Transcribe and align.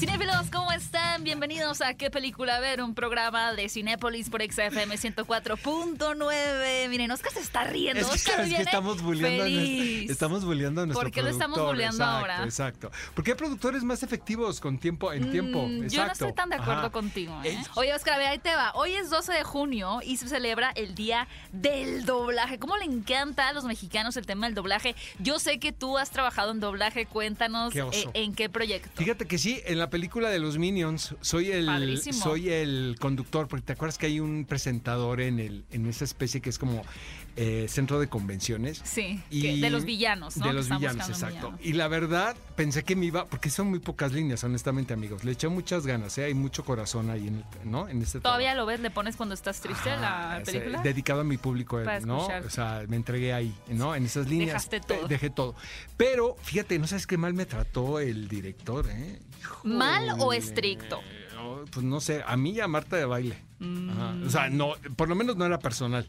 Cinéfilos, 0.00 0.48
¿cómo 0.50 0.72
están? 0.72 1.24
Bienvenidos 1.24 1.82
a 1.82 1.92
¿Qué 1.92 2.10
película 2.10 2.58
ver? 2.58 2.80
Un 2.80 2.94
programa 2.94 3.52
de 3.52 3.68
Cinépolis 3.68 4.30
por 4.30 4.40
XFM 4.40 4.96
104.9. 4.96 6.88
Miren, 6.88 7.10
Oscar 7.10 7.30
se 7.30 7.40
está 7.40 7.64
riendo. 7.64 8.00
Es 8.00 8.06
que, 8.06 8.14
Oscar 8.14 8.36
sabes 8.36 8.54
que 8.54 8.62
estamos 8.62 9.02
bulleando, 9.02 9.42
a 9.42 9.44
feliz. 9.44 10.10
estamos 10.10 10.46
bulleando 10.46 10.80
a 10.80 10.86
nuestro 10.86 11.02
¿Por 11.02 11.12
qué 11.12 11.20
lo 11.20 11.28
estamos 11.28 11.56
productor, 11.56 11.74
bulleando 11.74 12.02
exacto, 12.02 12.18
ahora? 12.18 12.44
Exacto. 12.44 12.90
Porque 13.14 13.32
hay 13.32 13.36
productores 13.36 13.84
más 13.84 14.02
efectivos 14.02 14.58
con 14.58 14.78
tiempo, 14.78 15.12
en 15.12 15.30
tiempo. 15.30 15.68
Mm, 15.68 15.82
Exacto. 15.82 15.94
Yo 15.94 16.06
no 16.06 16.12
estoy 16.12 16.32
tan 16.32 16.48
de 16.48 16.54
acuerdo 16.56 16.80
Ajá. 16.80 16.90
contigo. 16.90 17.38
¿eh? 17.44 17.62
Oye, 17.74 17.92
Oscar, 17.92 18.14
a 18.14 18.16
ver, 18.16 18.28
ahí 18.28 18.38
te 18.38 18.54
va. 18.54 18.72
Hoy 18.76 18.94
es 18.94 19.10
12 19.10 19.34
de 19.34 19.44
junio 19.44 20.00
y 20.02 20.16
se 20.16 20.28
celebra 20.28 20.72
el 20.76 20.94
Día 20.94 21.28
del 21.52 22.06
Doblaje. 22.06 22.58
¿Cómo 22.58 22.78
le 22.78 22.86
encanta 22.86 23.48
a 23.48 23.52
los 23.52 23.64
mexicanos 23.64 24.16
el 24.16 24.24
tema 24.24 24.46
del 24.46 24.54
doblaje? 24.54 24.94
Yo 25.18 25.38
sé 25.38 25.58
que 25.58 25.72
tú 25.72 25.98
has 25.98 26.08
trabajado 26.08 26.52
en 26.52 26.60
doblaje. 26.60 27.04
Cuéntanos 27.04 27.74
Qué 27.74 27.80
eh, 27.80 28.08
en 28.14 28.34
qué 28.34 28.48
proyecto. 28.48 28.88
Fíjate 28.94 29.26
que 29.26 29.36
sí, 29.36 29.60
en 29.66 29.78
la 29.78 29.89
película 29.90 30.30
de 30.30 30.38
los 30.38 30.56
Minions 30.58 31.14
soy 31.20 31.50
el 31.50 31.66
Padrísimo. 31.66 32.22
soy 32.22 32.48
el 32.48 32.96
conductor, 33.00 33.48
porque 33.48 33.66
te 33.66 33.72
acuerdas 33.74 33.98
que 33.98 34.06
hay 34.06 34.20
un 34.20 34.44
presentador 34.46 35.20
en 35.20 35.38
el 35.40 35.64
en 35.72 35.86
esa 35.86 36.04
especie 36.04 36.40
que 36.40 36.48
es 36.50 36.58
como 36.58 36.82
eh, 37.36 37.66
centro 37.68 38.00
de 38.00 38.08
convenciones. 38.08 38.80
Sí, 38.84 39.20
Y- 39.30 39.60
de 39.60 39.70
los 39.70 39.84
villanos, 39.84 40.36
¿no? 40.36 40.46
De 40.46 40.52
los 40.52 40.68
villanos, 40.68 41.08
exacto. 41.08 41.52
Y 41.62 41.72
la 41.74 41.88
verdad, 41.88 42.36
pensé 42.56 42.82
que 42.84 42.96
me 42.96 43.06
iba, 43.06 43.26
porque 43.26 43.50
son 43.50 43.68
muy 43.68 43.78
pocas 43.78 44.12
líneas, 44.12 44.42
honestamente, 44.44 44.92
amigos. 44.94 45.24
Le 45.24 45.32
eché 45.32 45.48
muchas 45.48 45.86
ganas, 45.86 46.16
¿eh? 46.18 46.24
hay 46.24 46.34
mucho 46.34 46.64
corazón 46.64 47.08
ahí, 47.10 47.28
en, 47.28 47.36
el- 47.36 47.70
¿no? 47.70 47.88
En 47.88 48.02
este 48.02 48.20
¿Todavía 48.20 48.48
trabajo. 48.52 48.66
lo 48.66 48.66
ves? 48.66 48.80
¿Le 48.80 48.90
pones 48.90 49.16
cuando 49.16 49.34
estás 49.34 49.60
triste 49.60 49.90
Ajá, 49.90 50.38
la 50.38 50.44
película? 50.44 50.82
dedicado 50.82 51.20
a 51.20 51.24
mi 51.24 51.36
público, 51.38 51.76
Para 51.82 52.00
¿no? 52.00 52.18
escuchar. 52.18 52.44
O 52.46 52.50
sea, 52.50 52.82
me 52.88 52.96
entregué 52.96 53.32
ahí, 53.32 53.54
¿no? 53.68 53.94
En 53.94 54.04
esas 54.04 54.28
líneas. 54.28 54.48
Dejaste 54.68 54.80
todo. 54.80 55.08
Dejé 55.08 55.30
todo. 55.30 55.54
Pero, 55.96 56.36
fíjate, 56.42 56.78
no 56.78 56.86
sabes 56.86 57.06
qué 57.06 57.16
mal 57.16 57.32
me 57.34 57.46
trató 57.46 58.00
el 58.00 58.28
director, 58.28 58.86
¿eh? 58.90 59.18
¿Mal 59.64 60.16
o 60.18 60.32
estricto? 60.32 61.00
Pues 61.72 61.84
no 61.84 62.00
sé, 62.00 62.22
a 62.26 62.36
mí 62.36 62.50
y 62.50 62.60
a 62.60 62.68
Marta 62.68 62.96
de 62.96 63.04
baile. 63.04 63.36
Mm. 63.58 63.90
Ajá. 63.90 64.14
O 64.26 64.30
sea, 64.30 64.50
no, 64.50 64.74
por 64.96 65.08
lo 65.08 65.14
menos 65.14 65.36
no 65.36 65.44
era 65.46 65.58
personal. 65.58 66.06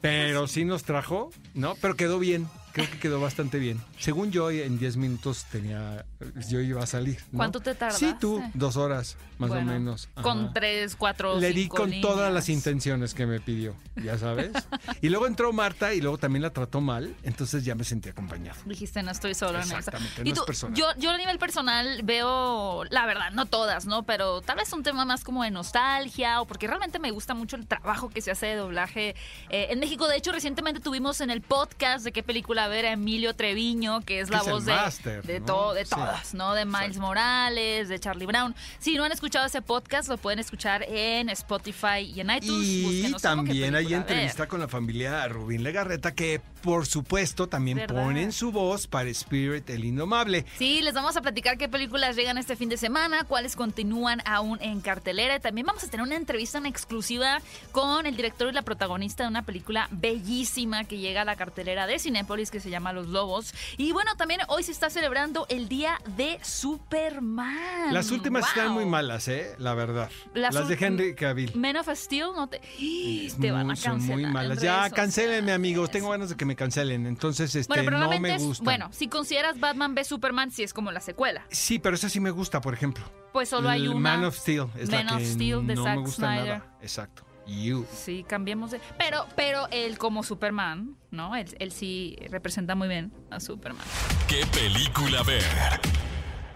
Pero 0.00 0.46
sí 0.46 0.64
nos 0.64 0.84
trajo, 0.84 1.30
¿no? 1.54 1.76
Pero 1.80 1.96
quedó 1.96 2.18
bien. 2.18 2.48
Creo 2.74 2.90
que 2.90 2.98
quedó 2.98 3.20
bastante 3.20 3.60
bien. 3.60 3.80
Según 4.00 4.32
yo, 4.32 4.50
en 4.50 4.80
10 4.80 4.96
minutos 4.96 5.44
tenía. 5.44 6.04
Yo 6.48 6.58
iba 6.58 6.82
a 6.82 6.86
salir. 6.88 7.20
¿no? 7.30 7.36
¿Cuánto 7.36 7.60
te 7.60 7.72
tardaste? 7.72 8.04
Sí, 8.04 8.16
tú, 8.18 8.42
dos 8.52 8.76
horas, 8.76 9.16
más 9.38 9.50
Bueno, 9.50 9.70
o 9.70 9.74
menos. 9.74 10.08
Con 10.20 10.52
tres, 10.52 10.96
cuatro, 10.96 11.38
Le 11.38 11.52
di 11.52 11.68
con 11.68 12.00
todas 12.00 12.34
las 12.34 12.48
intenciones 12.48 13.14
que 13.14 13.26
me 13.26 13.38
pidió, 13.38 13.76
ya 13.94 14.18
sabes. 14.18 14.50
y 15.00 15.08
luego 15.08 15.28
entró 15.28 15.52
Marta 15.52 15.94
y 15.94 16.00
luego 16.00 16.18
también 16.18 16.42
la 16.42 16.50
trató 16.50 16.80
mal, 16.80 17.14
entonces 17.22 17.64
ya 17.64 17.76
me 17.76 17.84
sentí 17.84 18.08
acompañado. 18.08 18.58
Dijiste, 18.64 19.04
no 19.04 19.12
estoy 19.12 19.34
solo 19.34 19.58
en 19.58 19.66
eso. 19.66 19.76
Exactamente, 19.78 20.22
Y 20.22 20.24
no 20.24 20.32
es 20.32 20.40
tú, 20.40 20.44
personal. 20.44 20.76
Yo, 20.76 20.86
yo 20.98 21.12
a 21.12 21.16
nivel 21.16 21.38
personal 21.38 22.00
veo, 22.02 22.82
la 22.90 23.06
verdad, 23.06 23.30
no 23.30 23.46
todas, 23.46 23.86
¿no? 23.86 24.02
Pero 24.02 24.40
tal 24.40 24.56
vez 24.56 24.72
un 24.72 24.82
tema 24.82 25.04
más 25.04 25.22
como 25.22 25.44
de 25.44 25.52
nostalgia 25.52 26.40
o 26.40 26.46
porque 26.46 26.66
realmente 26.66 26.98
me 26.98 27.12
gusta 27.12 27.34
mucho 27.34 27.54
el 27.54 27.68
trabajo 27.68 28.10
que 28.10 28.20
se 28.20 28.32
hace 28.32 28.46
de 28.46 28.56
doblaje 28.56 29.14
eh, 29.50 29.68
en 29.70 29.78
México. 29.78 30.08
De 30.08 30.16
hecho, 30.16 30.32
recientemente 30.32 30.80
tuvimos 30.80 31.20
en 31.20 31.30
el 31.30 31.40
podcast 31.40 32.04
de 32.04 32.10
qué 32.10 32.24
película 32.24 32.63
ver 32.68 32.86
a 32.86 32.92
Emilio 32.92 33.34
Treviño, 33.34 34.00
que 34.02 34.20
es 34.20 34.28
Que 34.28 34.36
la 34.36 34.42
es 34.42 34.48
voz 34.50 34.64
de, 34.64 34.72
máster, 34.74 35.22
de, 35.24 35.40
¿no? 35.40 35.46
todo, 35.46 35.74
de 35.74 35.84
Sí. 35.84 35.90
todas, 35.94 36.34
¿no? 36.34 36.54
De 36.54 36.64
Miles 36.64 36.98
Morales, 36.98 37.88
de 37.88 37.98
Charlie 37.98 38.26
Brown. 38.26 38.54
Si 38.78 38.94
no 38.96 39.04
han 39.04 39.12
escuchado 39.12 39.46
ese 39.46 39.62
podcast, 39.62 40.08
lo 40.08 40.16
pueden 40.18 40.38
escuchar 40.38 40.84
en 40.88 41.28
Spotify 41.30 42.00
y 42.14 42.20
en 42.20 42.30
iTunes. 42.30 42.66
Y 42.66 43.12
también 43.20 43.74
hay 43.74 43.94
entrevista 43.94 44.46
con 44.48 44.60
la 44.60 44.68
familia 44.68 45.26
Rubín 45.28 45.62
Legarreta, 45.62 46.14
que 46.14 46.40
por 46.62 46.86
supuesto 46.86 47.46
también 47.46 47.76
¿Verdad? 47.76 48.02
ponen 48.02 48.32
su 48.32 48.50
voz 48.50 48.86
para 48.86 49.10
Spirit 49.10 49.68
el 49.68 49.84
Indomable. 49.84 50.46
Sí, 50.56 50.80
les 50.80 50.94
vamos 50.94 51.14
a 51.16 51.20
platicar 51.20 51.58
qué 51.58 51.68
películas 51.68 52.16
llegan 52.16 52.38
este 52.38 52.56
fin 52.56 52.70
de 52.70 52.78
semana, 52.78 53.24
cuáles 53.24 53.54
continúan 53.54 54.22
aún 54.24 54.58
en 54.62 54.80
cartelera. 54.80 55.36
Y 55.36 55.40
también 55.40 55.66
vamos 55.66 55.84
a 55.84 55.88
tener 55.90 56.04
una 56.06 56.16
entrevista 56.16 56.56
en 56.58 56.64
exclusiva 56.66 57.42
con 57.72 58.06
el 58.06 58.16
director 58.16 58.48
y 58.48 58.52
la 58.52 58.62
protagonista 58.62 59.24
de 59.24 59.28
una 59.28 59.42
película 59.42 59.88
bellísima 59.90 60.84
que 60.84 60.96
llega 60.98 61.22
a 61.22 61.24
la 61.24 61.36
cartelera 61.36 61.86
de 61.86 61.98
Cinépolis 61.98 62.50
que 62.54 62.60
se 62.60 62.70
llama 62.70 62.92
Los 62.92 63.08
Lobos. 63.08 63.52
Y 63.76 63.90
bueno, 63.90 64.14
también 64.16 64.40
hoy 64.48 64.62
se 64.62 64.70
está 64.70 64.88
celebrando 64.88 65.44
el 65.48 65.68
Día 65.68 65.98
de 66.16 66.38
Superman. 66.42 67.92
Las 67.92 68.10
últimas 68.12 68.42
¡Wow! 68.42 68.48
están 68.48 68.72
muy 68.72 68.84
malas, 68.86 69.26
¿eh? 69.28 69.54
La 69.58 69.74
verdad. 69.74 70.08
Las 70.34 70.54
Las, 70.54 70.68
de 70.68 70.76
Henry 70.78 71.14
Cavill. 71.16 71.52
Men 71.56 71.76
of 71.76 71.88
Steel, 71.94 72.28
no 72.36 72.48
te, 72.48 72.60
te 72.60 73.50
van 73.50 73.62
a 73.62 73.64
Muy- 73.64 73.76
son 73.76 73.92
cancelar. 73.94 74.18
muy 74.20 74.26
malas. 74.30 74.60
Ya, 74.62 74.88
cancelenme, 74.90 75.52
amigos. 75.52 75.90
Tengo 75.90 76.10
ganas 76.10 76.28
de 76.30 76.36
que 76.36 76.44
me 76.44 76.54
cancelen. 76.54 77.06
Entonces, 77.06 77.54
este, 77.56 77.72
Bueno, 77.82 77.98
no 77.98 78.20
me 78.20 78.36
es- 78.36 78.42
gusta. 78.42 78.62
bueno, 78.64 78.88
si 78.92 79.08
consideras 79.08 79.58
Batman 79.58 79.92
v 79.94 80.04
Superman, 80.04 80.50
sí 80.52 80.62
es 80.62 80.72
como 80.72 80.92
la 80.92 81.00
secuela. 81.00 81.44
Sí, 81.50 81.78
pero 81.80 81.96
esa 81.96 82.08
sí 82.08 82.20
me 82.20 82.30
gusta, 82.30 82.60
por 82.60 82.72
ejemplo. 82.74 83.04
Pues 83.32 83.48
solo 83.48 83.68
hay 83.68 83.88
una. 83.88 83.98
Man 83.98 84.24
of 84.24 84.36
Steel 84.38 84.66
es 84.76 84.88
Man 84.90 85.06
la 85.06 85.12
of 85.14 85.18
que 85.18 85.26
Steel 85.26 85.66
de 85.66 85.74
no 85.74 85.82
Zack 85.84 85.96
me 85.96 86.00
gusta 86.02 86.16
Snyder. 86.26 86.58
nada. 86.58 86.76
Exacto. 86.80 87.24
You. 87.46 87.86
Sí, 87.92 88.24
cambiemos 88.26 88.70
de. 88.70 88.80
Pero, 88.98 89.26
pero 89.36 89.68
él 89.70 89.98
como 89.98 90.22
Superman, 90.22 90.96
¿no? 91.10 91.36
Él, 91.36 91.54
él 91.58 91.72
sí 91.72 92.16
representa 92.30 92.74
muy 92.74 92.88
bien 92.88 93.12
a 93.30 93.40
Superman. 93.40 93.84
¿Qué 94.28 94.46
película 94.46 95.22
ver? 95.22 95.42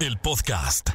El 0.01 0.19
podcast. 0.19 0.91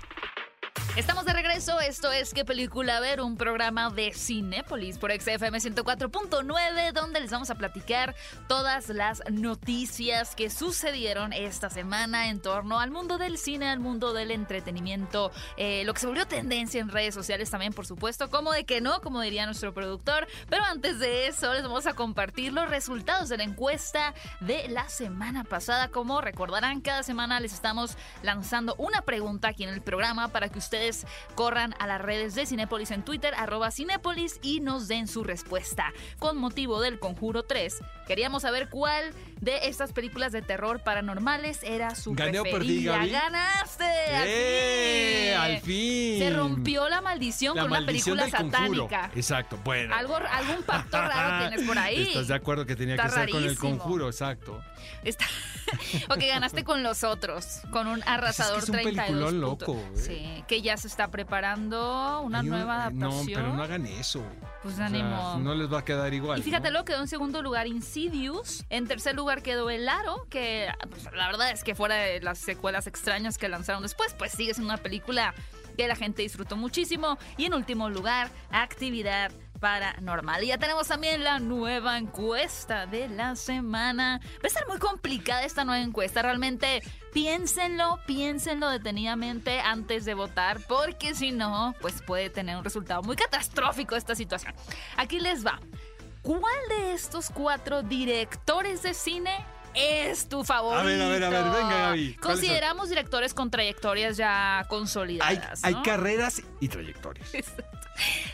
Estamos 0.96 1.26
de 1.26 1.34
regreso. 1.34 1.80
Esto 1.80 2.12
es 2.12 2.36
¿Qué 2.36 2.46
película 2.46 3.00
ver? 3.00 3.20
Un 3.20 3.36
programa 3.36 3.90
de 3.90 4.14
Cinépolis 4.14 5.00
por 5.00 5.12
XFM 5.12 5.58
104.9, 5.58 6.92
donde 6.92 7.20
les 7.20 7.32
vamos 7.32 7.50
a 7.50 7.56
platicar 7.56 8.14
todas 8.48 8.90
las 8.90 9.24
noticias 9.32 10.36
que 10.36 10.52
sucedieron 10.52 11.34
esta 11.34 11.72
semana 11.72 12.30
en 12.30 12.40
torno 12.40 12.80
al 12.80 12.92
mundo 12.92 13.18
del 13.18 13.40
cine, 13.40 13.70
al 13.70 13.80
mundo 13.80 14.14
del 14.14 14.30
entretenimiento, 14.30 15.32
eh, 15.58 15.84
lo 15.84 15.96
que 15.96 16.02
se 16.02 16.06
volvió 16.06 16.28
tendencia 16.28 16.80
en 16.80 16.90
redes 16.90 17.16
sociales 17.16 17.50
también, 17.50 17.74
por 17.74 17.88
supuesto. 17.88 18.30
Como 18.30 18.52
de 18.52 18.66
que 18.66 18.80
no, 18.80 19.02
como 19.02 19.20
diría 19.22 19.48
nuestro 19.48 19.74
productor. 19.74 20.28
Pero 20.48 20.64
antes 20.64 21.00
de 21.00 21.26
eso, 21.26 21.56
les 21.56 21.64
vamos 21.64 21.88
a 21.88 21.94
compartir 21.94 22.54
los 22.54 22.70
resultados 22.70 23.30
de 23.30 23.38
la 23.38 23.46
encuesta 23.46 24.14
de 24.42 24.68
la 24.68 24.88
semana 24.90 25.44
pasada. 25.44 25.88
Como 25.88 26.22
recordarán, 26.22 26.82
cada 26.82 27.02
semana 27.02 27.40
les 27.40 27.52
estamos 27.52 27.98
lanzando 28.22 28.76
una 28.78 29.02
pregunta 29.02 29.48
aquí 29.48 29.64
en 29.64 29.70
el 29.70 29.82
programa 29.82 30.28
para 30.28 30.50
que 30.50 30.60
ustedes 30.60 30.83
corran 31.36 31.76
a 31.80 31.88
las 31.88 32.02
redes 32.02 32.36
de 32.36 32.46
Cinépolis 32.46 32.92
en 32.92 33.04
Twitter, 33.04 33.34
arroba 33.38 33.72
Cinépolis, 33.72 34.40
y 34.42 34.60
nos 34.60 34.88
den 34.88 35.08
su 35.08 35.24
respuesta. 35.24 35.94
Con 36.20 36.38
motivo 36.38 36.82
del 36.82 37.00
Conjuro 37.00 37.44
3, 37.44 37.80
queríamos 38.08 38.42
saber 38.44 38.70
cuál 38.70 39.14
de 39.42 39.68
estas 39.68 39.92
películas 39.94 40.32
de 40.32 40.42
terror 40.42 40.82
paranormales 40.84 41.64
era 41.64 41.96
su 41.96 42.14
¿Gané 42.14 42.40
o 42.40 42.44
perdí, 42.44 42.86
preferida. 42.88 43.06
¡Ganaste! 43.22 43.84
¡Al 43.84 44.28
¡Eh! 44.28 45.32
fin! 45.34 45.42
¡Al 45.42 45.62
fin! 45.62 46.20
Se 46.20 46.30
rompió 46.32 46.90
la 46.90 47.02
maldición 47.02 47.56
La 47.56 47.64
con 47.64 47.72
una 47.72 47.82
maldición 47.82 48.18
película 48.18 48.40
del 48.46 48.52
conjuro. 48.52 48.88
satánica. 48.90 49.12
Exacto, 49.16 49.60
bueno. 49.64 49.94
Algo, 49.96 50.16
algún 50.16 50.64
pacto 50.64 50.98
raro 51.02 51.50
por 51.66 51.78
ahí. 51.78 52.04
¿Estás 52.04 52.28
de 52.28 52.36
acuerdo 52.36 52.66
que 52.66 52.76
tenía 52.76 52.96
Está 52.96 53.08
que 53.08 53.14
ser 53.14 53.30
con 53.30 53.44
el 53.44 53.58
conjuro? 53.58 54.08
Exacto. 54.08 54.62
Está... 55.04 55.26
o 56.10 56.16
que 56.16 56.28
ganaste 56.28 56.64
con 56.64 56.84
los 56.84 57.04
otros, 57.04 57.62
con 57.72 57.88
un 57.88 58.04
arrasador 58.06 58.56
Pues 58.56 58.64
es 58.66 58.70
un 58.70 58.76
32 58.76 59.06
peliculón 59.08 59.42
loco, 59.42 59.74
güey. 59.74 59.96
Sí, 59.96 60.44
que 60.48 60.62
ya 60.62 60.78
se 60.78 60.88
está 60.88 61.10
preparando 61.10 62.22
una 62.22 62.42
un- 62.42 62.50
nueva 62.50 62.88
eh, 62.88 62.94
No, 62.94 63.08
adaptación. 63.08 63.42
pero 63.42 63.54
no 63.54 63.64
hagan 63.64 63.86
eso. 63.86 64.24
Pues 64.62 64.76
O 64.76 64.78
sea, 64.78 64.86
ánimo. 64.88 65.38
no 65.40 65.56
les 65.56 65.72
va 65.72 65.80
a 65.80 65.86
quedar 65.86 66.14
igual. 66.14 66.40
Y 66.40 66.44
fíjate, 66.44 66.66
¿no? 66.68 66.72
luego 66.72 66.86
quedó 66.86 67.02
en 67.02 67.08
segundo 67.08 67.42
lugar 67.42 67.68
Insidious. 67.68 68.66
En 68.70 68.88
tercer 68.88 69.16
lugar 69.16 69.42
quedó 69.42 69.70
El 69.70 69.90
Aro, 69.90 70.26
que 70.30 70.70
pues, 70.90 71.04
la 71.14 71.28
verdad 71.28 71.52
es 71.52 71.64
que 71.64 71.76
fuera 71.76 71.96
de 71.96 72.22
las 72.22 72.40
secuelas 72.40 72.88
extrañas 72.88 73.38
que 73.38 73.50
lanzaron 73.50 73.84
después, 73.84 74.14
pues 74.18 74.32
sigue 74.32 74.54
siendo 74.54 74.74
una 74.74 74.82
película 74.82 75.34
que 75.78 75.88
la 75.88 75.96
gente 75.96 76.22
disfrutó 76.22 76.56
muchísimo. 76.56 77.18
Y 77.38 77.46
en 77.46 77.54
último 77.56 77.90
lugar, 77.90 78.30
Actividad 78.52 79.32
paranormal. 79.64 80.44
Y 80.44 80.48
ya 80.48 80.58
tenemos 80.58 80.90
también 80.90 81.24
la 81.24 81.40
nueva 81.40 81.98
encuesta 81.98 82.86
de 82.86 83.08
la 83.08 83.38
semana. 83.38 84.20
Va 84.22 84.42
a 84.44 84.48
estar 84.48 84.68
muy 84.68 84.78
complicada 84.78 85.46
esta 85.46 85.64
nueva 85.64 85.82
encuesta. 85.82 86.22
Realmente 86.22 86.84
piénsenlo, 87.14 87.98
piénsenlo 88.06 88.68
detenidamente 88.70 89.62
antes 89.62 90.04
de 90.04 90.16
votar, 90.16 90.60
porque 90.68 91.16
si 91.16 91.32
no, 91.32 91.74
pues 91.80 92.02
puede 92.02 92.30
tener 92.30 92.58
un 92.58 92.66
resultado 92.66 93.04
muy 93.04 93.16
catastrófico 93.16 93.96
esta 93.96 94.16
situación. 94.16 94.54
Aquí 94.98 95.22
les 95.22 95.46
va. 95.46 95.62
¿Cuál 96.24 96.60
de 96.68 96.92
estos 96.92 97.30
cuatro 97.30 97.84
directores 97.84 98.84
de 98.84 98.94
cine 98.94 99.46
es 99.76 100.28
tu 100.30 100.44
favorito? 100.44 100.82
A 100.82 100.84
ver, 100.84 101.02
a 101.02 101.08
ver, 101.08 101.24
a 101.24 101.30
ver, 101.30 101.44
venga, 101.44 101.78
Gaby. 101.88 102.16
Consideramos 102.16 102.90
directores 102.90 103.34
con 103.34 103.50
trayectorias 103.52 104.18
ya 104.18 104.66
consolidadas. 104.70 105.64
hay 105.64 105.74
¿no? 105.74 105.84
carreras 105.84 106.42
y 106.60 106.68
trayectorias. 106.68 107.30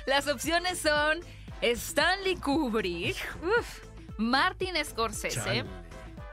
Las 0.05 0.27
opciones 0.27 0.79
son 0.79 1.19
Stanley 1.61 2.35
Kubrick, 2.37 3.17
uf, 3.43 3.79
Martin 4.17 4.73
Scorsese, 4.83 5.35
Chale. 5.35 5.65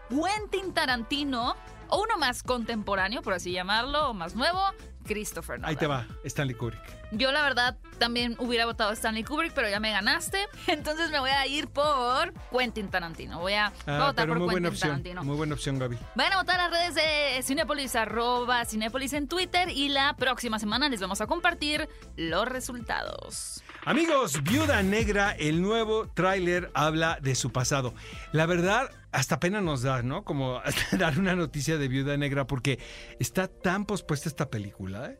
Quentin 0.09 0.73
Tarantino 0.73 1.57
o 1.89 2.03
uno 2.03 2.17
más 2.19 2.43
contemporáneo, 2.43 3.23
por 3.23 3.33
así 3.33 3.53
llamarlo, 3.53 4.11
o 4.11 4.15
más 4.15 4.35
nuevo, 4.35 4.61
Christopher 5.07 5.59
Nolan. 5.59 5.71
Ahí 5.71 5.77
te 5.77 5.87
va, 5.87 6.07
Stanley 6.25 6.55
Kubrick. 6.55 6.81
Yo 7.13 7.31
la 7.33 7.43
verdad 7.43 7.77
también 7.99 8.35
hubiera 8.39 8.67
votado 8.67 8.91
Stanley 8.93 9.23
Kubrick, 9.25 9.53
pero 9.53 9.69
ya 9.69 9.81
me 9.81 9.91
ganaste. 9.93 10.39
Entonces 10.67 11.11
me 11.11 11.21
voy 11.21 11.31
a 11.31 11.47
ir 11.47 11.69
por 11.69 12.33
Quentin 12.57 12.89
Tarantino. 12.89 13.41
Voy 13.41 13.55
a, 13.55 13.73
Ah, 13.87 14.07
votar 14.07 14.27
por 14.29 14.39
muy 14.39 14.49
Quentin 14.49 14.53
buena 14.53 14.69
opción. 14.69 14.89
Tarantino. 14.91 15.25
Muy 15.25 15.37
buena 15.37 15.55
opción, 15.55 15.79
Gaby. 15.79 15.97
Vayan 16.15 16.33
a 16.33 16.37
votar 16.39 16.61
a 16.61 16.69
las 16.69 16.71
redes 16.73 16.95
de 16.95 17.43
Cinepolis, 17.43 17.95
arroba 17.97 18.65
Cinepolis 18.65 19.13
en 19.13 19.29
Twitter 19.29 19.69
y 19.71 19.89
la 19.89 20.15
próxima 20.17 20.59
semana 20.59 20.89
les 20.89 21.01
vamos 21.01 21.21
a 21.21 21.27
compartir 21.27 21.89
los 22.17 22.47
resultados. 22.49 23.63
Amigos, 23.89 24.43
Viuda 24.43 24.83
Negra, 24.83 25.31
el 25.31 25.63
nuevo 25.63 26.09
tráiler 26.09 26.73
habla 26.75 27.21
de 27.23 27.37
su 27.37 27.53
pasado. 27.53 27.95
La 28.33 28.45
verdad, 28.45 28.91
hasta 29.13 29.39
pena 29.39 29.61
nos 29.61 29.83
da, 29.83 30.03
¿no? 30.03 30.25
Como 30.25 30.61
dar 30.99 31.21
una 31.21 31.37
noticia 31.37 31.79
de 31.79 31.87
Viuda 31.87 32.17
Negra 32.17 32.49
porque 32.49 32.81
está 33.21 33.47
tan 33.47 33.87
pospuesta 33.87 34.29
esta 34.29 34.51
película 34.51 35.11
¿eh? 35.13 35.19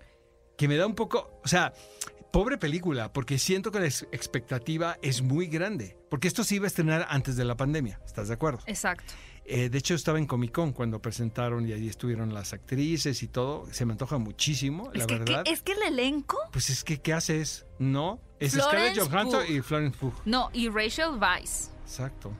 que 0.59 0.67
me 0.67 0.77
da 0.77 0.85
un 0.85 0.97
poco, 0.97 1.41
o 1.45 1.49
sea, 1.49 1.73
pobre 2.33 2.59
película, 2.59 3.13
porque 3.13 3.39
siento 3.39 3.71
que 3.71 3.79
la 3.79 3.87
ex- 3.87 4.09
expectativa 4.11 4.99
es 5.01 5.23
muy 5.23 5.47
grande, 5.47 5.97
porque 6.11 6.27
esto 6.27 6.43
se 6.43 6.57
iba 6.57 6.65
a 6.65 6.67
estrenar 6.67 7.07
antes 7.09 7.37
de 7.37 7.45
la 7.45 7.57
pandemia, 7.57 8.01
¿estás 8.05 8.27
de 8.27 8.35
acuerdo? 8.35 8.59
Exacto. 8.67 9.15
Eh, 9.45 9.69
de 9.69 9.79
hecho, 9.79 9.95
estaba 9.95 10.19
en 10.19 10.27
Comic 10.27 10.51
Con 10.51 10.73
cuando 10.73 11.01
presentaron 11.01 11.69
y 11.69 11.73
ahí 11.73 11.87
estuvieron 11.89 12.35
las 12.35 12.53
actrices 12.53 13.23
y 13.23 13.29
todo. 13.29 13.73
Se 13.73 13.87
me 13.87 13.93
antoja 13.93 14.19
muchísimo, 14.19 14.91
la 14.93 15.07
que, 15.07 15.19
verdad. 15.19 15.45
que- 15.45 15.53
es 15.53 15.63
que 15.63 15.71
el 15.71 15.83
elenco. 15.83 16.37
Pues 16.51 16.69
es 16.69 16.83
que, 16.83 17.01
¿qué 17.01 17.13
haces? 17.13 17.65
No, 17.79 18.21
es 18.41 18.53
Scarlett 18.53 18.95
Florence 18.95 19.01
Johansson 19.01 19.41
Pugh. 19.47 19.51
y 19.57 19.61
Florence 19.63 19.99
Pugh. 19.99 20.15
No, 20.25 20.51
y 20.53 20.69
Rachel 20.69 21.11
Weisz. 21.21 21.71
Exacto. 21.85 22.33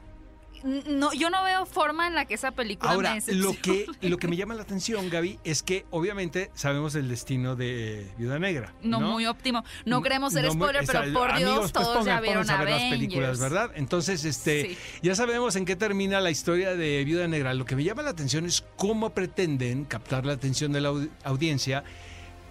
No, 0.65 1.13
yo 1.13 1.31
no 1.31 1.45
veo 1.45 1.65
forma 1.65 2.09
en 2.09 2.17
la 2.17 2.25
que 2.25 2.35
esa 2.35 2.51
película 2.51 2.91
Ahora, 2.91 3.15
me 3.15 3.35
lo 3.35 3.53
que, 3.53 3.87
lo 4.01 4.17
que 4.17 4.27
me 4.27 4.35
llama 4.37 4.55
la 4.55 4.63
atención, 4.63 5.09
Gaby, 5.11 5.39
es 5.45 5.63
que 5.63 5.85
obviamente 5.91 6.51
sabemos 6.55 6.97
el 6.97 7.09
destino 7.09 7.55
de 7.55 8.11
Viuda 8.19 8.41
Negra. 8.41 8.75
No, 8.83 8.99
No, 8.99 9.11
muy 9.13 9.27
óptimo. 9.27 9.63
No 9.85 10.03
queremos 10.03 10.33
ser 10.33 10.45
No 10.47 10.55
muy- 10.55 10.67
spoiler, 10.67 10.85
pero 10.87 11.13
por 11.13 11.37
Dios, 11.37 11.51
amigos, 11.51 11.61
pues 11.61 11.73
todos 11.73 12.05
ya 12.07 12.17
pongan- 12.17 12.23
vieron 12.23 12.43
pónganse 12.47 12.53
a 12.63 12.65
ver 12.65 12.81
las 12.83 12.91
películas, 12.91 13.39
¿verdad? 13.39 13.71
Entonces, 13.77 14.25
este, 14.25 14.71
Sí. 14.71 14.79
ya 15.03 15.15
sabemos 15.15 15.55
en 15.55 15.67
qué 15.67 15.77
termina 15.77 16.21
la 16.21 16.31
historia 16.31 16.75
de 16.75 17.05
Viuda 17.05 17.29
Negra. 17.29 17.55
Lo 17.55 17.65
que 17.65 17.77
me 17.77 17.85
llama 17.85 18.03
la 18.03 18.11
atención 18.11 18.45
es 18.45 18.65
cómo 18.77 19.11
pretenden 19.11 19.85
captar 19.85 20.27
la 20.27 20.33
atención 20.33 20.73
de 20.73 20.81
la 20.81 20.91
au- 20.91 21.09
audiencia 21.23 21.85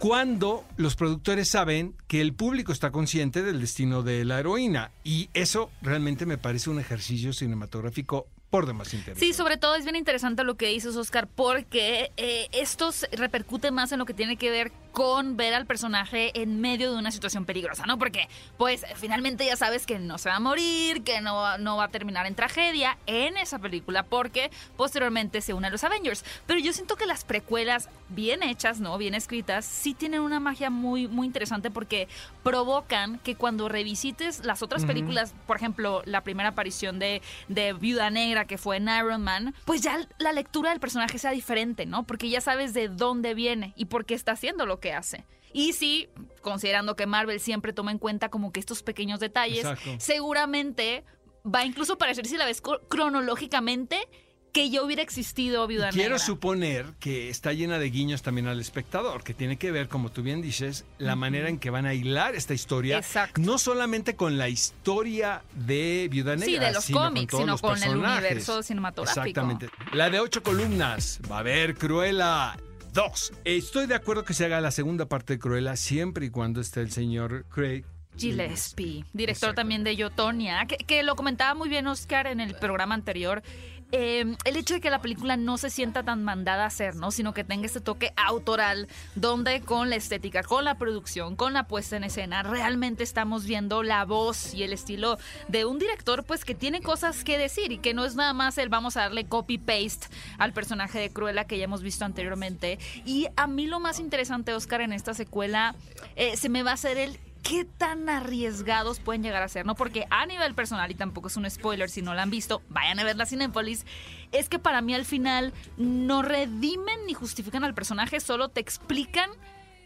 cuando 0.06 0.64
los 0.78 0.96
productores 0.96 1.50
saben 1.50 1.96
que 2.08 2.22
el 2.22 2.36
público 2.36 2.72
está 2.72 2.92
consciente 2.92 3.42
del 3.42 3.60
destino 3.60 4.04
de 4.04 4.24
la 4.24 4.40
heroína. 4.40 4.92
Y 5.04 5.32
eso 5.34 5.72
realmente 5.82 6.28
me 6.28 6.38
parece 6.38 6.70
un 6.70 6.80
ejercicio 6.80 7.34
cinematográfico 7.34 8.28
por 8.52 8.68
demás 8.68 8.94
interesante. 8.94 9.26
Sí, 9.26 9.34
sobre 9.34 9.58
todo 9.58 9.74
es 9.74 9.84
bien 9.84 9.96
interesante 9.96 10.44
lo 10.44 10.58
que 10.58 10.68
dices, 10.68 10.96
Oscar, 10.96 11.28
porque 11.28 12.12
eh, 12.18 12.50
esto 12.52 12.92
repercute 13.14 13.72
más 13.72 13.94
en 13.94 13.98
lo 13.98 14.06
que 14.06 14.14
tiene 14.14 14.38
que 14.38 14.52
ver 14.52 14.72
con 14.96 15.36
ver 15.36 15.54
al 15.54 15.66
personaje 15.66 16.32
en 16.42 16.62
medio 16.62 16.90
de 16.94 16.98
una 16.98 17.12
situación 17.12 17.44
peligrosa, 17.44 17.86
¿no? 17.86 17.98
Porque, 18.00 18.30
pues, 18.58 18.86
finalmente 18.96 19.46
ya 19.46 19.58
sabes 19.58 19.86
que 19.86 20.00
no 20.00 20.18
se 20.18 20.30
va 20.30 20.38
a 20.38 20.40
morir, 20.40 21.04
que 21.04 21.20
no, 21.20 21.36
va- 21.36 21.58
no 21.58 21.76
va 21.76 21.84
a 21.84 21.88
terminar 21.90 22.26
en 22.28 22.34
tragedia 22.34 22.98
en 23.06 23.36
esa 23.36 23.60
película, 23.60 24.04
porque 24.04 24.50
posteriormente 24.78 25.42
se 25.42 25.54
une 25.54 25.68
a 25.68 25.70
los 25.70 25.84
Avengers. 25.84 26.24
Pero 26.48 26.62
yo 26.62 26.72
siento 26.72 26.96
que 26.96 27.06
las 27.06 27.26
precuelas, 27.26 27.90
bien 28.08 28.42
hechas, 28.42 28.80
¿no? 28.80 28.98
Bien 28.98 29.16
escritas, 29.16 29.66
sí 29.66 29.94
tienen 29.94 30.22
una 30.22 30.40
magia 30.40 30.70
muy, 30.70 31.10
muy 31.10 31.28
interesante 31.28 31.70
porque 31.72 32.08
provocan 32.42 33.20
que 33.20 33.36
cuando 33.36 33.68
revisites 33.68 34.46
las 34.46 34.62
otras 34.64 34.86
películas, 34.86 35.34
por 35.46 35.58
ejemplo, 35.58 36.04
la 36.06 36.22
primera 36.22 36.50
aparición 36.50 37.00
de, 37.00 37.22
de 37.50 37.74
Viuda 37.74 38.10
Negra 38.12 38.46
que 38.46 38.58
fue 38.58 38.78
en 38.78 38.88
Iron 38.88 39.24
Man, 39.24 39.54
pues 39.66 39.82
ya 39.82 39.98
la 40.20 40.32
lectura 40.32 40.70
del 40.70 40.80
personaje 40.80 41.18
sea 41.18 41.32
diferente, 41.32 41.86
¿no? 41.86 42.04
Porque 42.04 42.30
ya 42.30 42.40
sabes 42.40 42.74
de 42.74 42.88
dónde 42.88 43.34
viene 43.34 43.74
y 43.76 43.86
por 43.86 44.06
qué 44.06 44.14
está 44.14 44.32
haciendo 44.32 44.66
lo 44.66 44.80
que 44.80 44.85
hace. 44.94 45.26
Y 45.54 45.72
sí, 45.74 46.10
considerando 46.42 46.96
que 46.96 47.06
Marvel 47.06 47.40
siempre 47.40 47.72
toma 47.72 47.92
en 47.92 47.98
cuenta 47.98 48.30
como 48.30 48.52
que 48.52 48.60
estos 48.60 48.84
pequeños 48.84 49.20
detalles, 49.22 49.60
Exacto. 49.60 49.96
seguramente 50.00 51.04
va 51.46 51.64
incluso 51.66 51.98
parecer, 51.98 52.26
si 52.28 52.36
la 52.38 52.46
ves 52.46 52.62
cronológicamente, 52.90 54.08
que 54.52 54.70
ya 54.70 54.82
hubiera 54.84 55.02
existido 55.02 55.68
Viuda 55.68 55.90
Quiero 55.90 56.12
Negra. 56.16 56.20
suponer 56.20 56.86
que 57.00 57.30
está 57.30 57.52
llena 57.52 57.78
de 57.78 57.90
guiños 57.90 58.22
también 58.22 58.48
al 58.48 58.60
espectador, 58.62 59.22
que 59.24 59.34
tiene 59.34 59.58
que 59.58 59.70
ver, 59.70 59.90
como 59.90 60.12
tú 60.12 60.24
bien 60.24 60.42
dices, 60.42 60.86
la 60.98 61.18
manera 61.18 61.50
en 61.50 61.60
que 61.60 61.70
van 61.70 61.86
a 61.86 61.94
hilar 61.94 62.36
esta 62.36 62.54
historia, 62.54 62.98
Exacto. 62.98 63.42
no 63.42 63.58
solamente 63.58 64.16
con 64.16 64.38
la 64.38 64.48
historia 64.48 65.44
de 65.54 66.08
Viuda 66.10 66.38
Negra, 66.38 66.46
Sí, 66.46 66.58
de 66.58 66.72
los 66.72 66.86
sino 66.86 67.00
cómics, 67.00 67.32
con 67.32 67.42
sino 67.42 67.58
con 67.58 67.84
el 67.84 67.98
universo 67.98 68.64
cinematográfico. 68.64 69.22
Exactamente. 69.28 69.70
La 69.92 70.10
de 70.10 70.22
ocho 70.22 70.42
columnas, 70.42 71.20
va 71.30 71.38
a 71.38 71.40
haber 71.40 71.76
Cruella 71.76 72.56
2. 72.96 73.34
Estoy 73.44 73.88
de 73.88 73.96
acuerdo 73.96 74.24
que 74.24 74.34
se 74.34 74.46
haga 74.46 74.62
la 74.62 74.72
segunda 74.72 75.06
parte 75.06 75.34
de 75.34 75.40
Cruella 75.40 75.76
siempre 75.76 76.28
y 76.28 76.30
cuando 76.30 76.62
esté 76.62 76.80
el 76.80 76.92
señor 76.92 77.46
Craig 77.50 77.84
Gillespie, 78.18 79.04
director 79.12 79.50
Exacto. 79.50 79.56
también 79.56 79.84
de 79.84 79.98
Yotonia, 79.98 80.66
que, 80.66 80.78
que 80.78 81.04
lo 81.04 81.18
comentaba 81.18 81.54
muy 81.56 81.68
bien 81.68 81.88
Oscar 81.88 82.26
en 82.28 82.40
el 82.40 82.56
programa 82.56 82.96
anterior. 82.96 83.44
Eh, 83.92 84.36
el 84.44 84.58
hecho 84.58 84.74
de 84.74 84.82
que 84.82 84.90
la 84.90 85.02
película 85.02 85.38
no 85.38 85.58
se 85.58 85.70
sienta 85.70 86.04
tan 86.04 86.24
mandada 86.24 86.64
a 86.64 86.68
hacer, 86.68 86.96
¿no? 86.96 87.12
Sino 87.12 87.34
que 87.34 87.44
tenga 87.44 87.66
este 87.66 87.82
toque 87.82 88.14
autoral, 88.16 88.88
donde 89.16 89.62
con 89.62 89.90
la 89.90 89.96
estética, 89.96 90.44
con 90.44 90.66
la 90.66 90.78
producción, 90.78 91.36
con 91.36 91.54
la 91.54 91.68
puesta 91.68 91.96
en 91.98 92.04
escena, 92.04 92.44
realmente 92.44 93.04
estamos 93.04 93.46
viendo 93.46 93.84
la 93.84 94.04
voz 94.06 94.54
y 94.54 94.64
el 94.64 94.74
estilo 94.74 95.18
de 95.48 95.66
un 95.66 95.80
director, 95.80 96.24
pues 96.24 96.46
que 96.46 96.56
tiene 96.56 96.82
cosas 96.82 97.24
que 97.24 97.38
decir 97.38 97.72
y 97.72 97.78
que 97.78 97.94
no 97.94 98.06
es 98.06 98.16
nada 98.16 98.34
más 98.34 98.58
el 98.58 98.70
vamos 98.70 98.98
a 98.98 99.02
darle 99.02 99.26
copy-paste 99.26 100.08
al 100.38 100.54
personaje 100.54 101.00
de 101.00 101.10
Cruella 101.10 101.46
que 101.46 101.58
ya 101.58 101.66
hemos 101.66 101.82
visto 101.82 102.06
anteriormente. 102.06 102.80
Y 103.06 103.28
a 103.36 103.48
mí 103.48 103.68
lo 103.68 103.80
más 103.80 104.00
interesante, 104.00 104.54
Oscar, 104.54 104.82
en 104.82 104.94
esta 104.94 105.14
secuela, 105.14 105.76
eh, 106.16 106.38
se 106.38 106.50
me 106.50 106.64
va 106.64 106.72
a 106.72 106.76
hacer 106.76 106.98
el 106.98 107.20
qué 107.48 107.64
tan 107.64 108.10
arriesgados 108.10 109.00
pueden 109.00 109.22
llegar 109.22 109.44
a 109.44 109.48
ser, 109.48 109.66
¿no? 109.68 109.76
Porque 109.76 110.08
a 110.10 110.26
nivel 110.26 110.56
personal, 110.56 110.90
y 110.90 110.96
tampoco 110.96 111.28
es 111.28 111.38
un 111.38 111.48
spoiler 111.50 111.90
si 111.92 112.02
no 112.02 112.16
la 112.16 112.24
han 112.24 112.32
visto, 112.32 112.64
vayan 112.70 113.00
a 113.00 113.04
ver 113.04 113.16
la 113.18 113.28
Cinépolis, 113.28 113.86
es 114.32 114.50
que 114.50 114.58
para 114.58 114.82
mí 114.82 114.96
al 114.96 115.06
final 115.06 115.54
no 115.78 116.24
redimen 116.24 117.06
ni 117.06 117.14
justifican 117.14 117.64
al 117.64 117.76
personaje, 117.76 118.20
solo 118.20 118.50
te 118.50 118.62
explican 118.62 119.30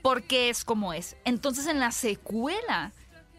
por 0.02 0.24
qué 0.24 0.50
es 0.50 0.64
como 0.64 0.94
es. 0.94 1.18
Entonces 1.26 1.68
en 1.68 1.82
la 1.82 1.92
secuela 1.92 2.94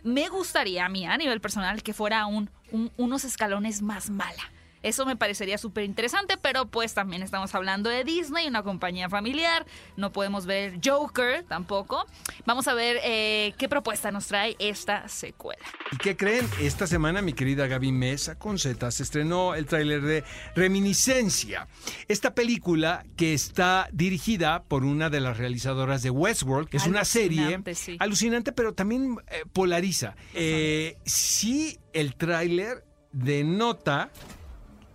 me 0.04 0.28
gustaría 0.28 0.84
a 0.84 0.88
mí 0.90 1.06
a 1.06 1.16
nivel 1.16 1.40
personal 1.40 1.82
que 1.82 1.94
fuera 1.94 2.26
un, 2.26 2.50
un- 2.72 2.92
unos 2.98 3.24
escalones 3.24 3.80
más 3.80 4.10
mala. 4.10 4.42
Eso 4.82 5.04
me 5.04 5.16
parecería 5.16 5.58
súper 5.58 5.84
interesante, 5.84 6.36
pero 6.40 6.66
pues 6.66 6.94
también 6.94 7.22
estamos 7.22 7.54
hablando 7.54 7.90
de 7.90 8.04
Disney, 8.04 8.46
una 8.46 8.62
compañía 8.62 9.08
familiar. 9.08 9.66
No 9.96 10.12
podemos 10.12 10.46
ver 10.46 10.78
Joker 10.84 11.44
tampoco. 11.44 12.06
Vamos 12.46 12.66
a 12.68 12.74
ver 12.74 12.98
eh, 13.04 13.54
qué 13.58 13.68
propuesta 13.68 14.10
nos 14.10 14.26
trae 14.26 14.56
esta 14.58 15.08
secuela. 15.08 15.64
¿Y 15.92 15.96
qué 15.98 16.16
creen? 16.16 16.48
Esta 16.60 16.86
semana 16.86 17.22
mi 17.22 17.32
querida 17.32 17.66
Gaby 17.66 17.92
Mesa 17.92 18.38
con 18.38 18.58
Z 18.58 18.90
se 18.90 19.02
estrenó 19.02 19.54
el 19.54 19.66
tráiler 19.66 20.02
de 20.02 20.24
Reminiscencia. 20.54 21.68
Esta 22.08 22.34
película 22.34 23.04
que 23.16 23.34
está 23.34 23.88
dirigida 23.92 24.62
por 24.64 24.84
una 24.84 25.10
de 25.10 25.20
las 25.20 25.36
realizadoras 25.36 26.02
de 26.02 26.10
Westworld, 26.10 26.68
que 26.68 26.78
es 26.78 26.86
una 26.86 27.04
serie 27.04 27.40
Alucinante, 27.40 27.74
sí. 27.74 27.96
alucinante, 27.98 28.52
pero 28.52 28.72
también 28.72 29.16
eh, 29.28 29.44
polariza. 29.52 30.16
Eh, 30.34 30.96
sí, 31.04 31.78
el 31.92 32.14
tráiler 32.14 32.84
denota 33.12 34.10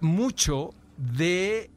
mucho 0.05 0.71
de 0.97 1.69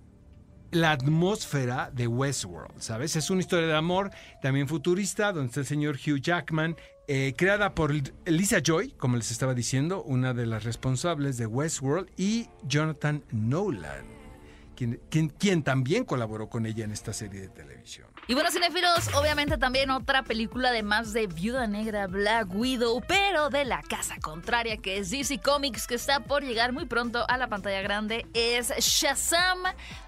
la 0.71 0.93
atmósfera 0.93 1.91
de 1.93 2.07
Westworld, 2.07 2.79
¿sabes? 2.79 3.17
Es 3.17 3.31
una 3.31 3.41
historia 3.41 3.67
de 3.67 3.75
amor 3.75 4.11
también 4.43 4.69
futurista, 4.69 5.33
donde 5.33 5.49
está 5.49 5.61
el 5.61 5.67
señor 5.67 5.97
Hugh 5.97 6.21
Jackman, 6.21 6.77
eh, 7.07 7.33
creada 7.37 7.75
por 7.75 7.95
Lisa 8.27 8.61
Joy, 8.63 8.91
como 8.93 9.17
les 9.17 9.31
estaba 9.31 9.55
diciendo, 9.55 10.03
una 10.03 10.35
de 10.35 10.45
las 10.45 10.65
responsables 10.65 11.39
de 11.39 11.47
Westworld, 11.47 12.11
y 12.19 12.49
Jonathan 12.65 13.25
Nolan, 13.33 14.05
quien, 14.77 15.63
también 15.63 16.05
colaboró 16.05 16.51
con 16.51 16.67
ella 16.67 16.85
en 16.85 16.93
esta 16.93 17.15
serie 17.15 17.41
de 17.41 17.49
televisión. 17.49 18.08
Y 18.31 18.35
bueno, 18.35 18.51
cinefilos, 18.51 19.09
obviamente 19.15 19.57
también 19.57 19.89
otra 19.89 20.23
película 20.23 20.69
además 20.69 21.15
de 21.15 21.27
Viuda 21.29 21.67
Negra, 21.67 22.07
Black 22.09 22.55
Widow, 22.55 23.01
pero 23.09 23.49
de 23.49 23.65
la 23.65 23.81
casa 23.81 24.17
contraria, 24.21 24.77
que 24.77 24.99
es 24.99 25.09
DC 25.09 25.41
Comics, 25.41 25.87
que 25.87 25.95
está 25.95 26.21
por 26.21 26.45
llegar 26.45 26.73
muy 26.73 26.85
pronto 26.85 27.25
a 27.27 27.39
la 27.39 27.47
pantalla 27.47 27.81
grande, 27.81 28.27
es 28.35 28.69
Shazam 28.81 29.63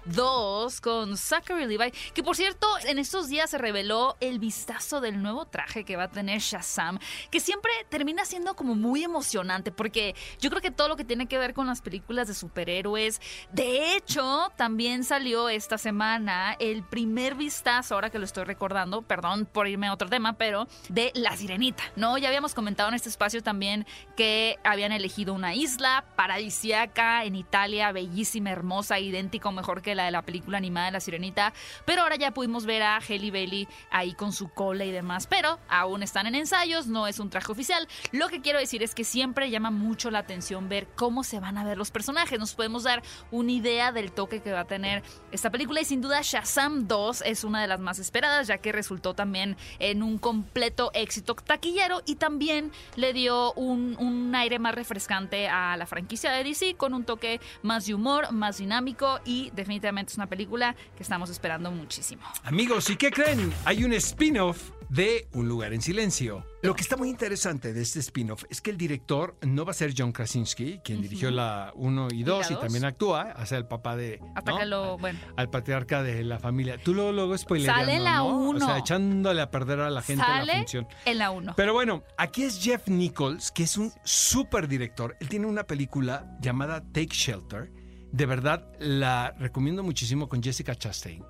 2 0.05 0.81
con 0.81 1.17
Zachary 1.17 1.65
Levi, 1.65 1.91
que 2.13 2.21
por 2.21 2.35
cierto, 2.35 2.67
en 2.85 2.99
estos 2.99 3.27
días 3.27 3.49
se 3.49 3.57
reveló 3.57 4.15
el 4.19 4.37
vistazo 4.37 5.01
del 5.01 5.19
nuevo 5.23 5.47
traje 5.47 5.83
que 5.83 5.95
va 5.95 6.03
a 6.03 6.11
tener 6.11 6.41
Shazam, 6.41 6.99
que 7.31 7.39
siempre 7.39 7.71
termina 7.89 8.23
siendo 8.25 8.55
como 8.55 8.75
muy 8.75 9.03
emocionante, 9.03 9.71
porque 9.71 10.13
yo 10.39 10.51
creo 10.51 10.61
que 10.61 10.69
todo 10.69 10.89
lo 10.89 10.95
que 10.95 11.05
tiene 11.05 11.25
que 11.25 11.39
ver 11.39 11.55
con 11.55 11.65
las 11.65 11.81
películas 11.81 12.27
de 12.27 12.35
superhéroes, 12.35 13.19
de 13.51 13.95
hecho, 13.95 14.51
también 14.57 15.03
salió 15.05 15.49
esta 15.49 15.79
semana 15.79 16.55
el 16.59 16.83
primer 16.83 17.33
vistazo, 17.33 17.95
ahora 17.95 18.10
que 18.11 18.19
lo 18.19 18.25
estoy 18.25 18.43
recordando, 18.43 19.01
perdón 19.01 19.47
por 19.51 19.67
irme 19.67 19.87
a 19.87 19.93
otro 19.93 20.09
tema, 20.09 20.33
pero 20.33 20.67
de 20.89 21.11
La 21.15 21.35
Sirenita, 21.35 21.83
¿no? 21.95 22.17
Ya 22.17 22.27
habíamos 22.27 22.53
comentado 22.53 22.89
en 22.89 22.95
este 22.95 23.09
espacio 23.09 23.41
también 23.41 23.85
que 24.15 24.57
habían 24.63 24.91
elegido 24.91 25.33
una 25.33 25.55
isla 25.55 26.05
paradisiaca 26.15 27.23
en 27.23 27.35
Italia, 27.35 27.91
bellísima, 27.91 28.51
hermosa, 28.51 28.99
idéntica 28.99 29.49
o 29.49 29.51
mejor 29.51 29.81
que 29.81 29.95
la 29.95 30.05
de 30.05 30.11
la 30.11 30.21
película 30.21 30.57
animada 30.57 30.87
de 30.87 30.91
La 30.91 30.99
Sirenita, 30.99 31.53
pero 31.85 32.03
ahora 32.03 32.15
ya 32.15 32.31
pudimos 32.31 32.65
ver 32.65 32.83
a 32.83 32.99
Halle 32.99 33.31
Bailey 33.31 33.67
ahí 33.89 34.13
con 34.13 34.33
su 34.33 34.49
cola 34.49 34.85
y 34.85 34.91
demás, 34.91 35.27
pero 35.27 35.59
aún 35.69 36.03
están 36.03 36.27
en 36.27 36.35
ensayos, 36.35 36.87
no 36.87 37.07
es 37.07 37.19
un 37.19 37.29
traje 37.29 37.51
oficial. 37.51 37.87
Lo 38.11 38.27
que 38.27 38.41
quiero 38.41 38.59
decir 38.59 38.83
es 38.83 38.93
que 38.93 39.03
siempre 39.03 39.49
llama 39.49 39.71
mucho 39.71 40.11
la 40.11 40.19
atención 40.19 40.69
ver 40.69 40.87
cómo 40.95 41.23
se 41.23 41.39
van 41.39 41.57
a 41.57 41.63
ver 41.63 41.77
los 41.77 41.91
personajes. 41.91 42.39
Nos 42.39 42.53
podemos 42.53 42.83
dar 42.83 43.01
una 43.31 43.51
idea 43.51 43.91
del 43.91 44.11
toque 44.11 44.41
que 44.41 44.51
va 44.51 44.61
a 44.61 44.65
tener 44.65 45.03
esta 45.31 45.49
película 45.49 45.81
y 45.81 45.85
sin 45.85 46.01
duda 46.01 46.21
Shazam 46.21 46.87
2 46.87 47.23
es 47.25 47.43
una 47.43 47.61
de 47.61 47.67
las 47.67 47.79
más 47.79 47.99
esperadas 48.01 48.47
ya 48.47 48.57
que 48.57 48.71
resultó 48.71 49.13
también 49.13 49.55
en 49.79 50.03
un 50.03 50.17
completo 50.17 50.91
éxito 50.93 51.35
taquillero 51.35 52.01
y 52.05 52.15
también 52.15 52.71
le 52.95 53.13
dio 53.13 53.53
un, 53.53 53.95
un 53.97 54.35
aire 54.35 54.59
más 54.59 54.75
refrescante 54.75 55.47
a 55.47 55.77
la 55.77 55.85
franquicia 55.85 56.31
de 56.31 56.43
DC 56.43 56.75
con 56.75 56.93
un 56.93 57.03
toque 57.03 57.39
más 57.61 57.85
de 57.85 57.93
humor, 57.93 58.31
más 58.31 58.57
dinámico 58.57 59.19
y 59.25 59.51
definitivamente 59.55 60.11
es 60.11 60.17
una 60.17 60.27
película 60.27 60.75
que 60.95 61.03
estamos 61.03 61.29
esperando 61.29 61.71
muchísimo. 61.71 62.21
Amigos, 62.43 62.89
¿y 62.89 62.95
qué 62.97 63.11
creen? 63.11 63.53
Hay 63.65 63.83
un 63.83 63.93
spin-off 63.93 64.71
de 64.91 65.29
Un 65.31 65.47
lugar 65.47 65.73
en 65.73 65.81
silencio. 65.81 66.45
Lo 66.61 66.75
que 66.75 66.81
está 66.81 66.97
muy 66.97 67.09
interesante 67.09 67.71
de 67.71 67.81
este 67.81 67.99
spin-off 67.99 68.43
es 68.49 68.59
que 68.59 68.71
el 68.71 68.77
director 68.77 69.37
no 69.41 69.63
va 69.63 69.71
a 69.71 69.73
ser 69.73 69.93
John 69.97 70.11
Krasinski, 70.11 70.81
quien 70.83 71.01
dirigió 71.01 71.31
la 71.31 71.71
1 71.75 72.09
y 72.11 72.23
2 72.23 72.51
y, 72.51 72.55
también 72.55 72.83
actúa, 72.83 73.31
hace 73.31 73.55
el 73.55 73.65
papá 73.67 73.95
de... 73.95 74.19
¿no? 74.19 74.33
Atácalo, 74.35 74.97
bueno. 74.97 75.17
Al 75.37 75.49
patriarca 75.49 76.03
de 76.03 76.25
la 76.25 76.39
familia. 76.39 76.77
Tú 76.77 76.93
luego, 76.93 77.13
luego 77.13 77.37
Sale 77.37 77.99
la 77.99 78.17
¿no? 78.17 78.49
O 78.49 78.59
sea, 78.59 78.79
echándole 78.79 79.41
a 79.41 79.49
perder 79.49 79.79
a 79.79 79.89
la 79.89 80.01
gente 80.01 80.25
la 80.27 80.55
función. 80.57 80.87
en 81.05 81.17
la 81.17 81.31
1. 81.31 81.53
Pero 81.55 81.73
bueno, 81.73 82.03
aquí 82.17 82.43
es 82.43 82.61
Jeff 82.61 82.89
Nichols, 82.89 83.51
que 83.51 83.63
es 83.63 83.77
un 83.77 83.93
súper 84.03 84.67
director. 84.67 85.15
Él 85.21 85.29
tiene 85.29 85.47
una 85.47 85.63
película 85.63 86.37
llamada 86.41 86.81
Take 86.91 87.13
Shelter. 87.15 87.71
De 88.11 88.25
verdad, 88.25 88.67
la 88.79 89.33
recomiendo 89.39 89.83
muchísimo 89.83 90.27
con 90.27 90.43
Jessica 90.43 90.75
Chastain. 90.75 91.23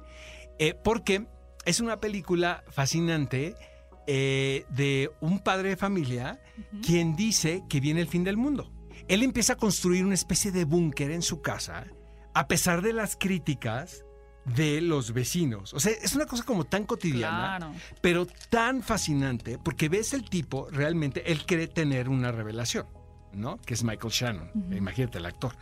Eh, 0.57 0.73
porque 0.73 1.27
es 1.65 1.79
una 1.79 1.99
película 1.99 2.63
fascinante 2.69 3.55
eh, 4.07 4.65
de 4.69 5.11
un 5.21 5.39
padre 5.39 5.69
de 5.69 5.77
familia 5.77 6.41
quien 6.85 7.15
dice 7.15 7.63
que 7.69 7.79
viene 7.79 8.01
el 8.01 8.07
fin 8.07 8.23
del 8.23 8.37
mundo. 8.37 8.71
Él 9.07 9.23
empieza 9.23 9.53
a 9.53 9.55
construir 9.57 10.05
una 10.05 10.13
especie 10.15 10.51
de 10.51 10.63
búnker 10.65 11.11
en 11.11 11.21
su 11.21 11.41
casa, 11.41 11.85
a 12.33 12.47
pesar 12.47 12.81
de 12.81 12.93
las 12.93 13.15
críticas 13.15 14.05
de 14.45 14.81
los 14.81 15.13
vecinos. 15.13 15.73
O 15.73 15.79
sea, 15.79 15.91
es 15.91 16.15
una 16.15 16.25
cosa 16.25 16.43
como 16.43 16.63
tan 16.65 16.85
cotidiana 16.85 17.57
Claro. 17.57 17.73
pero 18.01 18.25
tan 18.49 18.81
fascinante 18.81 19.59
porque 19.59 19.87
ves 19.89 20.13
el 20.13 20.27
tipo 20.29 20.67
realmente, 20.71 21.31
él 21.31 21.45
cree 21.45 21.67
tener 21.67 22.09
una 22.09 22.31
revelación, 22.31 22.87
¿no? 23.33 23.57
Que 23.61 23.75
es 23.75 23.83
Michael 23.83 24.11
Shannon, 24.11 24.51
imagínate 24.75 25.19
el 25.19 25.25
actor. 25.27 25.55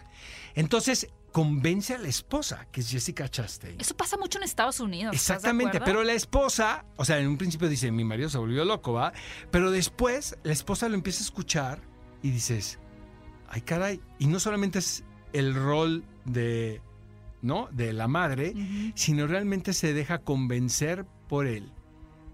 Entonces 0.55 1.09
convence 1.31 1.93
a 1.93 1.98
la 1.98 2.07
esposa, 2.07 2.67
que 2.71 2.81
es 2.81 2.89
Jessica 2.89 3.27
Chastain. 3.27 3.79
Eso 3.79 3.95
pasa 3.95 4.17
mucho 4.17 4.38
en 4.38 4.43
Estados 4.43 4.79
Unidos. 4.79 5.15
¿estás 5.15 5.41
de 5.41 5.50
Exactamente, 5.50 5.79
pero 5.81 6.03
la 6.03 6.13
esposa, 6.13 6.86
o 6.95 7.05
sea, 7.05 7.19
en 7.19 7.27
un 7.27 7.38
principio 7.38 7.67
dice, 7.67 7.91
mi 7.91 8.03
marido 8.03 8.29
se 8.29 8.38
volvió 8.38 8.65
loco, 8.65 8.93
¿va? 8.93 9.13
Pero 9.51 9.71
después 9.71 10.38
la 10.43 10.53
esposa 10.53 10.89
lo 10.89 10.95
empieza 10.95 11.19
a 11.19 11.25
escuchar 11.25 11.81
y 12.21 12.31
dices, 12.31 12.79
ay 13.48 13.62
caray, 13.62 14.01
y 14.17 14.27
no 14.27 14.39
solamente 14.39 14.79
es 14.79 15.03
el 15.33 15.53
rol 15.53 16.03
de, 16.25 16.81
¿no? 17.41 17.69
De 17.71 17.93
la 17.93 18.07
madre, 18.07 18.53
sino 18.95 19.27
realmente 19.27 19.74
se 19.74 19.93
deja 19.93 20.19
convencer 20.19 21.05
por 21.27 21.48
él. 21.48 21.71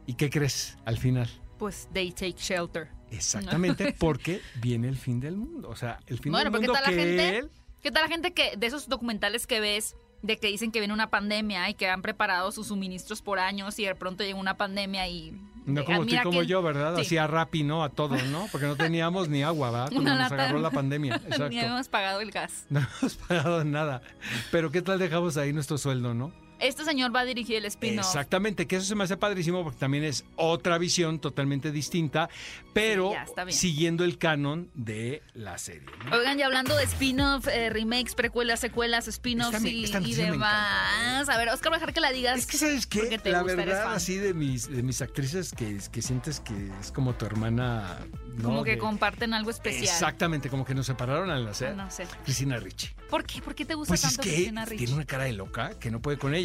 ¿Y 0.07 0.13
qué 0.13 0.29
crees 0.29 0.77
al 0.85 0.97
final? 0.97 1.29
Pues 1.57 1.89
they 1.93 2.11
take 2.11 2.35
shelter. 2.37 2.89
Exactamente, 3.11 3.93
porque 3.99 4.41
viene 4.61 4.87
el 4.87 4.97
fin 4.97 5.19
del 5.19 5.35
mundo. 5.37 5.69
O 5.69 5.75
sea, 5.75 5.99
el 6.07 6.19
fin 6.19 6.31
Bueno, 6.31 6.45
del 6.45 6.51
porque 6.51 6.67
mundo 6.67 6.81
la 6.81 6.87
gente 6.87 7.37
él... 7.37 7.51
¿Qué 7.85 7.91
tal 7.91 8.01
la 8.01 8.09
gente 8.09 8.33
que 8.33 8.57
de 8.57 8.65
esos 8.65 8.89
documentales 8.89 9.45
que 9.45 9.59
ves 9.59 9.95
de 10.23 10.37
que 10.37 10.47
dicen 10.47 10.71
que 10.71 10.79
viene 10.79 10.91
una 10.91 11.11
pandemia 11.11 11.69
y 11.69 11.75
que 11.75 11.87
han 11.87 12.01
preparado 12.01 12.51
sus 12.51 12.69
suministros 12.69 13.21
por 13.21 13.37
años 13.37 13.77
y 13.77 13.85
de 13.85 13.93
pronto 13.93 14.23
llega 14.23 14.39
una 14.39 14.57
pandemia 14.57 15.07
y 15.07 15.39
No 15.67 15.81
eh, 15.81 15.85
como 15.85 16.03
tú 16.03 16.15
como 16.23 16.39
que- 16.39 16.47
yo, 16.47 16.63
¿verdad? 16.63 16.95
Sí. 16.95 17.01
Así 17.01 17.17
a 17.19 17.27
Rappi, 17.27 17.61
¿no? 17.61 17.83
A 17.83 17.89
todos, 17.89 18.23
¿no? 18.23 18.47
Porque 18.51 18.65
no 18.65 18.75
teníamos 18.75 19.29
ni 19.29 19.43
agua, 19.43 19.69
¿verdad? 19.69 19.89
Cuando 19.93 20.01
Una 20.01 20.13
nos 20.23 20.31
lata. 20.31 20.43
agarró 20.45 20.59
la 20.61 20.71
pandemia. 20.71 21.13
Exacto. 21.25 21.49
Ni 21.49 21.59
hemos 21.59 21.87
pagado 21.87 22.21
el 22.21 22.31
gas. 22.31 22.65
No 22.71 22.79
hemos 22.79 23.17
pagado 23.17 23.63
nada. 23.63 24.01
Pero 24.49 24.71
¿qué 24.71 24.81
tal 24.81 24.97
dejamos 24.97 25.37
ahí 25.37 25.53
nuestro 25.53 25.77
sueldo, 25.77 26.15
no? 26.15 26.31
Este 26.59 26.85
señor 26.85 27.13
va 27.15 27.21
a 27.21 27.25
dirigir 27.25 27.57
el 27.57 27.65
spin-off. 27.65 28.05
Exactamente, 28.05 28.65
que 28.67 28.77
eso 28.77 28.85
se 28.85 28.95
me 28.95 29.03
hace 29.03 29.17
padrísimo 29.17 29.63
porque 29.63 29.77
también 29.79 30.03
es 30.03 30.23
otra 30.35 30.77
visión 30.77 31.19
totalmente 31.19 31.71
distinta, 31.71 32.29
pero 32.73 33.11
Sí, 33.11 33.33
ya, 33.35 33.51
siguiendo 33.51 34.03
el 34.03 34.17
canon 34.17 34.69
de 34.73 35.21
la 35.33 35.57
serie. 35.57 35.83
¿no? 36.09 36.15
Oigan, 36.17 36.37
ya 36.37 36.45
hablando 36.45 36.75
de 36.75 36.83
spin-off, 36.85 37.47
eh, 37.47 37.69
remakes, 37.69 38.15
precuelas, 38.15 38.59
secuelas, 38.59 39.07
spin-offs 39.07 39.63
y, 39.65 39.85
y 39.85 40.13
demás. 40.13 41.29
A 41.29 41.37
ver, 41.37 41.49
Oscar, 41.49 41.71
voy 41.71 41.77
a 41.77 41.79
dejar 41.79 41.93
que 41.93 41.99
la 42.01 42.11
digas. 42.11 42.39
Es 42.39 42.45
que, 42.47 42.57
¿sabes 42.57 42.87
qué? 42.87 43.17
te 43.17 43.31
La 43.31 43.41
gusta, 43.41 43.55
verdad, 43.57 43.93
así 43.93 44.15
de 44.17 44.33
mis, 44.33 44.69
de 44.69 44.83
mis 44.83 45.01
actrices 45.01 45.51
que, 45.51 45.79
que 45.91 46.01
sientes 46.01 46.39
que 46.39 46.53
es 46.79 46.91
como 46.91 47.15
tu 47.15 47.25
hermana, 47.25 47.99
¿no? 48.37 48.43
Como 48.43 48.63
que 48.63 48.71
De- 48.71 48.77
comparten 48.77 49.33
algo 49.33 49.49
especial. 49.49 49.83
Exactamente, 49.83 50.49
como 50.49 50.65
que 50.65 50.73
nos 50.75 50.85
separaron 50.85 51.29
al 51.29 51.45
nacer. 51.45 51.75
No 51.75 51.89
sé. 51.91 52.05
Cristina 52.23 52.57
Ricci. 52.57 52.89
¿Por 53.09 53.23
qué? 53.25 53.41
¿Por 53.41 53.55
qué 53.55 53.65
te 53.65 53.75
gusta 53.75 53.91
Pues 53.91 54.03
es 54.03 54.09
tanto 54.11 54.23
que 54.23 54.29
Cristina 54.35 54.65
Ricci? 54.65 54.77
tiene 54.85 54.93
una 54.93 55.05
cara 55.05 55.23
de 55.25 55.33
loca 55.33 55.71
que 55.79 55.91
no 55.91 56.01
puede 56.01 56.17
con 56.17 56.33
ella. 56.35 56.44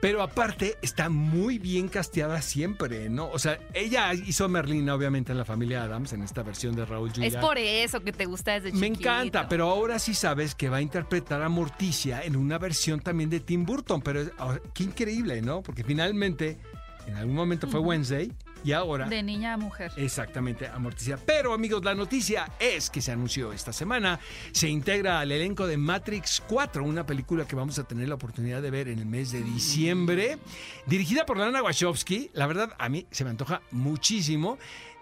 Pero 0.00 0.22
aparte, 0.22 0.78
está 0.80 1.08
muy 1.08 1.58
bien 1.58 1.88
casteada 1.88 2.40
siempre, 2.40 3.08
¿no? 3.08 3.28
O 3.30 3.38
sea, 3.38 3.58
ella 3.74 4.14
hizo 4.14 4.44
a 4.44 4.48
Merlina, 4.48 4.94
obviamente, 4.94 5.32
en 5.32 5.38
la 5.38 5.44
familia 5.44 5.82
Adams, 5.82 6.12
en 6.12 6.22
esta 6.22 6.44
versión 6.44 6.76
de 6.76 6.84
Raúl 6.84 7.10
Julia. 7.10 7.26
Es 7.26 7.36
por 7.36 7.58
eso 7.58 8.00
que 8.00 8.12
te 8.12 8.26
gusta 8.26 8.60
desde 8.60 8.72
Me 8.78 8.88
chiquito. 8.90 9.08
encanta, 9.08 9.48
pero 9.48 9.68
ahora 9.68 9.98
sí 9.98 10.14
sabes 10.14 10.54
que 10.54 10.68
va 10.68 10.76
a 10.76 10.82
interpretar 10.82 11.42
a 11.42 11.48
Morticia 11.48 12.22
en 12.22 12.36
una 12.36 12.58
versión 12.58 13.00
también 13.00 13.28
de 13.28 13.40
Tim 13.40 13.64
Burton. 13.64 14.00
Pero 14.00 14.22
ah, 14.38 14.58
qué 14.72 14.84
increíble, 14.84 15.42
¿no? 15.42 15.62
Porque 15.62 15.82
finalmente, 15.82 16.58
en 17.06 17.16
algún 17.16 17.34
momento 17.34 17.66
fue 17.66 17.80
Wednesday 17.80 18.32
y 18.64 18.72
ahora... 18.72 19.08
De 19.08 19.22
niña 19.22 19.54
a 19.54 19.56
mujer. 19.56 19.92
Exactamente, 19.96 20.66
a 20.66 20.78
Morticia. 20.78 21.18
Pero 21.24 21.52
amigos, 21.52 21.84
la 21.84 21.94
noticia 21.94 22.50
es 22.58 22.90
que 22.90 23.00
se 23.00 23.12
anunció 23.12 23.52
esta 23.52 23.72
semana. 23.72 24.18
Se 24.52 24.68
integra 24.68 25.20
al 25.20 25.32
elenco 25.32 25.66
de 25.66 25.76
Matrix 25.76 26.42
4, 26.48 26.84
una 26.84 27.06
película 27.06 27.46
que 27.46 27.56
vamos 27.56 27.78
a 27.78 27.84
tener 27.84 28.08
la 28.08 28.16
oportunidad 28.16 28.62
de 28.62 28.70
ver 28.70 28.88
en 28.88 28.98
el 28.98 29.06
mes 29.06 29.32
de 29.32 29.42
diciembre. 29.42 30.38
Dirigida 30.86 31.26
por 31.26 31.36
Lana 31.36 31.62
Wachowski. 31.62 32.30
La 32.32 32.46
verdad, 32.46 32.74
a 32.78 32.88
mí 32.88 33.06
se 33.10 33.24
me 33.24 33.30
antoja 33.30 33.62
muchísimo. 33.70 34.58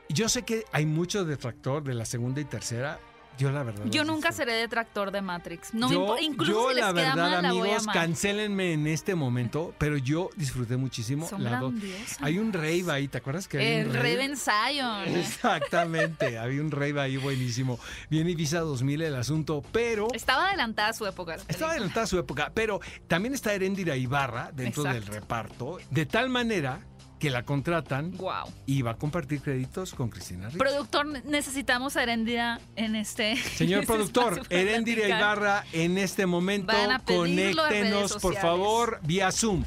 Yo 0.09 0.29
sé 0.29 0.43
que 0.43 0.65
hay 0.73 0.87
mucho 0.87 1.25
detractor 1.25 1.83
de 1.83 1.95
la 1.95 2.05
segunda 2.05 2.41
y 2.41 2.45
tercera. 2.45 3.01
Yo 3.39 3.51
la 3.51 3.63
verdad. 3.63 3.85
Yo 3.87 4.05
nunca 4.05 4.33
seré 4.33 4.55
detractor 4.55 5.11
de 5.11 5.21
Matrix. 5.21 5.75
No 5.75 5.89
me 5.89 5.95
yo, 5.95 6.01
importa. 6.01 6.23
Incluso 6.23 6.53
yo, 6.53 6.69
si 6.71 6.75
les 6.77 6.85
la 6.85 6.93
queda 6.95 7.15
verdad, 7.15 7.31
mal, 7.31 7.43
la 7.43 7.49
voy 7.53 7.59
a 7.59 7.63
amigos, 7.63 7.83
amar. 7.83 7.95
cancélenme 7.95 8.73
en 8.73 8.87
este 8.87 9.15
momento, 9.15 9.75
pero 9.79 9.97
yo 9.99 10.31
disfruté 10.37 10.77
muchísimo. 10.77 11.29
Son 11.29 11.45
la 11.45 11.61
dos. 11.61 11.75
Hay 12.21 12.39
un 12.39 12.53
rave 12.53 12.85
ahí, 12.91 13.09
¿te 13.09 13.19
acuerdas 13.19 13.47
que 13.49 13.59
había 13.59 13.81
El 13.81 13.89
un 13.89 13.95
rave? 13.95 14.37
Zion. 14.37 15.09
Exactamente, 15.17 16.39
había 16.39 16.61
un 16.63 16.71
rave 16.71 17.01
ahí 17.01 17.17
buenísimo. 17.17 17.79
Viene 18.11 18.31
Ibiza 18.31 18.61
2000 18.61 19.03
el 19.03 19.15
asunto, 19.15 19.63
pero 19.73 20.09
Estaba 20.13 20.49
adelantada 20.49 20.93
su 20.93 21.07
época. 21.07 21.37
la 21.37 21.43
estaba 21.49 21.73
adelantada 21.73 22.07
su 22.07 22.19
época, 22.19 22.51
pero 22.55 22.81
también 23.07 23.35
está 23.35 23.53
Erendira 23.55 23.97
Ibarra 23.97 24.51
dentro 24.53 24.83
del 24.85 25.05
reparto, 25.07 25.79
de 25.91 26.07
tal 26.07 26.29
manera 26.31 26.81
que 27.19 27.31
la 27.31 27.43
contratan 27.45 28.17
Wow. 28.17 28.53
y 28.67 28.83
va 28.83 28.93
a 28.93 28.97
compartir 28.97 29.41
créditos 29.41 29.95
con 29.95 30.11
Cristina 30.11 30.47
Ricci. 30.47 30.59
Productor, 30.59 31.07
necesitamos 31.25 31.97
a 31.97 32.03
Heréndira 32.03 32.61
en 32.77 32.95
este. 32.95 33.37
Señor 33.57 33.81
este 33.83 33.93
productor, 33.95 34.33
espacio 34.33 34.49
para 34.51 34.61
Erendira 34.61 34.97
platicar. 35.07 35.21
Ibarra, 35.21 35.65
en 35.73 35.99
este 35.99 36.27
momento, 36.27 36.75
conéctenos, 37.05 38.15
por 38.19 38.35
favor, 38.37 39.01
vía 39.03 39.33
Zoom. 39.33 39.65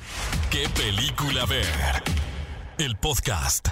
¿Qué 0.52 0.68
película 0.70 1.46
ver? 1.46 1.66
El 2.78 2.96
podcast. 2.98 3.70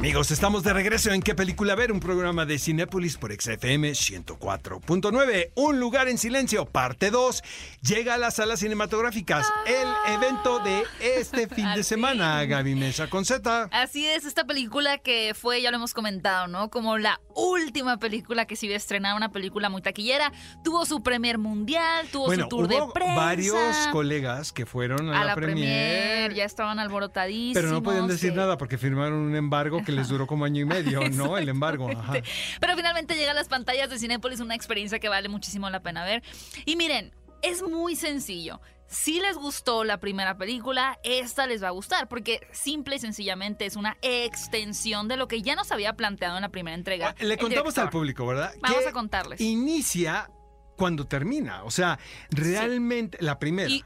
Amigos, 0.00 0.30
estamos 0.30 0.62
de 0.62 0.72
regreso 0.72 1.10
en 1.12 1.20
¿Qué 1.20 1.34
película 1.34 1.74
ver? 1.74 1.92
Un 1.92 2.00
programa 2.00 2.46
de 2.46 2.58
Cinépolis 2.58 3.18
por 3.18 3.38
XFM 3.38 3.90
104.9. 3.90 5.50
Un 5.56 5.78
lugar 5.78 6.08
en 6.08 6.16
silencio, 6.16 6.64
parte 6.64 7.10
2. 7.10 7.42
Llega 7.82 8.14
a 8.14 8.18
las 8.18 8.36
salas 8.36 8.60
cinematográficas 8.60 9.46
el 9.66 10.14
evento 10.14 10.58
de 10.60 10.84
este 11.18 11.48
fin 11.48 11.66
de 11.74 11.82
semana. 11.82 12.42
Gaby 12.46 12.76
Mesa 12.76 13.10
con 13.10 13.26
Z. 13.26 13.68
Así 13.70 14.06
es, 14.06 14.24
esta 14.24 14.44
película 14.46 14.96
que 14.96 15.34
fue, 15.34 15.60
ya 15.60 15.70
lo 15.70 15.76
hemos 15.76 15.92
comentado, 15.92 16.46
¿no? 16.46 16.70
Como 16.70 16.96
la 16.96 17.20
última 17.34 17.98
película 17.98 18.46
que 18.46 18.56
se 18.56 18.66
iba 18.66 18.76
a 18.76 18.78
estrenar, 18.78 19.14
una 19.16 19.30
película 19.32 19.68
muy 19.68 19.82
taquillera. 19.82 20.32
Tuvo 20.64 20.86
su 20.86 21.02
premier 21.02 21.36
mundial, 21.36 22.06
tuvo 22.10 22.24
Bueno, 22.24 22.44
su 22.44 22.48
tour 22.48 22.64
hubo 22.72 22.86
de 22.86 22.92
prensa. 22.94 23.14
varios 23.16 23.76
colegas 23.92 24.50
que 24.50 24.64
fueron 24.64 25.10
a, 25.12 25.20
a 25.20 25.24
la 25.26 25.34
premier, 25.34 25.56
premier, 25.66 26.34
ya 26.34 26.44
estaban 26.46 26.78
alborotadísimos. 26.78 27.52
pero 27.54 27.68
no 27.68 27.82
podían 27.82 28.08
decir 28.08 28.34
nada 28.34 28.56
porque 28.56 28.78
firmaron 28.78 29.18
un 29.18 29.36
embargo 29.36 29.82
que 29.84 29.89
les 29.90 30.08
duró 30.08 30.26
como 30.26 30.44
año 30.44 30.62
y 30.62 30.64
medio, 30.64 31.00
¿no? 31.10 31.36
El 31.38 31.48
embargo. 31.48 31.88
Ajá. 31.90 32.14
Pero 32.60 32.76
finalmente 32.76 33.16
llega 33.16 33.30
a 33.32 33.34
las 33.34 33.48
pantallas 33.48 33.90
de 33.90 33.98
Cinépolis 33.98 34.40
una 34.40 34.54
experiencia 34.54 34.98
que 34.98 35.08
vale 35.08 35.28
muchísimo 35.28 35.68
la 35.70 35.82
pena 35.82 36.04
ver. 36.04 36.22
Y 36.64 36.76
miren, 36.76 37.12
Es 37.42 37.62
muy 37.62 37.96
sencillo. 37.96 38.60
Si 38.86 39.20
les 39.20 39.36
gustó 39.36 39.84
la 39.84 39.98
primera 40.00 40.36
película, 40.36 40.98
esta 41.04 41.46
les 41.46 41.62
va 41.62 41.68
a 41.68 41.70
gustar, 41.70 42.06
porque 42.08 42.40
simple 42.52 42.96
y 42.96 42.98
sencillamente 42.98 43.64
es 43.64 43.76
una 43.76 43.96
extensión 44.02 45.08
de 45.08 45.16
lo 45.16 45.26
que 45.28 45.40
ya 45.42 45.54
nos 45.54 45.70
había 45.72 45.94
planteado 45.94 46.36
en 46.36 46.42
la 46.42 46.48
primera 46.50 46.74
entrega. 46.76 47.14
Le 47.20 47.34
el 47.34 47.38
contamos 47.38 47.78
al 47.78 47.88
público, 47.88 48.26
¿verdad? 48.26 48.52
Vamos 48.60 48.80
Que 48.82 48.88
a 48.88 48.92
contarles. 48.92 49.40
Inicia 49.40 50.28
cuando 50.76 51.06
termina. 51.06 51.62
O 51.64 51.70
sea, 51.70 51.98
realmente, 52.30 53.16
la 53.20 53.38
primera. 53.38 53.68
Y- 53.70 53.84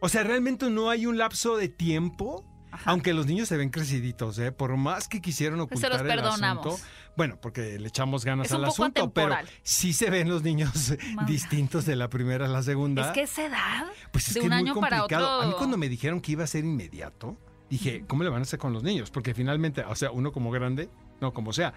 O 0.00 0.08
sea, 0.08 0.22
realmente 0.22 0.68
no 0.68 0.90
hay 0.90 1.06
un 1.06 1.16
lapso 1.16 1.56
de 1.56 1.68
tiempo. 1.68 2.44
Ajá. 2.74 2.90
Aunque 2.90 3.14
los 3.14 3.26
niños 3.26 3.48
se 3.48 3.56
ven 3.56 3.70
creciditos, 3.70 4.38
¿eh? 4.38 4.52
por 4.52 4.76
más 4.76 5.08
que 5.08 5.20
quisieron 5.20 5.58
Pues 5.68 5.80
se 5.80 5.86
ocultar 5.86 5.92
los 5.92 6.00
el 6.12 6.20
perdonamos. 6.22 6.66
asunto, 6.66 6.86
bueno, 7.16 7.38
porque 7.40 7.78
le 7.78 7.88
echamos 7.88 8.24
ganas 8.24 8.46
Es 8.46 8.52
al 8.52 8.64
asunto, 8.64 9.10
pero 9.12 9.36
sí 9.62 9.92
se 9.92 10.10
ven 10.10 10.28
los 10.28 10.42
niños 10.42 10.94
distintos 11.26 11.84
de 11.86 11.96
la 11.96 12.08
primera 12.08 12.46
a 12.46 12.48
la 12.48 12.62
segunda. 12.62 13.06
Es 13.06 13.12
que 13.12 13.22
esa 13.22 13.46
edad, 13.46 13.84
Pues 14.12 14.28
es 14.28 14.34
de 14.34 14.40
que 14.40 14.46
un 14.46 14.52
es 14.52 14.60
muy 14.60 14.68
año 14.70 14.80
para 14.80 14.98
complicado. 14.98 15.36
otro. 15.36 15.42
A 15.42 15.46
mí 15.50 15.54
cuando 15.56 15.76
me 15.76 15.88
dijeron 15.88 16.20
que 16.20 16.32
iba 16.32 16.44
a 16.44 16.46
ser 16.46 16.64
inmediato, 16.64 17.38
dije, 17.70 18.04
¿cómo 18.06 18.22
le 18.24 18.30
van 18.30 18.40
a 18.40 18.42
hacer 18.42 18.58
con 18.58 18.72
los 18.72 18.82
niños? 18.82 19.10
Porque 19.10 19.34
finalmente, 19.34 19.82
o 19.84 19.94
sea, 19.94 20.10
uno 20.10 20.32
como 20.32 20.50
grande, 20.50 20.88
no 21.20 21.32
como 21.32 21.52
sea, 21.52 21.74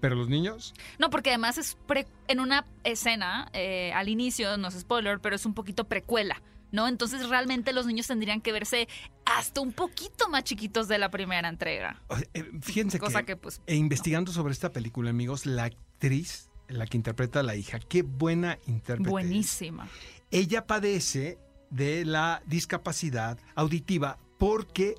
pero 0.00 0.14
los 0.14 0.28
niños, 0.28 0.74
No, 0.98 1.10
porque 1.10 1.30
además 1.30 1.58
es 1.58 1.76
pre- 1.86 2.06
en 2.28 2.40
una 2.40 2.64
escena, 2.84 3.48
eh, 3.52 3.92
al 3.94 4.08
inicio, 4.08 4.56
no 4.56 4.68
es 4.68 4.74
spoiler, 4.78 5.18
pero 5.20 5.36
es 5.36 5.44
un 5.44 5.54
poquito 5.54 5.84
precuela, 5.88 6.40
¿no? 6.72 6.88
Entonces 6.88 7.28
realmente 7.28 7.72
los 7.72 7.86
niños 7.86 8.06
tendrían 8.06 8.40
que 8.40 8.52
verse 8.52 8.88
hasta 9.24 9.60
un 9.60 9.72
poquito 9.72 10.28
más 10.28 10.44
chiquitos 10.44 10.88
de 10.88 10.98
la 10.98 11.10
primera 11.10 11.48
entrega. 11.48 12.00
eh, 12.34 12.50
fíjense 12.62 12.98
Cosa 12.98 13.20
que, 13.20 13.26
que, 13.26 13.36
pues, 13.36 13.60
e 13.66 13.76
investigando 13.76 14.32
sobre 14.32 14.52
esta 14.52 14.72
película, 14.72 15.10
amigos, 15.10 15.46
la 15.46 15.64
actriz, 15.64 16.50
la 16.68 16.86
que 16.86 16.96
interpreta 16.96 17.40
a 17.40 17.42
la 17.42 17.56
hija, 17.56 17.78
qué 17.78 18.02
buena 18.02 18.58
intérprete. 18.66 19.08
es. 19.08 19.10
buenísima. 19.10 19.88
Ella 20.30 20.66
padece 20.66 21.38
de 21.70 22.04
la 22.04 22.42
discapacidad 22.46 23.38
auditiva 23.54 24.18
porque 24.38 24.94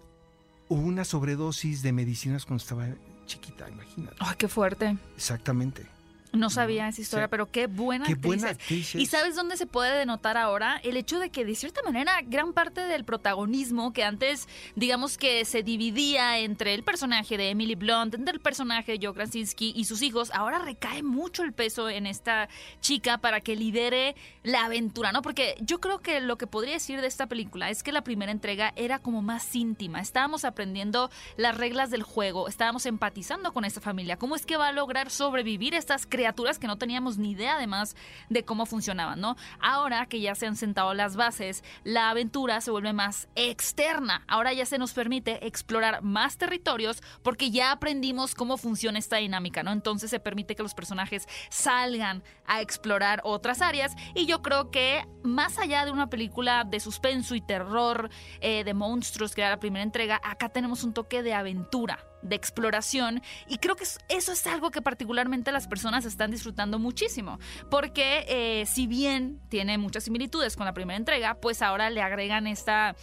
hubo 0.67 0.81
una 0.81 1.05
sobredosis 1.05 1.81
de 1.81 1.93
medicinas 1.93 2.45
cuando 2.45 2.61
estaba 2.61 2.87
chiquita, 3.25 3.69
imagínate. 3.69 4.17
Ay, 4.19 4.35
qué 4.37 4.47
fuerte. 4.47 4.97
Exactamente. 5.15 5.85
No 6.31 6.49
sabía 6.49 6.87
esa 6.87 7.01
historia, 7.01 7.25
Sí. 7.25 7.31
pero 7.31 7.51
qué 7.51 7.65
buena 7.67 8.05
Qué 8.05 8.13
actriz 8.13 8.41
buena 8.41 8.51
es. 8.51 8.95
¿Y 8.95 9.03
es. 9.03 9.09
sabes 9.09 9.35
dónde 9.35 9.57
se 9.57 9.65
puede 9.65 9.97
denotar 9.97 10.37
ahora? 10.37 10.79
El 10.83 10.95
hecho 10.97 11.19
de 11.19 11.31
que 11.31 11.43
de 11.43 11.55
cierta 11.55 11.81
manera 11.81 12.19
gran 12.23 12.53
parte 12.53 12.81
del 12.81 13.03
protagonismo 13.03 13.93
que 13.93 14.03
antes 14.03 14.47
digamos 14.75 15.17
que 15.17 15.43
se 15.45 15.63
dividía 15.63 16.37
entre 16.39 16.73
el 16.75 16.83
personaje 16.83 17.37
de 17.37 17.49
Emily 17.49 17.75
Blunt, 17.75 18.13
entre 18.13 18.33
el 18.35 18.39
personaje 18.39 18.97
de 18.97 19.05
Joe 19.05 19.15
Krasinski 19.15 19.73
y 19.75 19.85
sus 19.85 20.01
hijos, 20.01 20.29
ahora 20.33 20.59
recae 20.59 21.01
mucho 21.03 21.43
el 21.43 21.53
peso 21.53 21.89
en 21.89 22.05
esta 22.05 22.47
chica 22.81 23.17
para 23.17 23.41
que 23.41 23.55
lidere 23.55 24.15
la 24.43 24.65
aventura, 24.65 25.11
¿no? 25.11 25.21
Porque 25.21 25.55
yo 25.61 25.79
creo 25.79 25.99
que 25.99 26.19
lo 26.21 26.37
que 26.37 26.47
podría 26.47 26.73
decir 26.73 27.01
de 27.01 27.07
esta 27.07 27.27
película 27.27 27.69
es 27.69 27.81
que 27.83 27.91
la 27.91 28.03
primera 28.03 28.31
entrega 28.31 28.71
era 28.75 28.99
como 28.99 29.21
más 29.21 29.55
íntima, 29.55 29.99
estábamos 29.99 30.45
aprendiendo 30.45 31.09
las 31.37 31.57
reglas 31.57 31.89
del 31.89 32.03
juego, 32.03 32.47
estábamos 32.47 32.85
empatizando 32.85 33.51
con 33.51 33.65
esta 33.65 33.81
familia, 33.81 34.17
cómo 34.17 34.35
es 34.35 34.45
que 34.45 34.57
va 34.57 34.67
a 34.67 34.71
lograr 34.71 35.09
sobrevivir 35.09 35.73
estas 35.73 36.05
criaturas 36.19 36.59
que 36.59 36.67
no 36.67 36.77
teníamos 36.77 37.17
ni 37.17 37.31
idea 37.31 37.55
además 37.55 37.95
de 38.27 38.43
cómo 38.43 38.65
funcionaban, 38.65 39.21
¿no? 39.21 39.37
Ahora 39.61 40.05
que 40.07 40.19
ya 40.19 40.35
se 40.35 40.47
han 40.47 40.57
sentado 40.57 40.93
las 40.93 41.15
bases, 41.15 41.63
la 41.85 42.09
aventura 42.09 42.59
se 42.59 42.71
vuelve 42.71 42.91
más 42.91 43.29
externa. 43.35 44.25
Ahora 44.27 44.51
ya 44.51 44.65
se 44.65 44.77
nos 44.77 44.91
permite 44.91 45.47
explorar 45.47 46.01
más 46.01 46.37
territorios 46.37 47.01
porque 47.23 47.51
ya 47.51 47.71
aprendimos 47.71 48.35
cómo 48.35 48.57
funciona 48.57 48.99
esta 48.99 49.15
dinámica, 49.15 49.63
¿no? 49.63 49.71
Entonces 49.71 50.09
se 50.09 50.19
permite 50.19 50.57
que 50.57 50.63
los 50.63 50.73
personajes 50.73 51.25
salgan 51.49 52.21
a 52.45 52.59
explorar 52.59 53.21
otras 53.23 53.61
áreas 53.61 53.95
y 54.13 54.25
yo 54.25 54.41
creo 54.41 54.71
que 54.71 55.07
más 55.23 55.57
allá 55.57 55.85
de 55.85 55.91
una 55.91 56.09
película 56.09 56.65
de 56.65 56.81
suspenso 56.81 57.33
y 57.33 57.39
terror, 57.39 58.09
eh, 58.41 58.65
de 58.65 58.73
monstruos 58.73 59.33
que 59.33 59.39
era 59.39 59.51
la 59.51 59.59
primera 59.61 59.83
entrega, 59.83 60.19
acá 60.21 60.49
tenemos 60.49 60.83
un 60.83 60.93
toque 60.93 61.23
de 61.23 61.33
aventura 61.33 62.09
de 62.21 62.35
exploración 62.35 63.21
y 63.47 63.57
creo 63.57 63.75
que 63.75 63.83
es- 63.83 63.99
eso 64.09 64.31
es 64.31 64.45
algo 64.47 64.71
que 64.71 64.81
particularmente 64.81 65.51
las 65.51 65.67
personas 65.67 66.05
están 66.05 66.31
disfrutando 66.31 66.79
muchísimo 66.79 67.39
porque 67.69 68.25
eh, 68.27 68.65
si 68.65 68.87
bien 68.87 69.39
tiene 69.49 69.77
muchas 69.77 70.03
similitudes 70.03 70.55
con 70.55 70.65
la 70.65 70.73
primera 70.73 70.97
entrega 70.97 71.35
pues 71.35 71.61
ahora 71.61 71.89
le 71.89 72.01
agregan 72.01 72.47
esta 72.47 72.95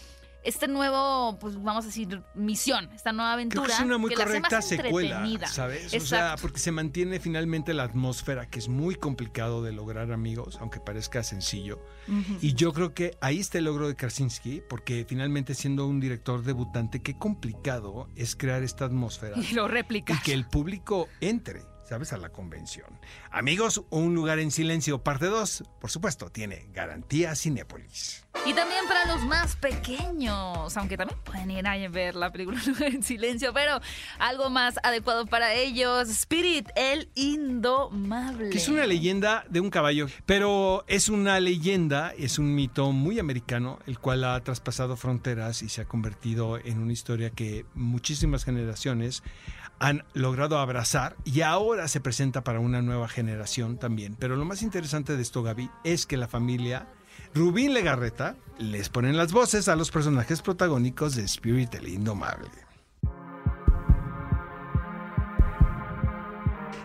este 0.47 0.69
nuevo 0.69 1.38
pues 1.41 1.61
vamos 1.61 1.85
a 1.85 1.88
decir 1.88 2.23
misión 2.35 2.88
esta 2.95 3.12
nueva 3.12 3.33
Creo 3.33 3.35
aventura 3.35 3.67
que 3.67 3.73
es 3.73 3.81
una 3.81 3.99
muy 3.99 4.11
que 4.11 4.17
correcta 4.17 4.62
secuela. 4.62 5.26
¿sabes? 5.47 5.93
O 5.95 6.00
sea, 6.00 6.37
porque 6.41 6.59
se 6.59 6.73
mantiene 6.73 7.21
finalmente 7.21 7.75
la 7.75 7.83
atmósfera, 7.85 8.47
que 8.49 8.59
es 8.59 8.69
muy 8.69 8.95
complicado 8.95 9.62
de 9.62 9.73
lograr, 9.73 10.12
amigos, 10.12 10.59
aunque 10.61 10.81
parezca 10.81 11.23
sencillo. 11.23 11.81
Y 12.41 12.55
yo 12.55 12.73
creo 12.73 12.95
que 12.95 13.17
ahí 13.21 13.41
está 13.41 13.59
el 13.59 13.65
logro 13.65 13.88
de 13.88 13.97
Krasinski, 13.97 14.62
porque 14.69 15.05
finalmente 15.09 15.55
siendo 15.55 15.87
un 15.87 16.00
director 16.00 16.43
debutante, 16.43 17.03
qué 17.03 17.19
complicado 17.19 18.09
es 18.15 18.37
crear 18.37 18.63
esta 18.63 18.85
atmósfera 18.85 19.37
y 19.50 19.54
lo 19.54 19.69
replica 19.69 20.15
y 20.15 20.23
que 20.23 20.32
el 20.32 20.47
público 20.47 21.09
entre, 21.21 21.63
¿sabes? 21.88 22.12
A 22.12 22.18
la 22.18 22.30
convención. 22.30 22.99
Amigos, 23.30 23.82
Un 23.90 24.14
lugar 24.14 24.38
en 24.38 24.50
silencio, 24.50 25.02
parte 25.02 25.26
2, 25.26 25.64
por 25.80 25.90
supuesto, 25.90 26.30
tiene 26.30 26.66
garantía 26.72 27.34
Cinépolis. 27.34 28.26
Y 28.44 28.52
también 28.52 28.86
para 28.86 29.06
los 29.06 29.25
más 29.25 29.56
pequeños, 29.56 30.76
aunque 30.76 30.96
también 30.96 31.18
pueden 31.25 31.50
ir 31.50 31.66
a 31.66 31.76
ver 31.88 32.14
la 32.14 32.30
película 32.30 32.60
en 32.80 33.02
silencio, 33.02 33.52
pero 33.52 33.80
algo 34.18 34.50
más 34.50 34.78
adecuado 34.82 35.26
para 35.26 35.54
ellos, 35.54 36.08
Spirit, 36.08 36.68
el 36.76 37.08
indomable. 37.14 38.50
Que 38.50 38.58
es 38.58 38.68
una 38.68 38.86
leyenda 38.86 39.44
de 39.49 39.60
un 39.60 39.70
caballo, 39.70 40.06
pero 40.26 40.84
es 40.86 41.08
una 41.08 41.40
leyenda, 41.40 42.12
es 42.16 42.38
un 42.38 42.54
mito 42.54 42.92
muy 42.92 43.18
americano, 43.18 43.78
el 43.86 43.99
cual 43.99 44.25
ha 44.25 44.38
traspasado 44.40 44.96
fronteras 44.96 45.62
y 45.62 45.68
se 45.68 45.80
ha 45.80 45.86
convertido 45.86 46.58
en 46.58 46.78
una 46.78 46.92
historia 46.92 47.30
que 47.30 47.64
muchísimas 47.75 48.44
generaciones 48.44 49.22
han 49.78 50.04
logrado 50.15 50.58
abrazar 50.58 51.17
y 51.25 51.43
ahora 51.43 51.89
se 51.89 52.00
presenta 52.00 52.43
para 52.43 52.60
una 52.60 52.82
nueva 52.82 53.08
generación 53.08 53.78
también. 53.78 54.17
Pero 54.19 54.36
lo 54.36 54.45
más 54.45 54.62
interesante 54.62 55.17
de 55.17 55.23
esto, 55.23 55.43
Gaby, 55.43 55.71
es 55.84 56.06
que 56.06 56.17
la 56.17 56.28
familia 56.28 56.89
Rubín 57.34 57.75
Legarreta 57.75 58.36
les 58.58 58.89
ponen 58.89 59.17
las 59.17 59.32
voces 59.32 59.69
a 59.69 59.76
los 59.76 59.91
personajes 59.91 60.43
protagónicos 60.43 61.15
de 61.15 61.25
Spirit 61.25 61.75
el 61.75 61.89
Indomable. 61.89 62.67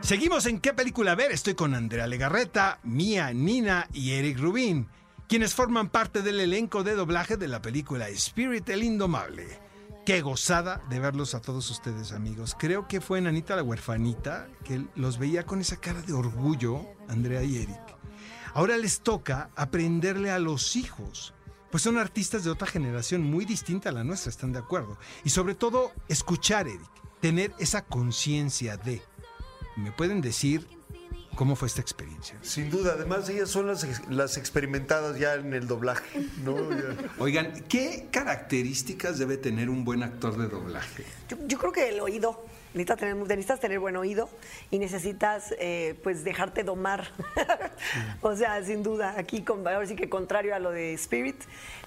Seguimos 0.02 0.46
en 0.48 0.60
qué 0.60 0.74
película 0.74 1.16
ver. 1.16 1.32
Estoy 1.32 1.54
con 1.54 1.76
Andrea 1.76 2.08
Legarreta, 2.08 2.80
Mía, 2.84 3.32
Nina 3.34 3.88
y 3.94 4.12
Eric 4.12 4.40
Rubín, 4.40 4.88
quienes 5.30 5.54
forman 5.54 5.90
parte 5.90 6.22
del 6.22 6.40
elenco 6.40 6.84
de 6.84 6.96
doblaje 6.96 7.38
de 7.38 7.48
la 7.48 7.62
película 7.62 8.10
Spirit 8.10 8.68
el 8.70 8.84
Indomable. 8.84 9.71
Qué 10.06 10.22
gozada 10.22 10.82
de 10.90 11.00
verlos 11.00 11.36
a 11.36 11.42
todos 11.42 11.70
ustedes, 11.70 12.12
amigos. 12.12 12.56
Creo 12.58 12.88
que 12.88 13.02
fue 13.02 13.20
en 13.20 13.28
Anita 13.28 13.56
la 13.56 13.62
huerfanita 13.62 14.48
que 14.64 14.84
los 14.96 15.20
veía 15.20 15.46
con 15.46 15.62
esa 15.62 15.76
cara 15.76 16.02
de 16.02 16.14
orgullo, 16.14 16.84
Andrea 17.08 17.44
y 17.44 17.58
Eric. 17.58 17.80
Ahora 18.56 18.78
les 18.78 19.02
toca 19.02 19.52
aprenderle 19.56 20.32
a 20.32 20.40
los 20.40 20.76
hijos, 20.76 21.36
pues 21.70 21.84
son 21.84 22.00
artistas 22.00 22.44
de 22.44 22.50
otra 22.50 22.66
generación 22.66 23.22
muy 23.22 23.46
distinta 23.46 23.90
a 23.90 23.92
la 23.92 24.04
nuestra, 24.04 24.32
¿están 24.32 24.54
de 24.54 24.60
acuerdo? 24.60 24.98
Y 25.24 25.30
sobre 25.30 25.54
todo, 25.54 25.92
escuchar, 26.08 26.68
Eric, 26.68 26.90
tener 27.20 27.54
esa 27.60 27.86
conciencia 27.86 28.78
de... 28.78 29.04
¿Me 29.78 29.92
pueden 29.92 30.20
decir 30.20 30.68
cómo 31.42 31.56
fue 31.56 31.70
esta 31.70 31.82
experiencia? 31.82 32.38
Sin 32.44 32.70
duda, 32.70 32.94
además 32.94 33.28
ellas 33.28 33.50
son 33.50 33.66
las, 33.66 34.08
las 34.12 34.38
experimentadas 34.38 35.18
ya 35.18 35.34
en 35.34 35.56
el 35.56 35.68
doblaje. 35.68 36.24
Oigan, 37.18 37.64
¿qué 37.68 38.10
características 38.12 39.18
debe 39.18 39.38
tener 39.38 39.68
un 39.68 39.84
buen 39.84 40.04
actor 40.04 40.38
de 40.38 40.48
doblaje? 40.48 41.04
Yo, 41.30 41.38
yo 41.48 41.58
creo 41.58 41.72
que 41.72 41.90
el 41.90 42.00
oído. 42.00 42.46
Necesitas 42.74 42.98
tener, 43.00 43.16
necesitas 43.16 43.60
tener 43.60 43.80
buen 43.80 43.98
oído 43.98 44.30
y 44.70 44.80
necesitas 44.80 45.54
eh, 45.60 46.00
pues 46.04 46.24
dejarte 46.24 46.64
domar. 46.64 47.10
o 48.22 48.36
sea, 48.36 48.64
sin 48.64 48.82
duda, 48.82 49.16
aquí 49.18 49.44
con, 49.44 49.68
ahora 49.68 49.86
sí 49.86 49.96
que 49.96 50.10
contrario 50.10 50.56
a 50.56 50.60
lo 50.60 50.72
de 50.72 50.94
Spirit, 50.94 51.36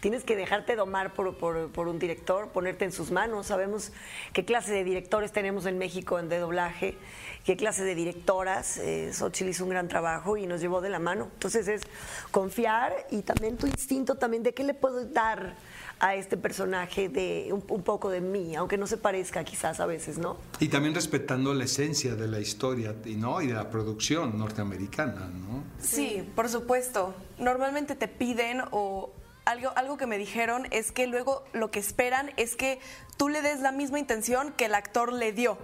tienes 0.00 0.24
que 0.24 0.36
dejarte 0.36 0.76
domar 0.76 1.14
por, 1.14 1.36
por- 1.38 1.70
por 1.72 1.88
un 1.88 1.98
director, 1.98 2.48
ponerte 2.48 2.84
en 2.84 2.92
sus 2.92 3.10
manos. 3.10 3.46
Sabemos 3.46 3.92
qué 4.34 4.44
clase 4.44 4.72
de 4.72 4.84
directores 4.84 5.32
tenemos 5.32 5.64
en 5.66 5.78
México 5.78 6.18
en 6.18 6.28
de 6.28 6.38
doblaje, 6.38 6.96
qué 7.44 7.56
clase 7.56 7.82
de 7.84 7.94
directoras. 7.94 8.76
Eh, 8.76 9.10
Xochitl 9.14 9.48
hizo 9.50 9.64
un 9.64 9.70
gran 9.70 9.88
trabajo 9.88 10.36
y 10.36 10.46
nos 10.46 10.60
llevó 10.60 10.82
de 10.82 10.90
la 10.90 10.98
mano. 10.98 11.30
Entonces 11.32 11.66
es 11.66 11.82
confiar 12.30 12.92
y 13.10 13.22
también 13.22 13.56
tu 13.56 13.66
instinto 13.66 14.16
también 14.16 14.42
de 14.42 14.52
qué 14.52 14.64
le 14.64 14.74
puedo 14.74 15.04
dar 15.06 15.54
a 16.00 16.14
este 16.14 16.36
personaje 16.36 17.08
de 17.08 17.48
un, 17.52 17.64
un 17.68 17.82
poco 17.82 18.10
de 18.10 18.20
mí, 18.20 18.56
aunque 18.56 18.76
no 18.76 18.86
se 18.86 18.96
parezca 18.96 19.44
quizás 19.44 19.80
a 19.80 19.86
veces, 19.86 20.18
¿no? 20.18 20.36
Y 20.60 20.68
también 20.68 20.94
respetando 20.94 21.54
la 21.54 21.64
esencia 21.64 22.14
de 22.14 22.28
la 22.28 22.40
historia 22.40 22.94
y, 23.04 23.16
¿no? 23.16 23.40
y 23.40 23.48
de 23.48 23.54
la 23.54 23.70
producción 23.70 24.38
norteamericana, 24.38 25.30
¿no? 25.32 25.64
Sí, 25.80 26.28
por 26.34 26.48
supuesto. 26.48 27.14
Normalmente 27.38 27.94
te 27.94 28.08
piden 28.08 28.62
o 28.70 29.12
algo, 29.44 29.72
algo 29.76 29.96
que 29.96 30.06
me 30.06 30.18
dijeron 30.18 30.66
es 30.70 30.92
que 30.92 31.06
luego 31.06 31.44
lo 31.52 31.70
que 31.70 31.78
esperan 31.78 32.32
es 32.36 32.56
que 32.56 32.80
tú 33.16 33.28
le 33.28 33.42
des 33.42 33.60
la 33.60 33.72
misma 33.72 33.98
intención 33.98 34.52
que 34.52 34.66
el 34.66 34.74
actor 34.74 35.12
le 35.12 35.32
dio. 35.32 35.58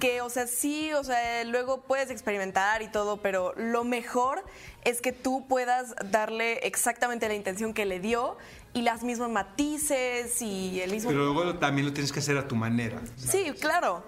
Que, 0.00 0.22
o 0.22 0.30
sea, 0.30 0.46
sí, 0.46 0.92
o 0.94 1.04
sea, 1.04 1.44
luego 1.44 1.82
puedes 1.82 2.10
experimentar 2.10 2.82
y 2.82 2.88
todo, 2.88 3.18
pero 3.18 3.52
lo 3.56 3.84
mejor 3.84 4.42
es 4.84 5.00
que 5.00 5.12
tú 5.12 5.46
puedas 5.46 5.94
darle 6.10 6.54
exactamente 6.66 7.28
la 7.28 7.34
intención 7.34 7.74
que 7.74 7.84
le 7.84 8.00
dio 8.00 8.36
y 8.74 8.82
las 8.82 9.02
mismas 9.02 9.30
matices 9.30 10.42
y 10.42 10.80
el 10.80 10.90
mismo... 10.90 11.10
Pero 11.10 11.32
luego 11.32 11.54
también 11.58 11.86
lo 11.86 11.92
tienes 11.92 12.12
que 12.12 12.18
hacer 12.18 12.36
a 12.36 12.46
tu 12.48 12.56
manera. 12.56 13.00
Sí, 13.16 13.52
claro. 13.60 14.04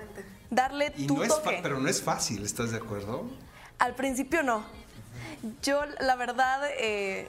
Darle 0.50 0.92
Y 0.96 1.06
tu 1.06 1.16
no 1.16 1.22
es 1.22 1.28
toque. 1.28 1.60
pero 1.62 1.78
no 1.80 1.88
es 1.88 2.02
fácil, 2.02 2.44
¿estás 2.44 2.72
de 2.72 2.78
acuerdo? 2.78 3.30
Al 3.78 3.94
principio 3.94 4.42
no. 4.42 4.64
Yo, 5.62 5.80
la 6.00 6.16
verdad, 6.16 6.60
eh, 6.78 7.28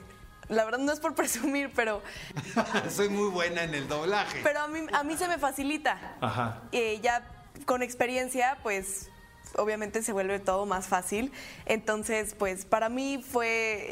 la 0.49 0.65
verdad 0.65 0.79
no 0.79 0.91
es 0.91 0.99
por 0.99 1.13
presumir, 1.15 1.71
pero, 1.75 2.01
Soy 2.89 3.09
muy 3.09 3.29
buena 3.29 3.63
en 3.63 3.73
el 3.75 3.87
doblaje. 3.87 4.39
pero 4.43 4.61
a, 4.61 4.67
mí, 4.67 4.79
a 4.93 5.03
mí 5.03 5.15
se 5.17 5.27
me 5.27 5.37
facilita. 5.37 6.15
Ajá. 6.21 6.61
Eh, 6.71 6.99
ya 7.03 7.27
con 7.65 7.81
experiencia, 7.83 8.57
pues 8.63 9.09
obviamente 9.57 10.01
se 10.03 10.13
vuelve 10.13 10.39
todo 10.39 10.65
más 10.65 10.87
fácil. 10.87 11.31
Entonces, 11.65 12.35
pues 12.37 12.65
para 12.65 12.89
mí 12.89 13.23
fue 13.27 13.47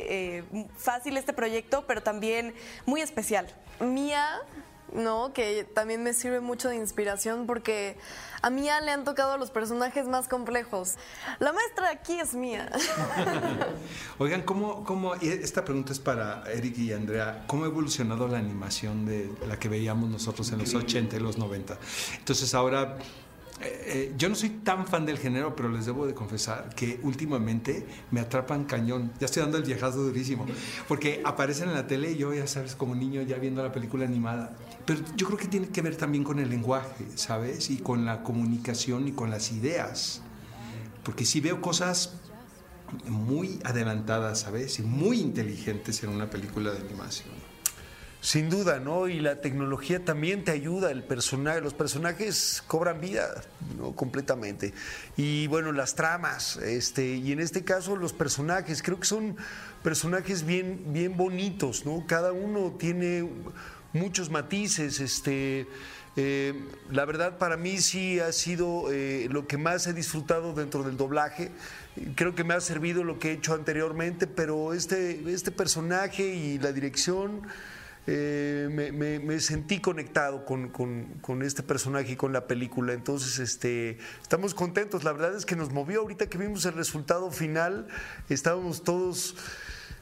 eh, 0.09 0.43
fácil 0.77 1.17
este 1.17 1.33
proyecto, 1.33 1.85
pero 1.87 2.01
también 2.01 2.53
muy 2.85 3.01
especial. 3.01 3.53
Mía, 3.79 4.41
¿no? 4.93 5.33
Que 5.33 5.63
también 5.63 6.03
me 6.03 6.13
sirve 6.13 6.39
mucho 6.39 6.69
de 6.69 6.77
inspiración 6.77 7.45
porque 7.45 7.97
a 8.41 8.49
Mía 8.49 8.79
le 8.81 8.91
han 8.91 9.03
tocado 9.03 9.37
los 9.37 9.51
personajes 9.51 10.07
más 10.07 10.27
complejos. 10.27 10.95
La 11.39 11.51
maestra 11.51 11.89
aquí 11.89 12.19
es 12.19 12.33
Mía. 12.33 12.71
Oigan, 14.17 14.43
¿cómo, 14.43 14.83
cómo, 14.83 15.15
y 15.21 15.29
esta 15.29 15.65
pregunta 15.65 15.91
es 15.91 15.99
para 15.99 16.43
Eric 16.51 16.77
y 16.77 16.93
Andrea, 16.93 17.43
¿cómo 17.47 17.65
ha 17.65 17.67
evolucionado 17.67 18.27
la 18.27 18.37
animación 18.37 19.05
de 19.05 19.31
la 19.47 19.59
que 19.59 19.69
veíamos 19.69 20.09
nosotros 20.09 20.51
en 20.51 20.59
los 20.59 20.73
80 20.73 21.15
y 21.15 21.19
los 21.19 21.37
90? 21.37 21.77
Entonces 22.17 22.53
ahora, 22.53 22.97
eh, 23.61 23.83
eh, 23.87 24.13
yo 24.17 24.27
no 24.27 24.35
soy 24.35 24.49
tan 24.49 24.85
fan 24.85 25.05
del 25.05 25.17
género, 25.17 25.55
pero 25.55 25.69
les 25.69 25.85
debo 25.85 26.05
de 26.05 26.13
confesar 26.13 26.75
que 26.75 26.99
últimamente 27.03 27.85
me 28.11 28.19
atrapan 28.19 28.65
cañón. 28.65 29.13
Ya 29.19 29.25
estoy 29.25 29.43
dando 29.43 29.57
el 29.57 29.63
viejazo 29.63 30.03
durísimo, 30.03 30.45
porque 30.87 31.21
aparecen 31.23 31.69
en 31.69 31.75
la 31.75 31.87
tele 31.87 32.11
y 32.11 32.17
yo, 32.17 32.33
ya 32.33 32.47
sabes, 32.47 32.75
como 32.75 32.95
niño 32.95 33.21
ya 33.21 33.37
viendo 33.37 33.63
la 33.63 33.71
película 33.71 34.05
animada. 34.05 34.55
Pero 34.85 34.99
yo 35.15 35.25
creo 35.27 35.39
que 35.39 35.47
tiene 35.47 35.69
que 35.69 35.81
ver 35.81 35.95
también 35.95 36.23
con 36.23 36.39
el 36.39 36.49
lenguaje, 36.49 37.05
¿sabes? 37.15 37.69
Y 37.69 37.77
con 37.77 38.05
la 38.05 38.23
comunicación 38.23 39.07
y 39.07 39.13
con 39.13 39.29
las 39.29 39.51
ideas. 39.51 40.21
Porque 41.03 41.23
si 41.23 41.39
veo 41.39 41.61
cosas 41.61 42.13
muy 43.07 43.59
adelantadas, 43.63 44.41
¿sabes? 44.41 44.79
Y 44.79 44.83
muy 44.83 45.19
inteligentes 45.19 46.03
en 46.03 46.09
una 46.09 46.29
película 46.29 46.71
de 46.71 46.79
animación. 46.79 47.44
Sin 48.25 48.49
duda, 48.49 48.79
¿no? 48.79 49.07
Y 49.07 49.19
la 49.19 49.39
tecnología 49.39 50.03
también 50.03 50.43
te 50.43 50.49
ayuda, 50.49 50.89
el 50.89 51.03
personaje, 51.03 51.61
los 51.61 51.75
personajes 51.75 52.63
cobran 52.65 52.99
vida, 52.99 53.43
¿no? 53.77 53.95
Completamente. 53.95 54.73
Y 55.15 55.45
bueno, 55.45 55.71
las 55.71 55.93
tramas, 55.93 56.57
este, 56.57 57.05
y 57.17 57.33
en 57.33 57.39
este 57.39 57.63
caso 57.63 57.95
los 57.95 58.13
personajes, 58.13 58.81
creo 58.81 58.99
que 58.99 59.05
son 59.05 59.37
personajes 59.83 60.43
bien, 60.43 60.85
bien 60.87 61.15
bonitos, 61.15 61.85
¿no? 61.85 62.03
Cada 62.07 62.31
uno 62.31 62.75
tiene 62.79 63.29
muchos 63.93 64.31
matices, 64.31 65.01
este. 65.01 65.67
eh, 66.15 66.55
la 66.89 67.05
verdad 67.05 67.37
para 67.37 67.57
mí 67.57 67.77
sí 67.77 68.19
ha 68.19 68.31
sido 68.31 68.91
eh, 68.91 69.27
lo 69.29 69.45
que 69.45 69.57
más 69.59 69.85
he 69.85 69.93
disfrutado 69.93 70.53
dentro 70.53 70.81
del 70.81 70.97
doblaje. 70.97 71.51
Creo 72.15 72.33
que 72.33 72.43
me 72.43 72.55
ha 72.55 72.59
servido 72.59 73.03
lo 73.03 73.19
que 73.19 73.29
he 73.29 73.33
hecho 73.33 73.53
anteriormente, 73.53 74.25
pero 74.25 74.73
este, 74.73 75.31
este 75.31 75.51
personaje 75.51 76.23
y 76.33 76.57
la 76.57 76.71
dirección 76.71 77.43
eh, 78.07 78.67
me, 78.71 78.91
me- 78.91 79.19
me 79.19 79.39
sentí 79.39 79.79
conectado 79.79 80.45
con, 80.45 80.69
con- 80.69 81.05
con 81.21 81.41
este 81.41 81.63
personaje 81.63 82.11
y 82.11 82.15
con 82.15 82.33
la 82.33 82.47
película. 82.47 82.93
Entonces, 82.93 83.39
este, 83.39 83.97
estamos 84.21 84.53
contentos. 84.53 85.03
La 85.03 85.11
verdad 85.11 85.35
es 85.35 85.45
que 85.45 85.55
nos 85.55 85.71
movió 85.71 86.01
ahorita 86.01 86.27
que 86.27 86.37
vimos 86.37 86.65
el 86.65 86.73
resultado 86.73 87.31
final. 87.31 87.87
Estábamos 88.29 88.83
todos, 88.83 89.35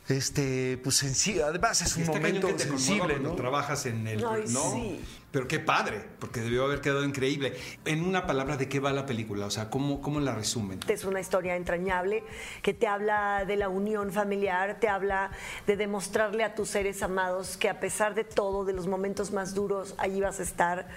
este, 0.09 0.79
pues 0.83 0.97
sensibles. 0.97 1.43
Además, 1.45 1.81
es 1.81 1.95
un 1.95 2.05
momento 2.07 2.47
sensible, 2.57 3.19
¿no? 3.19 3.35
trabajas 3.35 3.85
en 3.85 4.05
el, 4.07 4.25
Ay, 4.25 4.43
¿no? 4.49 4.71
sí. 4.73 4.99
Pero 5.33 5.47
qué 5.47 5.59
padre, 5.59 5.99
porque 6.19 6.41
debió 6.41 6.63
haber 6.63 6.79
quedado 6.79 7.03
increíble. 7.03 7.55
En 7.85 8.03
una 8.03 8.27
palabra, 8.27 8.55
¿de 8.55 8.69
qué 8.69 8.79
va 8.79 8.93
la 8.93 9.07
película? 9.07 9.47
O 9.47 9.49
sea, 9.49 9.67
¿cómo, 9.71 9.99
cómo 9.99 10.19
la 10.19 10.35
resumen? 10.35 10.79
Es 10.87 11.05
una 11.05 11.19
historia 11.19 11.55
entrañable 11.55 12.23
que 12.61 12.75
te 12.75 12.85
habla 12.85 13.43
de 13.43 13.55
la 13.55 13.67
unión 13.67 14.11
familiar, 14.11 14.77
te 14.79 14.87
habla 14.87 15.31
de 15.65 15.75
demostrarle 15.75 16.43
a 16.43 16.53
tus 16.53 16.69
seres 16.69 17.01
amados 17.01 17.57
que 17.57 17.67
a 17.67 17.79
pesar 17.79 18.13
de 18.13 18.25
todo, 18.25 18.63
de 18.63 18.73
los 18.73 18.85
momentos 18.85 19.31
más 19.31 19.55
duros, 19.55 19.95
allí 19.97 20.21
vas 20.21 20.39
a 20.39 20.43
estar, 20.43 20.87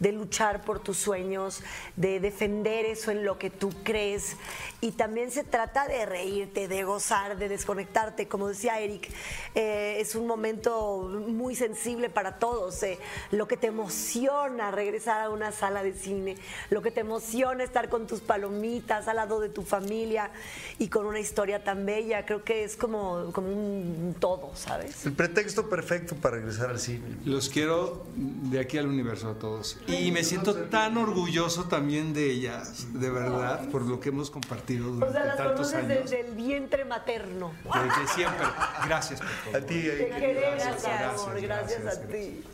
de 0.00 0.12
luchar 0.12 0.64
por 0.64 0.80
tus 0.80 0.96
sueños, 0.96 1.62
de 1.96 2.18
defender 2.20 2.86
eso 2.86 3.10
en 3.10 3.24
lo 3.24 3.38
que 3.38 3.50
tú 3.50 3.70
crees. 3.84 4.36
Y 4.80 4.92
también 4.92 5.30
se 5.30 5.44
trata 5.44 5.86
de 5.86 6.06
reírte, 6.06 6.66
de 6.66 6.82
gozar, 6.84 7.36
de 7.38 7.48
desconectarte. 7.48 8.26
Como 8.26 8.48
decía 8.48 8.80
Eric, 8.80 9.10
eh, 9.54 9.98
es 10.00 10.14
un 10.14 10.26
momento 10.26 11.02
muy 11.28 11.54
sensible 11.54 12.08
para 12.08 12.38
todos. 12.38 12.82
eh. 12.82 12.98
Lo 13.30 13.46
que 13.46 13.56
te 13.56 13.68
emociona 13.68 14.70
regresar 14.70 15.20
a 15.20 15.30
una 15.30 15.52
sala 15.52 15.82
de 15.82 15.92
cine, 15.92 16.36
lo 16.70 16.80
que 16.82 16.90
te 16.90 17.00
emociona 17.00 17.62
estar 17.62 17.88
con 17.90 18.06
tus 18.06 18.20
palomitas 18.20 19.06
al 19.06 19.16
lado 19.16 19.38
de 19.40 19.50
tu 19.50 19.62
familia 19.62 20.30
y 20.78 20.88
con 20.88 21.04
una 21.06 21.20
historia 21.20 21.62
tan 21.62 21.84
bella, 21.84 22.24
creo 22.24 22.42
que 22.42 22.64
es 22.64 22.76
como, 22.76 23.30
como 23.32 23.48
un 23.48 24.16
todo, 24.18 24.52
¿sabes? 24.54 25.04
El 25.04 25.12
pretexto 25.12 25.68
perfecto 25.68 26.16
para 26.16 26.36
regresar 26.36 26.70
al 26.70 26.78
cine. 26.80 27.16
Los 27.26 27.50
quiero 27.50 28.06
de 28.16 28.60
aquí 28.60 28.78
al 28.78 28.86
universo 28.86 29.28
a 29.28 29.34
todos. 29.34 29.78
Y 29.90 30.10
me 30.12 30.22
siento 30.24 30.54
tan 30.54 30.96
orgulloso 30.96 31.64
también 31.64 32.12
de 32.14 32.30
ellas, 32.30 32.86
de 32.92 33.10
verdad, 33.10 33.68
por 33.70 33.82
lo 33.82 34.00
que 34.00 34.10
hemos 34.10 34.30
compartido 34.30 34.88
O 34.88 34.92
durante 34.92 35.12
sea, 35.18 35.24
las 35.26 35.36
tantos 35.36 35.72
conoces 35.72 35.74
años. 35.74 36.10
desde 36.10 36.20
el 36.20 36.34
vientre 36.34 36.84
materno. 36.84 37.52
Desde 37.64 38.12
siempre. 38.14 38.46
Gracias 38.86 39.20
por 39.20 39.28
todo. 39.52 39.56
A 39.56 39.66
ti, 39.66 39.74
Te 39.82 40.08
gracias, 40.54 40.84
amor, 40.84 41.40
gracias, 41.40 41.42
gracias, 41.42 41.80
a 41.80 41.82
gracias. 41.82 42.08
ti. 42.08 42.44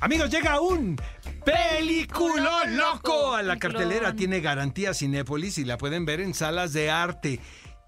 Amigos, 0.00 0.30
llega 0.30 0.60
un 0.60 0.96
peliculón 1.44 2.76
loco 2.76 3.34
a 3.34 3.42
la 3.42 3.58
cartelera. 3.58 4.14
Tiene 4.14 4.40
garantía 4.40 4.94
Cinépolis 4.94 5.58
y 5.58 5.64
la 5.64 5.78
pueden 5.78 6.04
ver 6.04 6.20
en 6.20 6.34
salas 6.34 6.72
de 6.72 6.90
arte. 6.90 7.38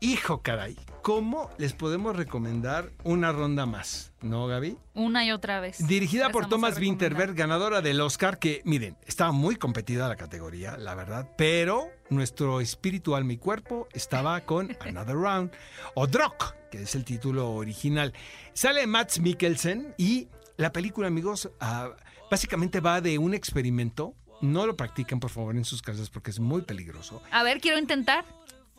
Hijo, 0.00 0.40
caray, 0.42 0.76
¿cómo 1.04 1.50
les 1.58 1.74
podemos 1.74 2.16
recomendar 2.16 2.90
una 3.02 3.30
ronda 3.30 3.66
más? 3.66 4.14
¿No, 4.22 4.46
Gaby? 4.46 4.78
Una 4.94 5.22
y 5.26 5.32
otra 5.32 5.60
vez. 5.60 5.86
Dirigida 5.86 6.30
por 6.30 6.48
Thomas. 6.48 6.78
Winterberg, 6.78 7.34
ganadora 7.34 7.82
del 7.82 8.00
Oscar, 8.00 8.38
que 8.38 8.62
miren, 8.64 8.96
estaba 9.06 9.30
muy 9.30 9.56
competida 9.56 10.08
la 10.08 10.16
categoría, 10.16 10.78
la 10.78 10.94
verdad, 10.94 11.28
pero 11.36 11.90
nuestro 12.08 12.62
espíritu, 12.62 13.14
alma 13.14 13.34
y 13.34 13.36
cuerpo 13.36 13.86
estaba 13.92 14.40
con 14.46 14.74
Another 14.80 15.14
Round, 15.14 15.52
o 15.94 16.06
Drock, 16.06 16.54
que 16.70 16.84
es 16.84 16.94
el 16.94 17.04
título 17.04 17.52
original. 17.52 18.14
Sale 18.54 18.86
Max 18.86 19.20
Mikkelsen 19.20 19.94
y 19.98 20.28
la 20.56 20.72
película, 20.72 21.08
amigos, 21.08 21.50
ah, 21.60 21.90
básicamente 22.30 22.80
va 22.80 23.02
de 23.02 23.18
un 23.18 23.34
experimento. 23.34 24.14
No 24.40 24.66
lo 24.66 24.74
practiquen, 24.74 25.20
por 25.20 25.30
favor, 25.30 25.54
en 25.54 25.66
sus 25.66 25.82
casas 25.82 26.08
porque 26.08 26.30
es 26.30 26.40
muy 26.40 26.62
peligroso. 26.62 27.22
A 27.30 27.42
ver, 27.42 27.60
quiero 27.60 27.78
intentar. 27.78 28.24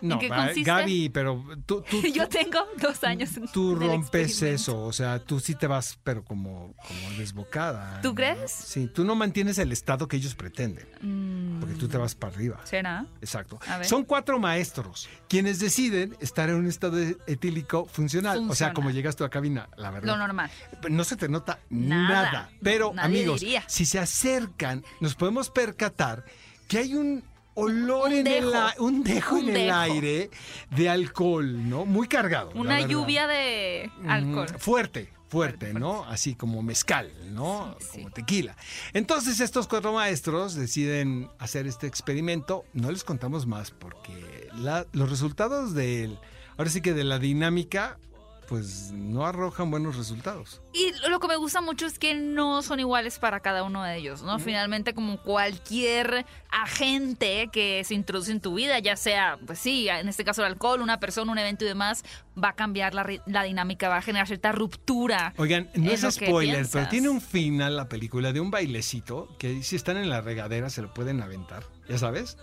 No, 0.02 0.16
¿En 0.16 0.20
qué 0.20 0.30
va- 0.30 0.38
consiste? 0.48 0.64
Gaby, 0.64 1.10
pero 1.10 1.44
tú, 1.66 1.82
tú, 1.90 2.02
Yo 2.14 2.28
tengo 2.28 2.60
dos 2.82 3.04
años. 3.04 3.30
tú 3.54 3.78
del 3.80 3.88
rompes 3.90 4.42
eso, 4.42 4.84
o 4.84 4.92
sea, 4.94 5.20
tú 5.20 5.40
sí 5.40 5.56
te 5.56 5.68
vas, 5.68 5.98
pero 6.04 6.24
como, 6.24 6.74
como 6.76 7.18
desbocada. 7.18 8.02
¿Tú 8.02 8.10
¿no? 8.10 8.16
crees? 8.16 8.52
Sí, 8.52 8.88
tú 8.94 9.06
no 9.06 9.16
mantienes 9.16 9.58
el 9.58 9.72
estado 9.72 10.08
que 10.08 10.18
ellos 10.18 10.36
pretenden, 10.36 10.86
Mm, 11.02 11.60
porque 11.60 11.76
tú 11.76 11.88
te 11.88 11.98
vas 11.98 12.14
para 12.16 12.34
arriba. 12.34 12.60
¿Será? 12.66 13.06
Exacto. 13.22 13.60
Son 13.84 14.04
cuatro 14.04 14.38
maestros 14.40 15.08
quienes 15.30 15.60
deciden 15.60 16.16
estar 16.20 16.50
en 16.50 16.56
un 16.56 16.68
estado 16.68 16.98
etílico 17.28 17.86
funcional. 17.86 18.46
O 18.50 18.56
sea, 18.56 18.74
como 18.74 18.90
llegas 18.92 19.16
tú 19.16 19.24
a 19.24 19.30
cabina, 19.30 19.70
la 19.78 19.92
verdad. 19.92 20.08
Lo 20.08 20.18
normal. 20.18 20.52
No 20.90 21.04
se 21.04 21.16
te 21.16 21.30
nota 21.30 21.60
Nada. 21.70 22.24
nada. 22.32 22.50
Pero, 22.62 22.92
Nadie 22.94 23.20
amigos, 23.20 23.40
diría. 23.42 23.64
si 23.68 23.86
se 23.86 24.00
acercan, 24.00 24.84
nos 25.00 25.16
podemos 25.16 25.50
percatar 25.50 26.26
que 26.68 26.80
hay 26.80 26.96
un 26.96 27.24
olor 27.56 28.14
en 28.14 28.28
el 28.28 28.46
dejo. 28.46 28.56
a- 28.58 28.74
un 28.80 29.04
dejo 29.04 29.36
Un 29.36 29.50
en 29.50 29.56
el 29.58 29.72
aire 29.72 30.30
de 30.76 30.90
alcohol, 30.90 31.68
¿no? 31.70 31.86
Muy 31.86 32.08
cargado. 32.08 32.52
Una 32.56 32.82
lluvia 32.82 33.28
de 33.28 33.90
alcohol. 34.08 34.48
Mm, 34.54 34.60
Fuerte, 34.60 34.60
fuerte, 34.60 35.16
Fuerte, 35.28 35.74
¿no? 35.74 36.06
Así 36.06 36.36
como 36.36 36.62
mezcal, 36.62 37.12
¿no? 37.34 37.76
Sí, 37.80 37.86
sí. 37.94 37.98
Como 37.98 38.12
tequila. 38.12 38.56
Entonces 38.94 39.40
estos 39.40 39.68
cuatro 39.68 39.92
maestros 39.92 40.54
deciden 40.56 41.30
hacer 41.40 41.66
este 41.68 41.88
experimento. 41.88 42.64
No 42.74 42.92
les 42.92 43.04
contamos 43.04 43.46
más 43.48 43.72
porque 43.72 44.48
la- 44.56 44.86
los 44.94 45.10
resultados 45.10 45.74
del, 45.74 46.18
ahora 46.58 46.70
sí 46.70 46.80
que 46.82 46.94
de 46.94 47.04
la 47.04 47.20
dinámica 47.20 47.98
pues 48.48 48.92
no 48.94 49.26
arrojan 49.26 49.72
buenos 49.72 49.96
resultados. 49.96 50.62
Y 50.74 50.92
lo 51.10 51.20
que 51.20 51.28
me 51.28 51.36
gusta 51.36 51.62
mucho 51.62 51.86
es 51.86 52.00
que 52.00 52.14
no 52.16 52.62
son 52.62 52.80
iguales 52.80 53.20
para 53.20 53.40
cada 53.40 53.64
uno 53.64 53.84
de 53.84 53.98
ellos, 53.98 54.24
¿no? 54.24 54.40
Finalmente, 54.40 54.94
como 54.94 55.22
cualquier 55.22 56.26
agente 56.50 57.50
que 57.52 57.84
se 57.84 57.94
introduce 57.94 58.32
en 58.32 58.42
tu 58.42 58.56
vida, 58.56 58.80
ya 58.80 58.96
sea, 58.96 59.38
pues 59.46 59.60
sí, 59.60 59.88
en 59.90 60.08
este 60.08 60.24
caso 60.24 60.42
el 60.42 60.48
alcohol, 60.48 60.82
una 60.82 61.00
persona, 61.00 61.32
un 61.32 61.38
evento 61.38 61.66
y 61.66 61.68
demás, 61.68 62.04
va 62.42 62.50
a 62.50 62.54
cambiar 62.54 62.94
la, 62.94 63.06
la 63.26 63.44
dinámica, 63.44 63.90
va 63.90 63.98
a 63.98 64.02
generar 64.02 64.28
cierta 64.28 64.52
ruptura. 64.52 65.34
Oigan, 65.38 65.70
no 65.76 65.92
es 65.92 66.02
spoiler, 66.02 66.66
pero 66.72 66.88
tiene 66.88 67.10
un 67.10 67.22
final 67.22 67.76
la 67.76 67.90
película 67.90 68.34
de 68.34 68.40
un 68.40 68.52
bailecito 68.52 69.30
que 69.38 69.64
si 69.64 69.76
están 69.76 69.98
en 69.98 70.10
la 70.10 70.22
regadera 70.22 70.70
se 70.70 70.82
lo 70.82 70.94
pueden 70.94 71.22
aventar, 71.22 71.64
¿ya 71.88 71.98
sabes? 71.98 72.38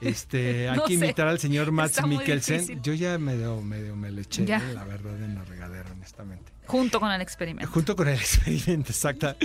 Este, 0.00 0.68
hay 0.68 0.76
No 0.78 0.84
que 0.84 0.88
sé, 0.98 1.04
invitar 1.04 1.28
al 1.28 1.38
señor 1.38 1.72
muy 1.72 2.18
Mikkelsen. 2.18 2.82
Yo 2.82 2.94
ya 2.94 3.18
medio, 3.18 3.60
medio 3.60 3.96
me 3.96 4.10
le 4.10 4.22
eché, 4.22 4.44
Ya. 4.46 4.58
la 4.60 4.84
verdad, 4.84 5.20
en 5.22 5.34
la 5.34 5.44
regadera, 5.44 5.90
honestamente. 5.90 6.52
Junto 6.66 7.00
con 7.00 7.10
el 7.10 7.20
experimento. 7.20 7.70
Junto 7.72 7.96
con 7.96 8.08
el 8.08 8.14
experimento, 8.18 8.90
exacta. 8.92 9.36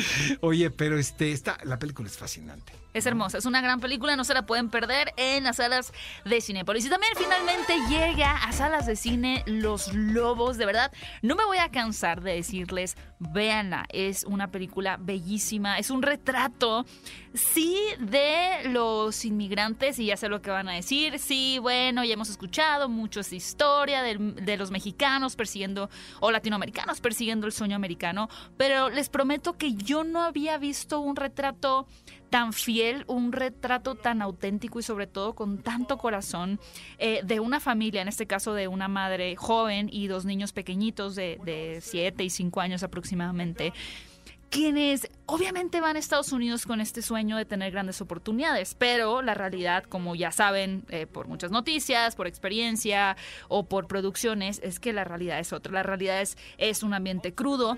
Oye, 0.41 0.69
pero 0.71 0.97
este, 0.99 1.31
esta, 1.31 1.57
la 1.63 1.79
película 1.79 2.07
es 2.09 2.17
fascinante. 2.17 2.73
Es 2.93 3.07
hermosa, 3.07 3.39
es 3.39 3.45
una 3.45 3.61
gran 3.61 3.79
película, 3.79 4.15
no 4.15 4.23
se 4.23 4.35
la 4.35 4.45
pueden 4.45 4.69
perder 4.69 5.13
en 5.17 5.45
las 5.45 5.55
salas 5.55 5.91
de 6.25 6.41
Cinepolis. 6.41 6.85
Y 6.85 6.89
también 6.89 7.13
finalmente 7.17 7.75
llega 7.89 8.37
a 8.37 8.51
salas 8.51 8.85
de 8.85 8.95
cine 8.95 9.43
Los 9.47 9.93
Lobos, 9.93 10.57
de 10.57 10.65
verdad. 10.67 10.91
No 11.23 11.35
me 11.35 11.43
voy 11.45 11.57
a 11.57 11.69
cansar 11.69 12.21
de 12.21 12.35
decirles, 12.35 12.95
véanla, 13.17 13.85
es 13.89 14.23
una 14.25 14.51
película 14.51 14.97
bellísima, 14.99 15.79
es 15.79 15.89
un 15.89 16.03
retrato, 16.03 16.85
sí, 17.33 17.79
de 17.99 18.69
los 18.69 19.25
inmigrantes, 19.25 19.97
y 19.97 20.07
ya 20.07 20.17
sé 20.17 20.29
lo 20.29 20.41
que 20.41 20.51
van 20.51 20.69
a 20.69 20.73
decir, 20.73 21.17
sí, 21.17 21.57
bueno, 21.59 22.03
ya 22.03 22.13
hemos 22.13 22.29
escuchado 22.29 22.89
mucho 22.89 23.21
esta 23.21 23.35
historia 23.35 24.03
de, 24.03 24.17
de 24.17 24.57
los 24.57 24.69
mexicanos 24.69 25.35
persiguiendo, 25.35 25.89
o 26.19 26.31
latinoamericanos 26.31 27.01
persiguiendo 27.01 27.47
el 27.47 27.53
sueño 27.53 27.75
americano, 27.75 28.29
pero 28.57 28.89
les 28.89 29.09
prometo 29.09 29.57
que 29.57 29.73
yo 29.73 30.03
no 30.03 30.21
había 30.21 30.57
visto 30.57 30.99
un 30.99 31.15
retrato 31.15 31.87
tan 32.33 32.51
fiel, 32.51 33.03
un 33.05 33.31
retrato 33.31 33.93
tan 33.93 34.23
auténtico 34.23 34.79
y 34.79 34.81
sobre 34.81 35.05
todo 35.05 35.35
con 35.35 35.59
tanto 35.59 35.99
corazón 35.99 36.59
eh, 36.97 37.21
de 37.23 37.39
una 37.39 37.59
familia, 37.59 38.01
en 38.01 38.07
este 38.07 38.25
caso 38.25 38.55
de 38.55 38.67
una 38.67 38.87
madre 38.87 39.35
joven 39.35 39.87
y 39.91 40.07
dos 40.07 40.25
niños 40.25 40.51
pequeñitos 40.51 41.13
de 41.13 41.77
7 41.79 42.23
y 42.23 42.31
5 42.31 42.59
años 42.59 42.81
aproximadamente 42.81 43.71
quienes 44.49 45.07
obviamente 45.27 45.79
van 45.79 45.95
a 45.95 45.99
Estados 45.99 46.31
Unidos 46.31 46.65
con 46.65 46.81
este 46.81 47.03
sueño 47.03 47.37
de 47.37 47.45
tener 47.45 47.71
grandes 47.71 48.01
oportunidades, 48.01 48.75
pero 48.79 49.21
la 49.21 49.35
realidad, 49.35 49.83
como 49.83 50.15
ya 50.15 50.31
saben 50.31 50.85
eh, 50.89 51.05
por 51.05 51.27
muchas 51.27 51.51
noticias, 51.51 52.15
por 52.15 52.25
experiencia 52.25 53.15
o 53.47 53.65
por 53.65 53.85
producciones, 53.85 54.59
es 54.63 54.79
que 54.79 54.91
la 54.91 55.03
realidad 55.03 55.37
es 55.39 55.53
otra. 55.53 55.71
La 55.71 55.83
realidad 55.83 56.21
es, 56.21 56.35
es 56.57 56.81
un 56.81 56.95
ambiente 56.95 57.33
crudo, 57.35 57.77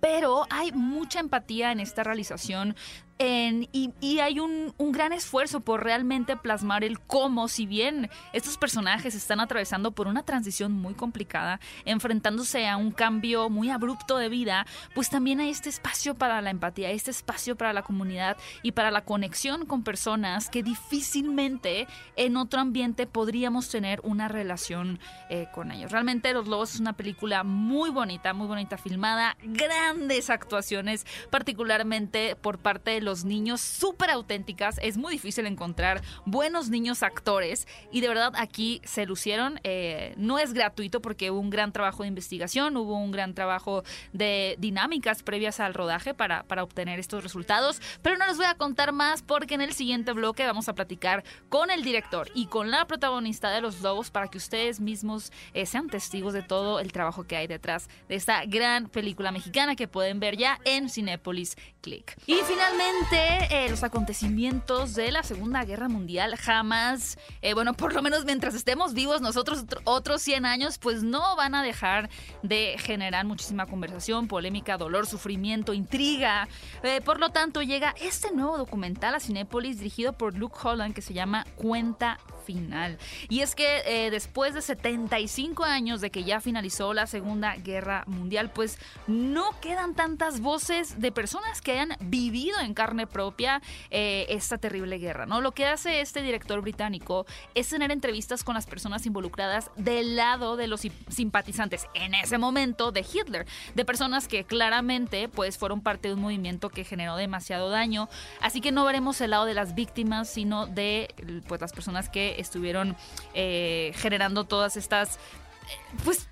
pero 0.00 0.46
hay 0.50 0.72
mucha 0.72 1.20
empatía 1.20 1.70
en 1.70 1.78
esta 1.78 2.02
realización 2.02 2.74
y, 3.22 4.18
hay 4.20 4.40
un, 4.40 4.74
un 4.78 4.92
gran 4.92 5.12
esfuerzo 5.12 5.60
por 5.60 5.82
realmente 5.82 6.36
plasmar 6.36 6.84
el 6.84 7.00
cómo, 7.00 7.48
si 7.48 7.66
bien 7.66 8.10
estos 8.32 8.56
personajes 8.56 9.14
están 9.14 9.40
atravesando 9.40 9.92
por 9.92 10.06
una 10.06 10.22
transición 10.22 10.72
muy 10.72 10.94
complicada, 10.94 11.60
enfrentándose 11.84 12.68
a 12.68 12.76
un 12.76 12.90
cambio 12.90 13.50
muy 13.50 13.70
abrupto 13.70 14.18
de 14.18 14.28
vida, 14.28 14.66
pues 14.94 15.10
también 15.10 15.40
hay 15.40 15.50
este 15.50 15.68
espacio 15.68 16.14
para 16.14 16.40
la 16.40 16.50
empatía, 16.50 16.90
este 16.90 17.10
espacio 17.10 17.56
para 17.56 17.72
la 17.72 17.82
comunidad 17.82 18.36
y 18.62 18.72
para 18.72 18.90
la 18.90 19.04
conexión 19.04 19.66
con 19.66 19.82
personas 19.82 20.48
que 20.48 20.62
difícilmente 20.62 21.86
en 22.16 22.36
otro 22.36 22.60
ambiente 22.60 23.06
podríamos 23.06 23.68
tener 23.68 24.00
una 24.02 24.28
relación 24.28 24.98
eh, 25.28 25.46
con 25.52 25.70
ellos. 25.72 25.92
Realmente 25.92 26.32
Los 26.32 26.48
Lobos 26.48 26.74
es 26.74 26.80
una 26.80 26.94
película 26.94 27.44
muy 27.44 27.90
bonita, 27.90 28.32
muy 28.32 28.46
bonita 28.46 28.78
filmada, 28.78 29.36
grandes 29.42 30.30
actuaciones, 30.30 31.06
particularmente 31.30 32.36
por 32.36 32.58
parte 32.58 32.92
de 32.92 33.00
los 33.00 33.11
niños, 33.24 33.60
súper 33.60 34.10
auténticas. 34.10 34.78
Es 34.82 34.96
muy 34.96 35.12
difícil 35.12 35.46
encontrar 35.46 36.02
buenos 36.24 36.68
niños 36.68 37.02
actores 37.02 37.66
y 37.90 38.00
de 38.00 38.08
verdad 38.08 38.32
aquí 38.36 38.80
se 38.84 39.06
lucieron. 39.06 39.60
Eh, 39.64 40.14
no 40.16 40.38
es 40.38 40.52
gratuito 40.52 41.00
porque 41.00 41.30
hubo 41.30 41.40
un 41.40 41.50
gran 41.50 41.72
trabajo 41.72 42.02
de 42.02 42.08
investigación, 42.08 42.76
hubo 42.76 42.96
un 42.96 43.12
gran 43.12 43.34
trabajo 43.34 43.84
de 44.12 44.56
dinámicas 44.58 45.22
previas 45.22 45.60
al 45.60 45.74
rodaje 45.74 46.14
para, 46.14 46.42
para 46.44 46.62
obtener 46.62 46.98
estos 46.98 47.22
resultados, 47.22 47.80
pero 48.02 48.16
no 48.16 48.26
les 48.26 48.36
voy 48.36 48.46
a 48.46 48.54
contar 48.54 48.92
más 48.92 49.22
porque 49.22 49.54
en 49.54 49.60
el 49.60 49.72
siguiente 49.72 50.12
bloque 50.12 50.46
vamos 50.46 50.68
a 50.68 50.74
platicar 50.74 51.24
con 51.48 51.70
el 51.70 51.82
director 51.82 52.30
y 52.34 52.46
con 52.46 52.70
la 52.70 52.86
protagonista 52.86 53.50
de 53.50 53.60
Los 53.60 53.80
Lobos 53.80 54.10
para 54.10 54.28
que 54.28 54.38
ustedes 54.38 54.80
mismos 54.80 55.32
eh, 55.54 55.66
sean 55.66 55.88
testigos 55.88 56.32
de 56.32 56.42
todo 56.42 56.80
el 56.80 56.92
trabajo 56.92 57.24
que 57.24 57.36
hay 57.36 57.46
detrás 57.46 57.88
de 58.08 58.14
esta 58.14 58.44
gran 58.46 58.88
película 58.88 59.32
mexicana 59.32 59.76
que 59.76 59.88
pueden 59.88 60.20
ver 60.20 60.36
ya 60.36 60.58
en 60.64 60.88
Cinépolis 60.88 61.56
Click. 61.80 62.16
Y 62.26 62.36
finalmente, 62.46 62.91
eh, 63.10 63.66
los 63.70 63.82
acontecimientos 63.82 64.94
de 64.94 65.10
la 65.12 65.22
Segunda 65.22 65.64
Guerra 65.64 65.88
Mundial 65.88 66.36
jamás, 66.36 67.18
eh, 67.40 67.54
bueno, 67.54 67.74
por 67.74 67.92
lo 67.94 68.02
menos 68.02 68.24
mientras 68.24 68.54
estemos 68.54 68.94
vivos 68.94 69.20
nosotros 69.20 69.60
otro- 69.60 69.80
otros 69.84 70.22
100 70.22 70.44
años, 70.46 70.78
pues 70.78 71.02
no 71.02 71.34
van 71.36 71.54
a 71.54 71.62
dejar 71.62 72.10
de 72.42 72.76
generar 72.78 73.24
muchísima 73.24 73.66
conversación, 73.66 74.28
polémica, 74.28 74.76
dolor, 74.76 75.06
sufrimiento, 75.06 75.72
intriga. 75.74 76.48
Eh, 76.82 77.00
por 77.04 77.18
lo 77.18 77.30
tanto, 77.30 77.62
llega 77.62 77.94
este 78.00 78.30
nuevo 78.32 78.58
documental 78.58 79.14
a 79.14 79.20
Cinépolis 79.20 79.78
dirigido 79.78 80.12
por 80.12 80.34
Luke 80.36 80.56
Holland 80.62 80.94
que 80.94 81.02
se 81.02 81.14
llama 81.14 81.46
Cuenta 81.56 82.18
Final. 82.46 82.98
Y 83.28 83.40
es 83.40 83.54
que 83.54 83.82
eh, 83.86 84.10
después 84.10 84.52
de 84.54 84.62
75 84.62 85.62
años 85.64 86.00
de 86.00 86.10
que 86.10 86.24
ya 86.24 86.40
finalizó 86.40 86.92
la 86.92 87.06
Segunda 87.06 87.54
Guerra 87.56 88.02
Mundial, 88.08 88.50
pues 88.50 88.78
no 89.06 89.44
quedan 89.60 89.94
tantas 89.94 90.40
voces 90.40 91.00
de 91.00 91.12
personas 91.12 91.60
que 91.60 91.70
hayan 91.72 91.96
vivido 92.00 92.58
en 92.60 92.74
carne 92.82 93.06
propia 93.06 93.62
eh, 93.90 94.26
esta 94.28 94.58
terrible 94.58 94.98
guerra, 94.98 95.24
¿no? 95.24 95.40
Lo 95.40 95.52
que 95.52 95.66
hace 95.66 96.00
este 96.00 96.20
director 96.20 96.60
británico 96.62 97.26
es 97.54 97.68
tener 97.68 97.92
entrevistas 97.92 98.42
con 98.42 98.54
las 98.56 98.66
personas 98.66 99.06
involucradas 99.06 99.70
del 99.76 100.16
lado 100.16 100.56
de 100.56 100.66
los 100.66 100.80
sim- 100.80 101.04
simpatizantes 101.08 101.86
en 101.94 102.14
ese 102.14 102.38
momento 102.38 102.90
de 102.90 103.02
Hitler, 103.02 103.46
de 103.76 103.84
personas 103.84 104.26
que 104.26 104.42
claramente 104.42 105.28
pues 105.28 105.58
fueron 105.58 105.80
parte 105.80 106.08
de 106.08 106.14
un 106.14 106.20
movimiento 106.20 106.70
que 106.70 106.82
generó 106.82 107.14
demasiado 107.14 107.70
daño, 107.70 108.08
así 108.40 108.60
que 108.60 108.72
no 108.72 108.84
veremos 108.84 109.20
el 109.20 109.30
lado 109.30 109.44
de 109.44 109.54
las 109.54 109.76
víctimas, 109.76 110.28
sino 110.28 110.66
de 110.66 111.14
pues 111.46 111.60
las 111.60 111.72
personas 111.72 112.08
que 112.08 112.34
estuvieron 112.40 112.96
eh, 113.34 113.92
generando 113.94 114.42
todas 114.42 114.76
estas 114.76 115.16
eh, 115.16 115.98
pues 116.04 116.28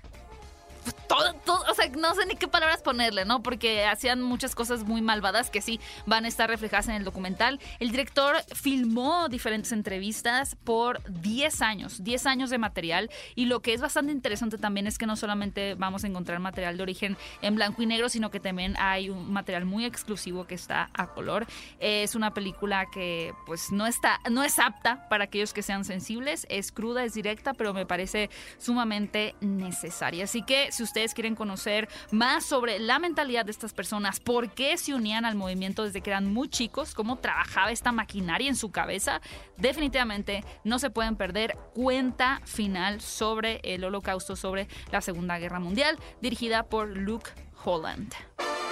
o 1.11 1.73
sea, 1.73 1.89
no 1.97 2.15
sé 2.15 2.25
ni 2.25 2.35
qué 2.35 2.47
palabras 2.47 2.81
ponerle, 2.81 3.25
¿no? 3.25 3.43
Porque 3.43 3.85
hacían 3.85 4.21
muchas 4.21 4.55
cosas 4.55 4.83
muy 4.83 5.01
malvadas 5.01 5.49
que 5.49 5.61
sí 5.61 5.79
van 6.05 6.25
a 6.25 6.27
estar 6.27 6.49
reflejadas 6.49 6.87
en 6.87 6.95
el 6.95 7.03
documental. 7.03 7.59
El 7.79 7.91
director 7.91 8.37
filmó 8.53 9.29
diferentes 9.29 9.71
entrevistas 9.71 10.55
por 10.55 11.01
10 11.09 11.61
años, 11.61 12.03
10 12.03 12.25
años 12.25 12.49
de 12.49 12.57
material. 12.57 13.09
Y 13.35 13.45
lo 13.45 13.61
que 13.61 13.73
es 13.73 13.81
bastante 13.81 14.11
interesante 14.11 14.57
también 14.57 14.87
es 14.87 14.97
que 14.97 15.05
no 15.05 15.15
solamente 15.15 15.75
vamos 15.75 16.03
a 16.03 16.07
encontrar 16.07 16.39
material 16.39 16.77
de 16.77 16.83
origen 16.83 17.17
en 17.41 17.55
blanco 17.55 17.81
y 17.81 17.85
negro, 17.85 18.09
sino 18.09 18.31
que 18.31 18.39
también 18.39 18.75
hay 18.77 19.09
un 19.09 19.31
material 19.31 19.65
muy 19.65 19.85
exclusivo 19.85 20.45
que 20.45 20.55
está 20.55 20.89
a 20.93 21.07
color. 21.07 21.47
Es 21.79 22.15
una 22.15 22.33
película 22.33 22.85
que 22.91 23.33
pues 23.45 23.71
no 23.71 23.85
está, 23.87 24.19
no 24.29 24.43
es 24.43 24.59
apta 24.59 25.07
para 25.09 25.25
aquellos 25.25 25.53
que 25.53 25.61
sean 25.61 25.85
sensibles, 25.85 26.45
es 26.49 26.71
cruda, 26.71 27.03
es 27.03 27.13
directa, 27.13 27.53
pero 27.53 27.73
me 27.73 27.85
parece 27.85 28.29
sumamente 28.57 29.35
necesaria. 29.41 30.23
Así 30.23 30.43
que 30.43 30.71
si 30.71 30.83
quieren 31.09 31.35
conocer 31.35 31.89
más 32.11 32.45
sobre 32.45 32.79
la 32.79 32.99
mentalidad 32.99 33.45
de 33.45 33.51
estas 33.51 33.73
personas, 33.73 34.19
por 34.19 34.51
qué 34.51 34.77
se 34.77 34.93
unían 34.93 35.25
al 35.25 35.35
movimiento 35.35 35.83
desde 35.83 36.01
que 36.01 36.11
eran 36.11 36.31
muy 36.31 36.49
chicos, 36.49 36.93
cómo 36.93 37.17
trabajaba 37.17 37.71
esta 37.71 37.91
maquinaria 37.91 38.47
en 38.47 38.55
su 38.55 38.71
cabeza, 38.71 39.21
definitivamente 39.57 40.43
no 40.63 40.79
se 40.79 40.89
pueden 40.89 41.15
perder 41.15 41.57
cuenta 41.73 42.41
final 42.45 43.01
sobre 43.01 43.59
el 43.63 43.83
holocausto, 43.83 44.35
sobre 44.35 44.67
la 44.91 45.01
Segunda 45.01 45.39
Guerra 45.39 45.59
Mundial, 45.59 45.97
dirigida 46.21 46.63
por 46.63 46.95
Luke 46.95 47.31
Holland. 47.63 48.13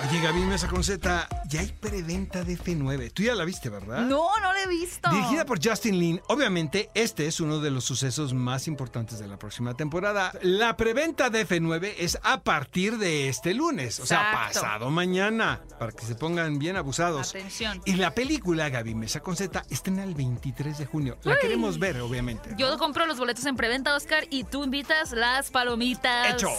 Oye, 0.08 0.22
Gaby 0.22 0.40
Mesa 0.46 0.70
con 0.70 0.82
Z, 0.82 1.28
ya 1.50 1.60
hay 1.60 1.68
preventa 1.74 2.46
de 2.46 2.58
F9. 2.58 3.12
Tú 3.12 3.22
ya 3.22 3.36
la 3.36 3.44
viste, 3.44 3.68
¿verdad? 3.68 4.00
No, 4.04 4.30
no 4.42 4.54
la 4.54 4.64
he 4.64 4.68
visto. 4.68 5.10
Dirigida 5.10 5.46
por 5.46 5.60
Justin 5.62 6.00
Lin, 6.00 6.22
obviamente 6.30 6.90
este 6.94 7.28
es 7.28 7.42
uno 7.42 7.60
de 7.60 7.70
los 7.70 7.84
sucesos 7.84 8.34
más 8.34 8.70
importantes 8.70 9.20
de 9.20 9.28
la 9.28 9.38
próxima 9.38 9.74
temporada. 9.74 10.32
La 10.42 10.78
preventa 10.78 11.30
de 11.30 11.46
F9 11.46 11.96
es 11.98 12.18
a 12.24 12.40
partir 12.44 12.98
de 12.98 13.28
este 13.28 13.54
lunes, 13.54 14.00
o 14.00 14.06
sea, 14.06 14.32
Exacto. 14.32 14.62
pasado 14.62 14.90
mañana, 14.90 15.60
para 15.78 15.92
que 15.92 16.06
se 16.06 16.16
pongan 16.16 16.60
bien 16.60 16.78
abusados. 16.78 17.32
Atención. 17.32 17.82
Y 17.84 17.96
la 17.96 18.16
película 18.16 18.70
Gaby 18.70 18.96
Mesa 18.96 19.20
con 19.20 19.36
Z 19.36 19.66
estrena 19.70 20.06
el 20.06 20.16
23 20.16 20.78
de 20.78 20.86
junio. 20.86 21.18
La 21.24 21.38
queremos 21.38 21.78
ver, 21.78 22.00
obviamente. 22.00 22.52
Yo 22.58 22.78
compro 22.78 23.06
los 23.06 23.18
boletos 23.20 23.46
en 23.46 23.58
preventa, 23.58 23.94
Oscar, 23.96 24.26
y 24.30 24.46
tú 24.46 24.64
invitas 24.64 25.12
las 25.12 25.52
palomitas. 25.52 26.32
Hecho. 26.34 26.52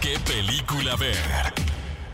¿Qué 0.00 0.16
película 0.20 0.94
ver? 0.94 1.16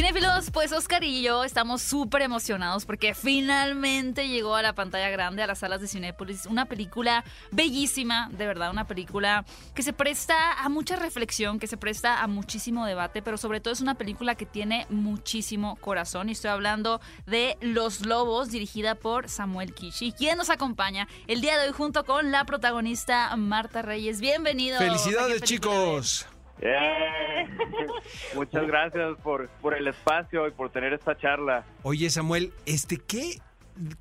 Cinefilos, 0.00 0.50
pues 0.50 0.72
Oscar 0.72 1.04
y 1.04 1.20
yo 1.20 1.44
estamos 1.44 1.82
súper 1.82 2.22
emocionados 2.22 2.86
porque 2.86 3.12
finalmente 3.12 4.28
llegó 4.28 4.54
a 4.54 4.62
la 4.62 4.72
pantalla 4.72 5.10
grande, 5.10 5.42
a 5.42 5.46
las 5.46 5.58
salas 5.58 5.82
de 5.82 5.88
Cinépolis, 5.88 6.46
una 6.46 6.64
película 6.64 7.22
bellísima, 7.50 8.30
de 8.32 8.46
verdad, 8.46 8.70
una 8.70 8.86
película 8.86 9.44
que 9.74 9.82
se 9.82 9.92
presta 9.92 10.54
a 10.54 10.70
mucha 10.70 10.96
reflexión, 10.96 11.58
que 11.58 11.66
se 11.66 11.76
presta 11.76 12.22
a 12.22 12.26
muchísimo 12.28 12.86
debate, 12.86 13.20
pero 13.20 13.36
sobre 13.36 13.60
todo 13.60 13.74
es 13.74 13.82
una 13.82 13.94
película 13.94 14.36
que 14.36 14.46
tiene 14.46 14.86
muchísimo 14.88 15.76
corazón 15.76 16.30
y 16.30 16.32
estoy 16.32 16.50
hablando 16.50 17.02
de 17.26 17.58
Los 17.60 18.06
Lobos, 18.06 18.50
dirigida 18.50 18.94
por 18.94 19.28
Samuel 19.28 19.74
Kishi, 19.74 20.12
quien 20.12 20.38
nos 20.38 20.48
acompaña 20.48 21.08
el 21.26 21.42
día 21.42 21.58
de 21.58 21.66
hoy 21.66 21.74
junto 21.74 22.06
con 22.06 22.32
la 22.32 22.46
protagonista 22.46 23.36
Marta 23.36 23.82
Reyes. 23.82 24.22
Bienvenidos. 24.22 24.78
Felicidades 24.78 25.42
chicos. 25.42 26.26
Muchas 28.34 28.66
gracias 28.66 29.18
por, 29.22 29.48
por 29.60 29.74
el 29.74 29.88
espacio 29.88 30.46
y 30.46 30.50
por 30.50 30.70
tener 30.70 30.92
esta 30.92 31.16
charla. 31.16 31.64
Oye, 31.82 32.10
Samuel, 32.10 32.52
este, 32.66 32.98
¿qué, 32.98 33.38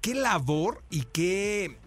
qué 0.01 0.13
labor 0.13 0.81
y 0.89 1.03
qué, 1.03 1.77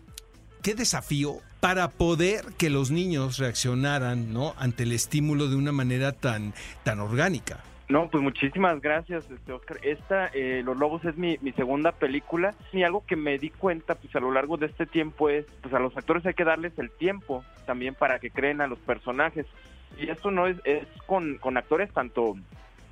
qué 0.62 0.74
desafío 0.74 1.36
para 1.60 1.90
poder 1.90 2.44
que 2.58 2.70
los 2.70 2.90
niños 2.90 3.38
reaccionaran 3.38 4.32
¿no? 4.32 4.54
ante 4.58 4.84
el 4.84 4.92
estímulo 4.92 5.48
de 5.48 5.56
una 5.56 5.72
manera 5.72 6.12
tan, 6.12 6.54
tan 6.84 7.00
orgánica? 7.00 7.60
No, 7.88 8.08
pues 8.08 8.22
muchísimas 8.22 8.80
gracias, 8.80 9.30
este 9.30 9.52
Oscar. 9.52 9.76
Esta, 9.82 10.28
eh, 10.28 10.62
Los 10.64 10.78
Lobos, 10.78 11.04
es 11.04 11.18
mi, 11.18 11.36
mi, 11.42 11.52
segunda 11.52 11.92
película 11.92 12.54
y 12.72 12.84
algo 12.84 13.04
que 13.04 13.16
me 13.16 13.38
di 13.38 13.50
cuenta 13.50 13.96
pues 13.96 14.16
a 14.16 14.20
lo 14.20 14.32
largo 14.32 14.56
de 14.56 14.64
este 14.66 14.86
tiempo 14.86 15.28
es, 15.28 15.44
pues 15.60 15.74
a 15.74 15.78
los 15.78 15.94
actores 15.94 16.24
hay 16.24 16.32
que 16.32 16.44
darles 16.44 16.72
el 16.78 16.90
tiempo 16.90 17.44
también 17.66 17.94
para 17.94 18.18
que 18.18 18.30
creen 18.30 18.62
a 18.62 18.66
los 18.66 18.78
personajes. 18.78 19.44
Y 19.98 20.10
esto 20.10 20.30
no 20.30 20.46
es, 20.46 20.56
es 20.64 20.86
con, 21.06 21.38
con 21.38 21.56
actores 21.56 21.92
tanto 21.92 22.36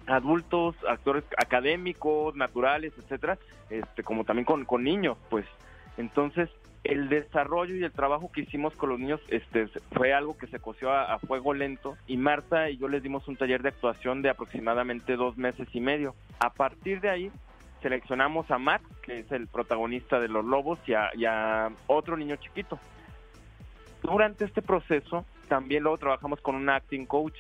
adultos, 0.07 0.75
actores 0.89 1.25
académicos, 1.37 2.35
naturales, 2.35 2.93
etcétera, 2.99 3.39
este, 3.69 4.03
como 4.03 4.25
también 4.25 4.45
con, 4.45 4.65
con 4.65 4.83
niños, 4.83 5.17
pues. 5.29 5.47
Entonces, 5.97 6.49
el 6.85 7.09
desarrollo 7.09 7.77
y 7.77 7.85
el 7.85 7.93
trabajo 7.93 8.31
que 8.33 8.43
hicimos 8.43 8.75
con 8.75 8.89
los 8.89 8.99
niños 8.99 9.21
este, 9.29 9.69
fue 9.93 10.13
algo 10.13 10.37
que 10.39 10.47
se 10.47 10.59
coció 10.59 10.93
a, 10.93 11.19
fuego 11.19 11.53
lento 11.53 11.97
y 12.07 12.17
Marta 12.17 12.71
y 12.71 12.79
yo 12.79 12.89
les 12.89 13.03
dimos 13.03 13.29
un 13.29 13.37
taller 13.37 13.63
de 13.63 13.69
actuación 13.69 14.23
de 14.23 14.31
aproximadamente 14.31 15.17
dos 15.17 15.37
meses 15.37 15.69
y 15.73 15.81
medio. 15.81 16.15
A 16.39 16.51
partir 16.51 17.01
de 17.01 17.11
ahí 17.11 17.31
seleccionamos 17.83 18.51
a 18.51 18.59
Max, 18.59 18.85
que 19.03 19.21
es 19.21 19.33
el 19.33 19.47
protagonista 19.47 20.21
de 20.21 20.29
Los 20.29 20.45
Lobos, 20.45 20.79
y 20.87 20.95
a, 20.95 21.11
y 21.15 21.27
a 21.27 21.71
otro 21.87 22.17
niño 22.17 22.37
chiquito. 22.37 22.79
Durante 24.03 24.47
este 24.47 24.63
proceso 24.63 25.27
también 25.51 25.83
luego 25.83 25.99
trabajamos 25.99 26.41
con 26.41 26.55
un 26.55 26.71
acting 26.71 27.07
coach, 27.07 27.37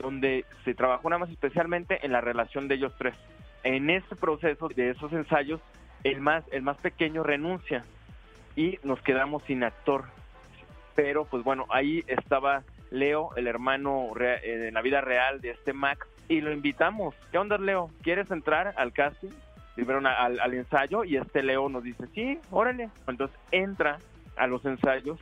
donde 0.00 0.44
se 0.64 0.74
trabajó 0.74 1.08
nada 1.08 1.20
más 1.20 1.30
especialmente 1.30 2.04
en 2.04 2.10
la 2.10 2.20
relación 2.20 2.66
de 2.66 2.74
ellos 2.74 2.92
tres. 2.98 3.14
En 3.62 3.88
ese 3.88 4.16
proceso 4.16 4.68
de 4.68 4.90
esos 4.90 5.12
ensayos, 5.12 5.60
el 6.02 6.20
más, 6.20 6.44
el 6.50 6.62
más 6.62 6.76
pequeño 6.78 7.22
renuncia 7.22 7.84
y 8.56 8.80
nos 8.82 9.00
quedamos 9.00 9.44
sin 9.44 9.62
actor. 9.62 10.06
Pero 10.96 11.24
pues 11.24 11.44
bueno, 11.44 11.66
ahí 11.70 12.02
estaba 12.08 12.64
Leo, 12.90 13.30
el 13.36 13.46
hermano 13.46 14.10
en 14.18 14.74
la 14.74 14.82
vida 14.82 15.00
real 15.00 15.40
de 15.40 15.50
este 15.50 15.72
Max, 15.72 16.04
y 16.28 16.40
lo 16.40 16.52
invitamos. 16.52 17.14
¿Qué 17.30 17.38
onda, 17.38 17.58
Leo? 17.58 17.90
¿Quieres 18.02 18.28
entrar 18.32 18.74
al 18.76 18.92
casting? 18.92 19.30
Primero 19.76 20.00
al, 20.00 20.40
al 20.40 20.54
ensayo 20.54 21.04
y 21.04 21.16
este 21.16 21.44
Leo 21.44 21.68
nos 21.68 21.84
dice, 21.84 22.08
sí, 22.12 22.40
órale. 22.50 22.88
Entonces 23.06 23.38
entra 23.52 23.98
a 24.36 24.48
los 24.48 24.64
ensayos 24.64 25.20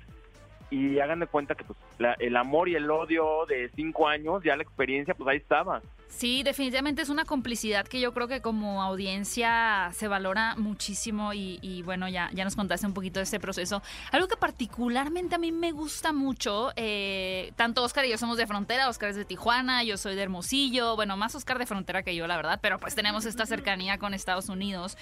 y 0.74 0.98
hagan 0.98 1.20
de 1.20 1.26
cuenta 1.26 1.54
que 1.54 1.64
pues 1.64 1.78
la, 1.98 2.14
el 2.14 2.36
amor 2.36 2.68
y 2.68 2.74
el 2.74 2.90
odio 2.90 3.46
de 3.46 3.70
cinco 3.76 4.08
años, 4.08 4.42
ya 4.44 4.56
la 4.56 4.62
experiencia 4.62 5.14
pues 5.14 5.28
ahí 5.28 5.36
estaba. 5.36 5.80
Sí, 6.08 6.44
definitivamente 6.44 7.02
es 7.02 7.08
una 7.08 7.24
complicidad 7.24 7.86
que 7.86 8.00
yo 8.00 8.14
creo 8.14 8.28
que 8.28 8.40
como 8.40 8.82
audiencia 8.82 9.90
se 9.92 10.06
valora 10.06 10.54
muchísimo 10.56 11.32
y, 11.34 11.82
bueno, 11.84 12.08
ya, 12.08 12.30
ya 12.32 12.44
nos 12.44 12.54
contaste 12.54 12.86
un 12.86 12.94
poquito 12.94 13.18
de 13.18 13.24
este 13.24 13.40
proceso. 13.40 13.82
Algo 14.12 14.28
que 14.28 14.36
particularmente 14.36 15.34
a 15.34 15.38
mí 15.38 15.50
me 15.50 15.72
gusta 15.72 16.12
mucho, 16.12 16.70
eh, 16.76 17.52
tanto 17.56 17.82
Oscar 17.82 18.04
y 18.04 18.10
yo 18.10 18.18
somos 18.18 18.36
de 18.36 18.46
frontera, 18.46 18.88
Oscar 18.88 19.10
es 19.10 19.16
de 19.16 19.24
Tijuana, 19.24 19.82
yo 19.82 19.96
soy 19.96 20.14
de 20.14 20.22
Hermosillo, 20.22 20.94
bueno, 20.94 21.16
más 21.16 21.34
Oscar 21.34 21.58
de 21.58 21.66
frontera 21.66 22.04
que 22.04 22.14
yo, 22.14 22.28
la 22.28 22.36
verdad, 22.36 22.60
pero 22.62 22.78
pues 22.78 22.94
tenemos 22.94 23.26
esta 23.26 23.44
cercanía 23.44 23.98
con 23.98 24.14
Estados 24.14 24.48
Unidos. 24.48 24.96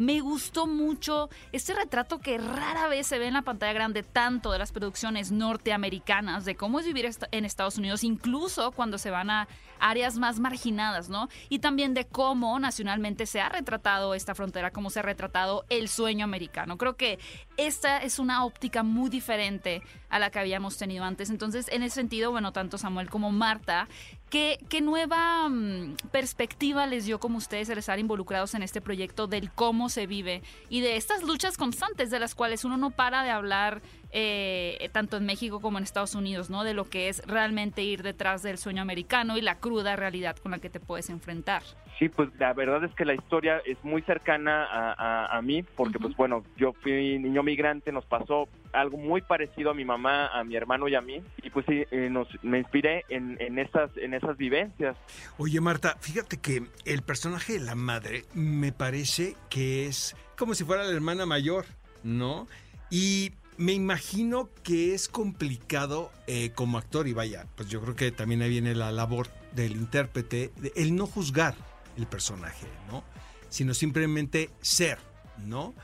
Me 0.00 0.20
gustó 0.20 0.66
mucho 0.66 1.28
este 1.52 1.74
retrato 1.74 2.20
que 2.20 2.38
rara 2.38 2.88
vez 2.88 3.06
se 3.06 3.18
ve 3.18 3.26
en 3.26 3.34
la 3.34 3.42
pantalla 3.42 3.74
grande, 3.74 4.02
tanto 4.02 4.50
de 4.50 4.58
las 4.58 4.72
producciones 4.72 5.30
norteamericanas, 5.30 6.46
de 6.46 6.54
cómo 6.56 6.80
es 6.80 6.86
vivir 6.86 7.10
en 7.32 7.44
Estados 7.44 7.76
Unidos, 7.76 8.02
incluso 8.02 8.72
cuando 8.72 8.96
se 8.96 9.10
van 9.10 9.28
a 9.28 9.46
áreas 9.78 10.16
más 10.16 10.40
marginadas, 10.40 11.10
¿no? 11.10 11.28
Y 11.50 11.58
también 11.58 11.92
de 11.92 12.06
cómo 12.06 12.58
nacionalmente 12.58 13.26
se 13.26 13.42
ha 13.42 13.50
retratado 13.50 14.14
esta 14.14 14.34
frontera, 14.34 14.70
cómo 14.70 14.88
se 14.88 15.00
ha 15.00 15.02
retratado 15.02 15.66
el 15.68 15.90
sueño 15.90 16.24
americano. 16.24 16.78
Creo 16.78 16.96
que 16.96 17.18
esta 17.58 17.98
es 17.98 18.18
una 18.18 18.46
óptica 18.46 18.82
muy 18.82 19.10
diferente 19.10 19.82
a 20.08 20.18
la 20.18 20.30
que 20.30 20.38
habíamos 20.38 20.78
tenido 20.78 21.04
antes. 21.04 21.28
Entonces, 21.28 21.68
en 21.68 21.82
ese 21.82 21.96
sentido, 21.96 22.30
bueno, 22.30 22.52
tanto 22.52 22.78
Samuel 22.78 23.10
como 23.10 23.32
Marta, 23.32 23.86
¿qué, 24.30 24.58
qué 24.68 24.80
nueva 24.80 25.48
mmm, 25.48 25.96
perspectiva 26.10 26.86
les 26.86 27.04
dio 27.04 27.20
como 27.20 27.38
ustedes 27.38 27.68
el 27.68 27.78
estar 27.78 27.98
involucrados 27.98 28.54
en 28.54 28.62
este 28.62 28.80
proyecto 28.80 29.26
del 29.26 29.50
cómo 29.50 29.88
se 29.88 30.06
vive 30.06 30.42
y 30.68 30.80
de 30.80 30.96
estas 30.96 31.22
luchas 31.22 31.56
constantes 31.56 32.10
de 32.10 32.20
las 32.20 32.34
cuales 32.34 32.64
uno 32.64 32.76
no 32.76 32.90
para 32.90 33.22
de 33.22 33.30
hablar 33.30 33.82
eh, 34.12 34.88
tanto 34.92 35.18
en 35.18 35.26
México 35.26 35.60
como 35.60 35.78
en 35.78 35.84
Estados 35.84 36.14
Unidos, 36.14 36.50
¿no? 36.50 36.64
De 36.64 36.74
lo 36.74 36.88
que 36.88 37.08
es 37.08 37.24
realmente 37.26 37.82
ir 37.82 38.02
detrás 38.02 38.42
del 38.42 38.58
sueño 38.58 38.82
americano 38.82 39.36
y 39.36 39.40
la 39.40 39.58
cruda 39.58 39.94
realidad 39.96 40.36
con 40.36 40.52
la 40.52 40.58
que 40.58 40.70
te 40.70 40.80
puedes 40.80 41.10
enfrentar. 41.10 41.62
Sí, 42.00 42.08
pues 42.08 42.30
la 42.38 42.54
verdad 42.54 42.82
es 42.82 42.94
que 42.94 43.04
la 43.04 43.12
historia 43.12 43.60
es 43.66 43.76
muy 43.84 44.00
cercana 44.00 44.64
a, 44.64 44.94
a, 45.26 45.36
a 45.36 45.42
mí, 45.42 45.62
porque 45.62 45.98
uh 45.98 46.00
-huh. 46.00 46.04
pues 46.04 46.16
bueno, 46.16 46.42
yo 46.56 46.72
fui 46.72 47.18
niño 47.18 47.42
migrante, 47.42 47.92
nos 47.92 48.06
pasó 48.06 48.48
algo 48.72 48.96
muy 48.96 49.20
parecido 49.20 49.70
a 49.70 49.74
mi 49.74 49.84
mamá, 49.84 50.28
a 50.28 50.42
mi 50.42 50.56
hermano 50.56 50.88
y 50.88 50.94
a 50.94 51.02
mí, 51.02 51.22
y 51.42 51.50
pues 51.50 51.66
sí, 51.66 51.84
eh, 51.90 52.08
nos, 52.10 52.26
me 52.42 52.58
inspiré 52.58 53.04
en, 53.10 53.36
en, 53.38 53.58
esas, 53.58 53.94
en 53.98 54.14
esas 54.14 54.38
vivencias. 54.38 54.96
Oye 55.36 55.60
Marta, 55.60 55.98
fíjate 56.00 56.38
que 56.38 56.62
el 56.86 57.02
personaje 57.02 57.52
de 57.52 57.60
la 57.60 57.74
madre 57.74 58.24
me 58.32 58.72
parece 58.72 59.36
que 59.50 59.86
es 59.86 60.16
como 60.38 60.54
si 60.54 60.64
fuera 60.64 60.84
la 60.84 60.92
hermana 60.92 61.26
mayor, 61.26 61.66
¿no? 62.02 62.48
Y 62.88 63.32
me 63.58 63.72
imagino 63.74 64.48
que 64.62 64.94
es 64.94 65.06
complicado 65.06 66.10
eh, 66.26 66.52
como 66.54 66.78
actor 66.78 67.06
y 67.08 67.12
vaya, 67.12 67.44
pues 67.56 67.68
yo 67.68 67.82
creo 67.82 67.94
que 67.94 68.10
también 68.10 68.40
ahí 68.40 68.48
viene 68.48 68.74
la 68.74 68.90
labor 68.90 69.26
del 69.52 69.72
intérprete, 69.72 70.50
el 70.76 70.96
no 70.96 71.06
juzgar 71.06 71.54
el 72.00 72.06
personaje, 72.06 72.66
¿no? 72.90 73.04
Sino 73.48 73.74
simplemente 73.74 74.50
ser, 74.60 74.98
¿no? 75.38 75.74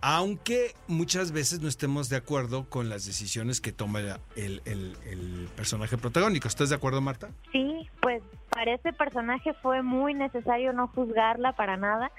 Aunque 0.00 0.74
muchas 0.86 1.32
veces 1.32 1.60
no 1.60 1.68
estemos 1.68 2.08
de 2.08 2.16
acuerdo 2.16 2.68
con 2.68 2.88
las 2.88 3.04
decisiones 3.04 3.60
que 3.60 3.72
toma 3.72 4.00
el, 4.36 4.62
el, 4.64 5.48
personaje 5.56 5.98
protagónico. 5.98 6.46
¿Estás 6.46 6.68
de 6.68 6.76
acuerdo, 6.76 7.00
Marta? 7.00 7.30
Sí, 7.50 7.88
pues 8.00 8.22
para 8.50 8.74
este 8.74 8.92
personaje 8.92 9.54
fue 9.54 9.82
muy 9.82 10.14
necesario 10.14 10.72
no 10.72 10.86
juzgarla 10.88 11.52
para 11.52 11.76
nada, 11.76 12.12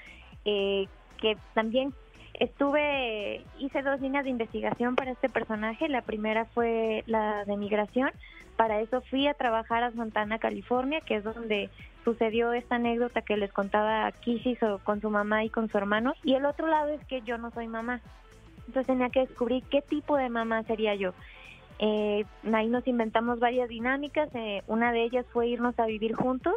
eh, 0.44 0.88
que 1.20 1.38
también 1.54 1.94
Estuve, 2.40 3.44
hice 3.58 3.82
dos 3.82 4.00
líneas 4.00 4.24
de 4.24 4.30
investigación 4.30 4.96
para 4.96 5.10
este 5.10 5.28
personaje. 5.28 5.90
La 5.90 6.00
primera 6.00 6.46
fue 6.46 7.04
la 7.06 7.44
de 7.44 7.54
migración. 7.58 8.10
Para 8.56 8.80
eso 8.80 9.02
fui 9.02 9.26
a 9.26 9.34
trabajar 9.34 9.82
a 9.82 9.92
Santana, 9.92 10.38
California, 10.38 11.02
que 11.02 11.16
es 11.16 11.24
donde 11.24 11.68
sucedió 12.04 12.52
esta 12.52 12.76
anécdota 12.76 13.22
que 13.22 13.36
les 13.36 13.52
contaba 13.52 14.10
Kishi 14.12 14.56
con 14.84 15.00
su 15.00 15.10
mamá 15.10 15.44
y 15.44 15.50
con 15.50 15.68
su 15.68 15.78
hermano. 15.78 16.14
Y 16.24 16.34
el 16.34 16.46
otro 16.46 16.66
lado 16.66 16.88
es 16.90 17.04
que 17.06 17.22
yo 17.22 17.38
no 17.38 17.50
soy 17.50 17.68
mamá. 17.68 18.00
Entonces 18.66 18.86
tenía 18.86 19.10
que 19.10 19.20
descubrir 19.20 19.62
qué 19.64 19.82
tipo 19.82 20.16
de 20.16 20.28
mamá 20.28 20.62
sería 20.64 20.94
yo. 20.94 21.12
Eh, 21.78 22.24
ahí 22.52 22.68
nos 22.68 22.86
inventamos 22.86 23.38
varias 23.40 23.68
dinámicas. 23.68 24.28
Eh, 24.34 24.62
una 24.66 24.92
de 24.92 25.02
ellas 25.02 25.26
fue 25.32 25.48
irnos 25.48 25.78
a 25.78 25.86
vivir 25.86 26.14
juntos. 26.14 26.54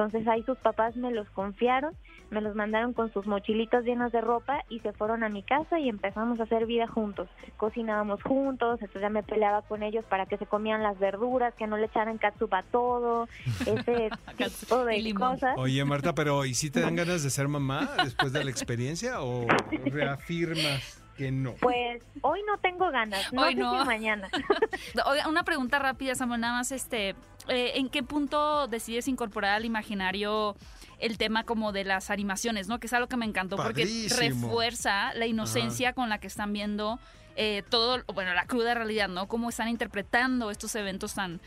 Entonces 0.00 0.26
ahí 0.28 0.42
sus 0.44 0.56
papás 0.56 0.96
me 0.96 1.10
los 1.10 1.28
confiaron, 1.28 1.94
me 2.30 2.40
los 2.40 2.54
mandaron 2.54 2.94
con 2.94 3.12
sus 3.12 3.26
mochilitas 3.26 3.84
llenas 3.84 4.12
de 4.12 4.22
ropa 4.22 4.64
y 4.70 4.80
se 4.80 4.94
fueron 4.94 5.22
a 5.24 5.28
mi 5.28 5.42
casa 5.42 5.78
y 5.78 5.90
empezamos 5.90 6.40
a 6.40 6.44
hacer 6.44 6.64
vida 6.64 6.86
juntos. 6.86 7.28
Cocinábamos 7.58 8.22
juntos, 8.22 8.80
entonces 8.80 9.02
ya 9.02 9.10
me 9.10 9.22
peleaba 9.22 9.60
con 9.60 9.82
ellos 9.82 10.02
para 10.08 10.24
que 10.24 10.38
se 10.38 10.46
comían 10.46 10.82
las 10.82 10.98
verduras, 10.98 11.52
que 11.54 11.66
no 11.66 11.76
le 11.76 11.84
echaran 11.84 12.16
catsup 12.16 12.54
a 12.54 12.62
todo, 12.62 13.28
ese 13.66 14.08
tipo 14.60 14.86
de 14.86 15.12
cosas. 15.12 15.54
Oye 15.58 15.84
Marta, 15.84 16.14
pero 16.14 16.46
¿y 16.46 16.54
si 16.54 16.70
te 16.70 16.80
dan 16.80 16.96
ganas 16.96 17.22
de 17.22 17.28
ser 17.28 17.48
mamá 17.48 17.90
después 18.02 18.32
de 18.32 18.42
la 18.42 18.50
experiencia 18.50 19.20
o 19.20 19.46
reafirmas? 19.84 20.96
Que 21.14 21.30
no. 21.30 21.52
Pues 21.60 22.02
hoy 22.22 22.40
no 22.46 22.56
tengo 22.56 22.90
ganas, 22.90 23.30
no 23.34 23.42
hoy 23.42 23.52
sé 23.52 23.60
no. 23.60 23.80
si 23.80 23.86
mañana. 23.86 24.30
Una 25.28 25.44
pregunta 25.44 25.78
rápida, 25.78 26.14
Samuel, 26.14 26.40
nada 26.40 26.54
más, 26.54 26.72
este, 26.72 27.14
eh, 27.50 27.72
¿en 27.76 27.88
qué 27.88 28.02
punto 28.02 28.66
decides 28.68 29.08
incorporar 29.08 29.56
al 29.56 29.64
imaginario 29.64 30.56
el 30.98 31.18
tema 31.18 31.44
como 31.44 31.72
de 31.72 31.84
las 31.84 32.10
animaciones, 32.10 32.68
¿no? 32.68 32.78
Que 32.78 32.86
es 32.86 32.92
algo 32.92 33.08
que 33.08 33.16
me 33.16 33.26
encantó 33.26 33.56
Padrísimo. 33.56 34.08
porque 34.08 34.28
refuerza 34.28 35.14
la 35.14 35.26
inocencia 35.26 35.88
Ajá. 35.88 35.94
con 35.94 36.08
la 36.08 36.18
que 36.18 36.26
están 36.26 36.52
viendo 36.52 36.98
eh, 37.36 37.62
todo, 37.70 38.02
bueno, 38.12 38.34
la 38.34 38.46
cruda 38.46 38.74
realidad, 38.74 39.08
¿no? 39.08 39.26
Cómo 39.28 39.48
están 39.48 39.68
interpretando 39.68 40.50
estos 40.50 40.74
eventos 40.74 41.14
tan 41.14 41.40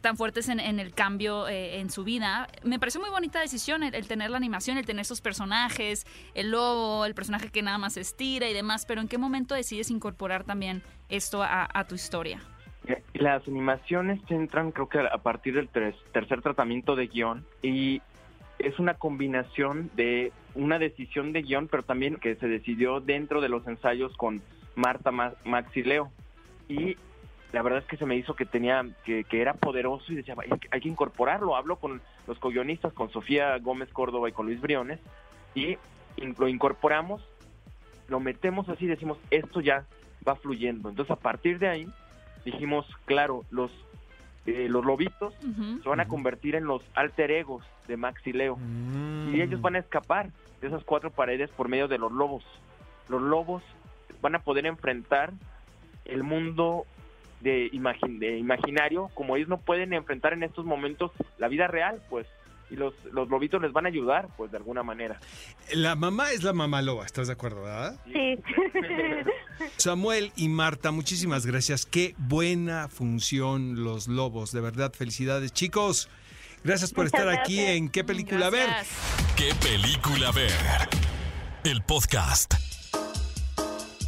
tan 0.00 0.18
fuertes 0.18 0.50
en, 0.50 0.60
en 0.60 0.80
el 0.80 0.92
cambio 0.92 1.48
eh, 1.48 1.80
en 1.80 1.88
su 1.88 2.04
vida. 2.04 2.46
Me 2.62 2.78
pareció 2.78 3.00
muy 3.00 3.08
bonita 3.08 3.40
decisión 3.40 3.82
el, 3.82 3.94
el 3.94 4.06
tener 4.06 4.28
la 4.28 4.36
animación, 4.36 4.76
el 4.76 4.84
tener 4.84 5.00
esos 5.00 5.22
personajes, 5.22 6.06
el 6.34 6.50
lobo, 6.50 7.06
el 7.06 7.14
personaje 7.14 7.48
que 7.48 7.62
nada 7.62 7.78
más 7.78 7.96
estira 7.96 8.46
y 8.46 8.52
demás, 8.52 8.84
pero 8.84 9.00
¿en 9.00 9.08
qué 9.08 9.16
momento 9.16 9.54
decides 9.54 9.90
incorporar 9.90 10.44
también 10.44 10.82
esto 11.08 11.42
a, 11.42 11.66
a 11.72 11.86
tu 11.86 11.94
historia? 11.94 12.42
Las 13.14 13.46
animaciones 13.48 14.20
entran 14.28 14.70
creo 14.70 14.88
que 14.88 14.98
a 14.98 15.18
partir 15.18 15.54
del 15.54 15.68
tercer 15.68 16.42
tratamiento 16.42 16.96
de 16.96 17.06
guion 17.06 17.44
y 17.62 18.02
es 18.58 18.78
una 18.78 18.94
combinación 18.94 19.90
de 19.94 20.32
una 20.54 20.78
decisión 20.78 21.32
de 21.32 21.42
guion, 21.42 21.68
pero 21.68 21.82
también 21.82 22.16
que 22.16 22.36
se 22.36 22.46
decidió 22.46 23.00
dentro 23.00 23.40
de 23.40 23.48
los 23.48 23.66
ensayos 23.66 24.14
con 24.16 24.42
Marta, 24.76 25.10
Ma- 25.10 25.32
Max 25.44 25.74
y 25.76 25.82
Leo. 25.82 26.12
Y 26.68 26.96
la 27.52 27.62
verdad 27.62 27.80
es 27.80 27.86
que 27.86 27.96
se 27.96 28.04
me 28.06 28.16
hizo 28.16 28.34
que 28.36 28.44
tenía 28.44 28.84
que, 29.04 29.24
era 29.30 29.54
poderoso 29.54 30.12
y 30.12 30.16
decía, 30.16 30.34
"Hay 30.70 30.80
que- 30.80 30.88
incorporarlo. 30.88 31.56
Hablo 31.56 31.76
con 31.76 32.02
los 32.26 32.38
co-guionistas, 32.38 32.92
con 32.92 33.10
Sofía 33.10 33.56
Gómez 33.58 33.90
Córdoba 33.92 34.28
y 34.28 34.32
con 34.32 34.46
Luis 34.46 34.60
Briones, 34.60 35.00
y 35.54 35.78
lo 36.38 36.48
incorporamos, 36.48 37.26
lo 38.08 38.20
metemos 38.20 38.68
así, 38.68 38.86
decimos, 38.86 39.18
esto 39.30 39.60
ya 39.60 39.86
va 40.26 40.36
fluyendo. 40.36 40.88
Entonces, 40.90 41.10
a 41.12 41.16
partir 41.20 41.58
de 41.58 41.68
ahí, 41.68 41.88
dijimos, 42.44 42.86
claro, 43.04 43.44
los, 43.50 43.70
eh, 44.46 44.66
los 44.68 44.84
lobitos 44.84 45.34
se 45.82 45.88
van 45.88 46.00
a 46.00 46.06
convertir 46.08 46.54
en 46.54 46.64
los 46.64 46.82
alter 46.94 47.30
egos 47.30 47.64
de 47.88 47.96
Max 47.96 48.20
y 48.26 48.32
Leo. 48.32 48.58
Y 49.34 49.40
ellos 49.40 49.60
van 49.60 49.76
a 49.76 49.78
escapar 49.78 50.28
de 50.60 50.68
esas 50.68 50.84
cuatro 50.84 51.10
paredes 51.10 51.50
por 51.50 51.68
medio 51.68 51.88
de 51.88 51.98
los 51.98 52.12
lobos. 52.12 52.44
Los 53.08 53.20
lobos 53.22 53.62
van 54.22 54.34
a 54.34 54.38
poder 54.40 54.66
enfrentar 54.66 55.32
el 56.04 56.22
mundo 56.22 56.86
de, 57.40 57.70
imagi- 57.72 58.18
de 58.18 58.38
imaginario 58.38 59.10
como 59.14 59.36
ellos 59.36 59.48
no 59.48 59.58
pueden 59.58 59.92
enfrentar 59.92 60.32
en 60.32 60.42
estos 60.42 60.64
momentos 60.64 61.10
la 61.38 61.48
vida 61.48 61.66
real, 61.66 62.00
pues. 62.08 62.26
Y 62.70 62.76
los, 62.76 62.94
los 63.12 63.28
lobitos 63.28 63.60
les 63.60 63.72
van 63.72 63.86
a 63.86 63.88
ayudar, 63.88 64.28
pues, 64.36 64.50
de 64.50 64.56
alguna 64.56 64.82
manera. 64.82 65.20
La 65.72 65.94
mamá 65.94 66.30
es 66.32 66.42
la 66.42 66.52
mamá 66.52 66.82
loba, 66.82 67.04
¿estás 67.04 67.26
de 67.26 67.34
acuerdo, 67.34 67.62
verdad? 67.62 68.00
Sí. 68.06 68.38
Samuel 69.76 70.32
y 70.36 70.48
Marta, 70.48 70.90
muchísimas 70.90 71.46
gracias. 71.46 71.86
Qué 71.86 72.14
buena 72.18 72.88
función 72.88 73.84
los 73.84 74.08
lobos. 74.08 74.52
De 74.52 74.60
verdad, 74.60 74.92
felicidades, 74.92 75.52
chicos. 75.52 76.08
Gracias 76.64 76.92
por 76.92 77.04
Muchas 77.04 77.20
estar 77.20 77.38
aquí 77.38 77.60
en 77.60 77.90
¿Qué 77.90 78.04
película 78.04 78.48
ver? 78.48 78.70
¿Qué 79.36 79.52
película 79.62 80.32
ver? 80.32 80.50
El 81.62 81.82
podcast. 81.82 82.54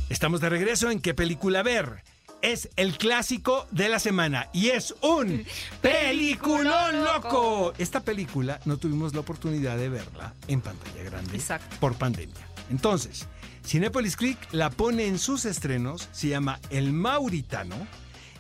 Estamos 0.09 0.41
de 0.41 0.49
regreso 0.49 0.91
en 0.91 1.01
¿Qué 1.01 1.13
película 1.13 1.63
ver? 1.63 2.03
Es 2.47 2.71
el 2.77 2.97
clásico 2.97 3.67
de 3.73 3.89
la 3.89 3.99
semana 3.99 4.49
y 4.53 4.69
es 4.69 4.95
un 5.01 5.45
peliculón 5.83 7.03
loco. 7.03 7.73
Esta 7.77 7.99
película 7.99 8.61
no 8.67 8.77
tuvimos 8.77 9.15
la 9.15 9.21
oportunidad 9.23 9.77
de 9.77 9.89
verla 9.89 10.33
en 10.47 10.61
pantalla 10.61 11.03
grande 11.03 11.35
Exacto. 11.37 11.75
por 11.81 11.97
pandemia. 11.97 12.47
Entonces, 12.71 13.27
Cinepolis 13.65 14.15
Click 14.15 14.39
la 14.53 14.71
pone 14.71 15.09
en 15.09 15.19
sus 15.19 15.45
estrenos, 15.45 16.09
se 16.13 16.29
llama 16.29 16.61
El 16.71 16.93
Mauritano, 16.93 17.75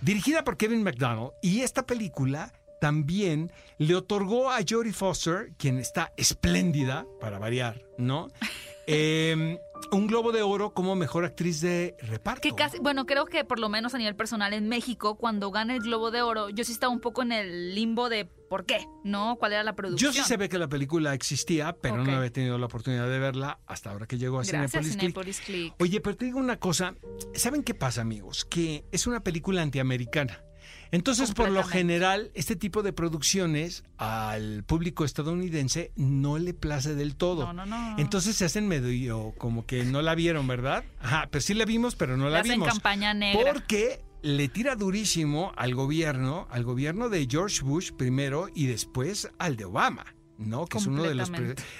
dirigida 0.02 0.44
por 0.44 0.56
Kevin 0.56 0.84
McDonald 0.84 1.32
y 1.42 1.62
esta 1.62 1.84
película 1.84 2.52
también 2.80 3.50
le 3.78 3.96
otorgó 3.96 4.52
a 4.52 4.58
Jodie 4.58 4.92
Foster, 4.92 5.50
quien 5.58 5.78
está 5.78 6.12
espléndida, 6.16 7.06
para 7.20 7.40
variar, 7.40 7.82
¿no? 7.98 8.28
Eh, 8.86 9.58
un 9.92 10.06
Globo 10.06 10.32
de 10.32 10.42
Oro 10.42 10.72
como 10.72 10.94
mejor 10.96 11.24
actriz 11.24 11.60
de 11.60 11.96
reparto. 12.00 12.40
Que 12.40 12.54
casi, 12.54 12.78
bueno, 12.78 13.06
creo 13.06 13.26
que 13.26 13.44
por 13.44 13.58
lo 13.58 13.68
menos 13.68 13.94
a 13.94 13.98
nivel 13.98 14.16
personal 14.16 14.52
en 14.52 14.68
México, 14.68 15.16
cuando 15.16 15.50
gana 15.50 15.74
el 15.74 15.80
Globo 15.80 16.10
de 16.10 16.22
Oro, 16.22 16.50
yo 16.50 16.64
sí 16.64 16.72
estaba 16.72 16.92
un 16.92 17.00
poco 17.00 17.22
en 17.22 17.32
el 17.32 17.74
limbo 17.74 18.08
de 18.08 18.24
por 18.24 18.64
qué, 18.64 18.86
¿no? 19.04 19.36
¿Cuál 19.36 19.52
era 19.52 19.62
la 19.62 19.74
producción? 19.74 20.12
Yo 20.12 20.22
sí 20.22 20.26
sabía 20.26 20.48
que 20.48 20.58
la 20.58 20.68
película 20.68 21.14
existía, 21.14 21.74
pero 21.80 22.04
no 22.04 22.16
había 22.16 22.30
tenido 22.30 22.58
la 22.58 22.66
oportunidad 22.66 23.08
de 23.08 23.18
verla 23.18 23.58
hasta 23.66 23.90
ahora 23.90 24.06
que 24.06 24.18
llegó 24.18 24.38
a 24.38 24.44
Gracias, 24.44 24.86
Cinepolis 24.86 25.40
Click. 25.40 25.74
Click. 25.74 25.74
Oye, 25.80 26.00
pero 26.00 26.16
te 26.16 26.26
digo 26.26 26.38
una 26.38 26.58
cosa, 26.58 26.94
¿saben 27.34 27.62
qué 27.62 27.74
pasa, 27.74 28.02
amigos? 28.02 28.44
Que 28.44 28.84
es 28.92 29.06
una 29.06 29.20
película 29.20 29.62
antiamericana. 29.62 30.45
Entonces, 30.90 31.32
por 31.32 31.50
lo 31.50 31.62
general, 31.64 32.30
este 32.34 32.56
tipo 32.56 32.82
de 32.82 32.92
producciones 32.92 33.84
al 33.98 34.64
público 34.64 35.04
estadounidense 35.04 35.92
no 35.96 36.38
le 36.38 36.54
place 36.54 36.94
del 36.94 37.16
todo. 37.16 37.52
No, 37.52 37.52
no, 37.52 37.66
no. 37.66 37.98
Entonces 37.98 38.36
se 38.36 38.44
hacen 38.44 38.68
medio 38.68 39.34
como 39.38 39.66
que 39.66 39.84
no 39.84 40.02
la 40.02 40.14
vieron, 40.14 40.46
¿verdad? 40.46 40.84
Ajá, 41.00 41.28
pero 41.30 41.42
sí 41.42 41.54
la 41.54 41.64
vimos, 41.64 41.96
pero 41.96 42.16
no 42.16 42.24
la 42.24 42.30
Le 42.30 42.38
hacen 42.40 42.52
vimos. 42.52 42.68
campaña 42.68 43.14
negra. 43.14 43.52
Porque 43.52 44.04
le 44.22 44.48
tira 44.48 44.74
durísimo 44.76 45.52
al 45.56 45.74
gobierno, 45.74 46.46
al 46.50 46.64
gobierno 46.64 47.08
de 47.08 47.26
George 47.30 47.62
Bush 47.62 47.92
primero 47.92 48.48
y 48.54 48.66
después 48.66 49.28
al 49.38 49.56
de 49.56 49.64
Obama, 49.66 50.14
¿no? 50.38 50.66
Que 50.66 50.78
es 50.78 50.86
uno 50.86 51.02
de 51.04 51.14
los, 51.14 51.30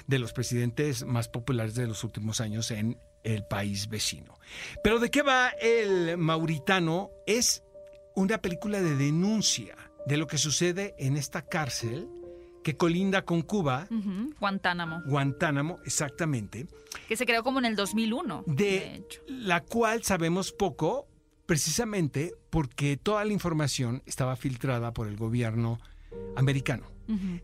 de 0.07 0.19
los 0.19 0.33
presidentes 0.33 1.05
más 1.05 1.29
populares 1.29 1.75
de 1.75 1.87
los 1.87 2.05
últimos 2.05 2.41
años 2.41 2.71
en 2.71 2.99
el 3.25 3.45
país 3.45 3.89
vecino. 3.89 4.39
Pero 4.85 5.01
¿de 5.01 5.11
qué 5.11 5.23
va 5.23 5.49
el 5.61 6.17
Mauritano? 6.17 7.11
Es 7.27 7.65
una 8.17 8.39
película 8.39 8.81
de 8.81 8.97
denuncia 8.97 9.77
de 10.07 10.17
lo 10.17 10.27
que 10.27 10.39
sucede 10.39 10.95
en 10.99 11.17
esta 11.17 11.43
cárcel 11.43 12.09
que 12.65 12.77
colinda 12.77 13.23
con 13.23 13.43
Cuba, 13.43 13.87
Guantánamo, 14.41 15.03
Guantánamo, 15.07 15.79
exactamente, 15.85 16.67
que 17.07 17.17
se 17.17 17.25
creó 17.25 17.45
como 17.45 17.61
en 17.61 17.67
el 17.67 17.77
2001. 17.77 18.43
de, 18.47 18.55
de 18.55 18.95
hecho. 18.97 19.23
la 19.29 19.61
cual 19.61 20.03
sabemos 20.03 20.51
poco 20.51 21.07
precisamente 21.47 22.35
porque 22.51 22.97
toda 22.97 23.25
la 23.25 23.33
información 23.33 24.03
estaba 24.05 24.35
filtrada 24.35 24.93
por 24.93 25.07
el 25.07 25.17
gobierno 25.17 25.79
americano. 26.35 26.87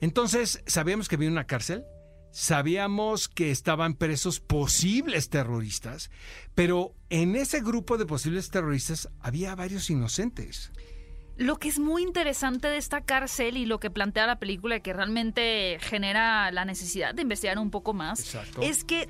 Entonces, 0.00 0.60
sabíamos 0.66 1.08
que 1.08 1.14
había 1.14 1.28
una 1.28 1.46
cárcel, 1.46 1.84
sabíamos 2.32 3.28
que 3.28 3.50
estaban 3.50 3.94
presos 3.94 4.40
posibles 4.40 5.28
terroristas, 5.28 6.10
pero 6.54 6.94
en 7.10 7.36
ese 7.36 7.60
grupo 7.60 7.98
de 7.98 8.06
posibles 8.06 8.50
terroristas 8.50 9.08
había 9.20 9.54
varios 9.54 9.88
inocentes. 9.90 10.72
Lo 11.36 11.58
que 11.58 11.68
es 11.68 11.78
muy 11.78 12.02
interesante 12.02 12.68
de 12.68 12.76
esta 12.76 13.02
cárcel 13.02 13.56
y 13.56 13.66
lo 13.66 13.80
que 13.80 13.90
plantea 13.90 14.26
la 14.26 14.38
película 14.38 14.76
y 14.76 14.80
que 14.80 14.92
realmente 14.92 15.78
genera 15.80 16.50
la 16.50 16.64
necesidad 16.64 17.14
de 17.14 17.22
investigar 17.22 17.58
un 17.58 17.70
poco 17.70 17.94
más 17.94 18.20
Exacto. 18.20 18.60
es 18.62 18.84
que 18.84 19.08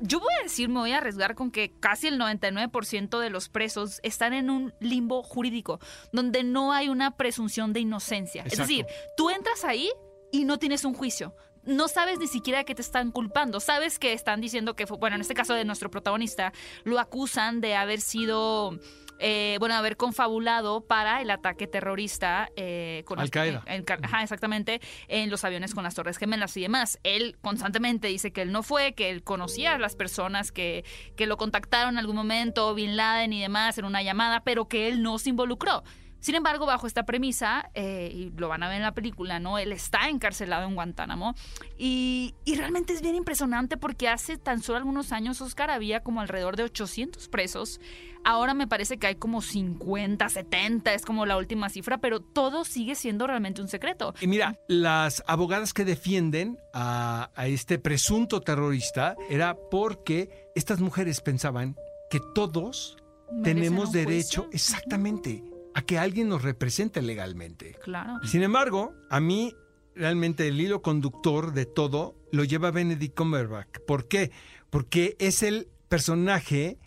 yo 0.00 0.20
voy 0.20 0.32
a 0.40 0.42
decir, 0.42 0.68
me 0.68 0.80
voy 0.80 0.92
a 0.92 0.98
arriesgar 0.98 1.34
con 1.34 1.50
que 1.50 1.72
casi 1.78 2.08
el 2.08 2.18
99% 2.18 3.18
de 3.18 3.30
los 3.30 3.48
presos 3.48 4.00
están 4.02 4.32
en 4.32 4.50
un 4.50 4.74
limbo 4.80 5.22
jurídico 5.22 5.78
donde 6.12 6.42
no 6.42 6.72
hay 6.72 6.88
una 6.88 7.16
presunción 7.16 7.72
de 7.72 7.80
inocencia. 7.80 8.44
Es 8.44 8.58
decir, 8.58 8.86
tú 9.16 9.30
entras 9.30 9.64
ahí 9.64 9.90
y 10.32 10.44
no 10.44 10.58
tienes 10.58 10.84
un 10.84 10.94
juicio. 10.94 11.34
No 11.64 11.88
sabes 11.88 12.18
ni 12.18 12.26
siquiera 12.26 12.64
que 12.64 12.74
te 12.74 12.82
están 12.82 13.10
culpando. 13.12 13.60
Sabes 13.60 13.98
que 13.98 14.12
están 14.12 14.40
diciendo 14.40 14.74
que, 14.74 14.86
fue, 14.86 14.96
bueno, 14.98 15.16
en 15.16 15.22
este 15.22 15.34
caso 15.34 15.54
de 15.54 15.64
nuestro 15.64 15.90
protagonista, 15.90 16.52
lo 16.84 16.98
acusan 16.98 17.60
de 17.60 17.76
haber 17.76 18.00
sido, 18.00 18.78
eh, 19.20 19.56
bueno, 19.60 19.76
haber 19.76 19.96
confabulado 19.96 20.80
para 20.80 21.22
el 21.22 21.30
ataque 21.30 21.68
terrorista 21.68 22.48
eh, 22.56 23.04
con 23.06 23.20
Al 23.20 23.30
Qaeda. 23.30 23.62
en- 23.66 23.84
en- 23.88 24.04
ajá, 24.04 24.22
exactamente, 24.24 24.80
en 25.06 25.30
los 25.30 25.44
aviones 25.44 25.72
con 25.74 25.84
las 25.84 25.94
Torres 25.94 26.16
Gemelas 26.18 26.56
y 26.56 26.62
demás. 26.62 26.98
Él 27.04 27.36
constantemente 27.40 28.08
dice 28.08 28.32
que 28.32 28.42
él 28.42 28.50
no 28.50 28.64
fue, 28.64 28.94
que 28.94 29.10
él 29.10 29.22
conocía 29.22 29.74
a 29.74 29.78
las 29.78 29.94
personas 29.94 30.50
que, 30.50 30.84
que 31.16 31.26
lo 31.26 31.36
contactaron 31.36 31.94
en 31.94 31.98
algún 31.98 32.16
momento, 32.16 32.74
Bin 32.74 32.96
Laden 32.96 33.32
y 33.32 33.40
demás, 33.40 33.78
en 33.78 33.84
una 33.84 34.02
llamada, 34.02 34.40
pero 34.42 34.66
que 34.66 34.88
él 34.88 35.00
no 35.02 35.18
se 35.20 35.28
involucró. 35.30 35.84
Sin 36.22 36.36
embargo, 36.36 36.66
bajo 36.66 36.86
esta 36.86 37.04
premisa, 37.04 37.68
eh, 37.74 38.12
y 38.14 38.30
lo 38.30 38.48
van 38.48 38.62
a 38.62 38.68
ver 38.68 38.76
en 38.76 38.82
la 38.82 38.94
película, 38.94 39.40
¿no? 39.40 39.58
Él 39.58 39.72
está 39.72 40.08
encarcelado 40.08 40.68
en 40.68 40.76
Guantánamo 40.76 41.34
y, 41.76 42.36
y 42.44 42.54
realmente 42.54 42.92
es 42.92 43.02
bien 43.02 43.16
impresionante 43.16 43.76
porque 43.76 44.08
hace 44.08 44.38
tan 44.38 44.62
solo 44.62 44.78
algunos 44.78 45.10
años, 45.10 45.40
Oscar, 45.40 45.70
había 45.70 46.00
como 46.00 46.20
alrededor 46.20 46.56
de 46.56 46.62
800 46.62 47.28
presos. 47.28 47.80
Ahora 48.24 48.54
me 48.54 48.68
parece 48.68 48.98
que 48.98 49.08
hay 49.08 49.16
como 49.16 49.42
50, 49.42 50.28
70, 50.28 50.94
es 50.94 51.04
como 51.04 51.26
la 51.26 51.36
última 51.36 51.68
cifra, 51.68 51.98
pero 51.98 52.20
todo 52.20 52.64
sigue 52.64 52.94
siendo 52.94 53.26
realmente 53.26 53.60
un 53.60 53.66
secreto. 53.66 54.14
Y 54.20 54.28
mira, 54.28 54.60
las 54.68 55.24
abogadas 55.26 55.74
que 55.74 55.84
defienden 55.84 56.56
a, 56.72 57.30
a 57.34 57.46
este 57.48 57.80
presunto 57.80 58.40
terrorista 58.40 59.16
era 59.28 59.56
porque 59.72 60.50
estas 60.54 60.78
mujeres 60.78 61.20
pensaban 61.20 61.74
que 62.10 62.20
todos 62.32 62.96
Merecen 63.32 63.42
tenemos 63.42 63.90
derecho 63.90 64.42
juicio. 64.42 64.48
exactamente 64.52 65.51
a 65.74 65.82
que 65.82 65.98
alguien 65.98 66.28
nos 66.28 66.42
represente 66.42 67.02
legalmente. 67.02 67.76
Claro. 67.82 68.20
Sin 68.24 68.42
embargo, 68.42 68.94
a 69.10 69.20
mí 69.20 69.54
realmente 69.94 70.48
el 70.48 70.60
hilo 70.60 70.82
conductor 70.82 71.52
de 71.52 71.66
todo 71.66 72.16
lo 72.30 72.44
lleva 72.44 72.70
Benedict 72.70 73.16
Cumberbatch. 73.16 73.80
¿Por 73.86 74.08
qué? 74.08 74.30
Porque 74.70 75.16
es 75.18 75.42
el 75.42 75.68
personaje 75.88 76.78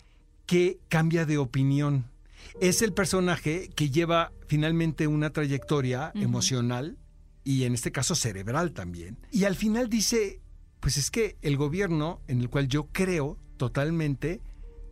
que 0.46 0.78
cambia 0.88 1.26
de 1.26 1.38
opinión. 1.38 2.06
Es 2.60 2.82
el 2.82 2.92
personaje 2.92 3.68
que 3.74 3.90
lleva 3.90 4.32
finalmente 4.46 5.06
una 5.06 5.30
trayectoria 5.30 6.12
emocional 6.14 6.98
y 7.44 7.64
en 7.64 7.74
este 7.74 7.92
caso 7.92 8.14
cerebral 8.14 8.72
también. 8.72 9.18
Y 9.30 9.44
al 9.44 9.56
final 9.56 9.88
dice, 9.88 10.40
pues 10.80 10.96
es 10.96 11.10
que 11.10 11.36
el 11.42 11.56
gobierno 11.56 12.20
en 12.28 12.40
el 12.40 12.48
cual 12.48 12.68
yo 12.68 12.88
creo 12.92 13.38
totalmente 13.56 14.40